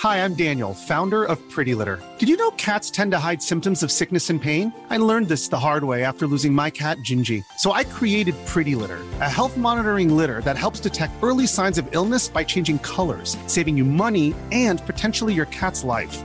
[0.00, 2.02] Hi, I'm Daniel, founder of Pretty Litter.
[2.16, 4.72] Did you know cats tend to hide symptoms of sickness and pain?
[4.88, 7.44] I learned this the hard way after losing my cat, Gingy.
[7.58, 11.86] So I created Pretty Litter, a health monitoring litter that helps detect early signs of
[11.90, 16.24] illness by changing colors, saving you money and potentially your cat's life.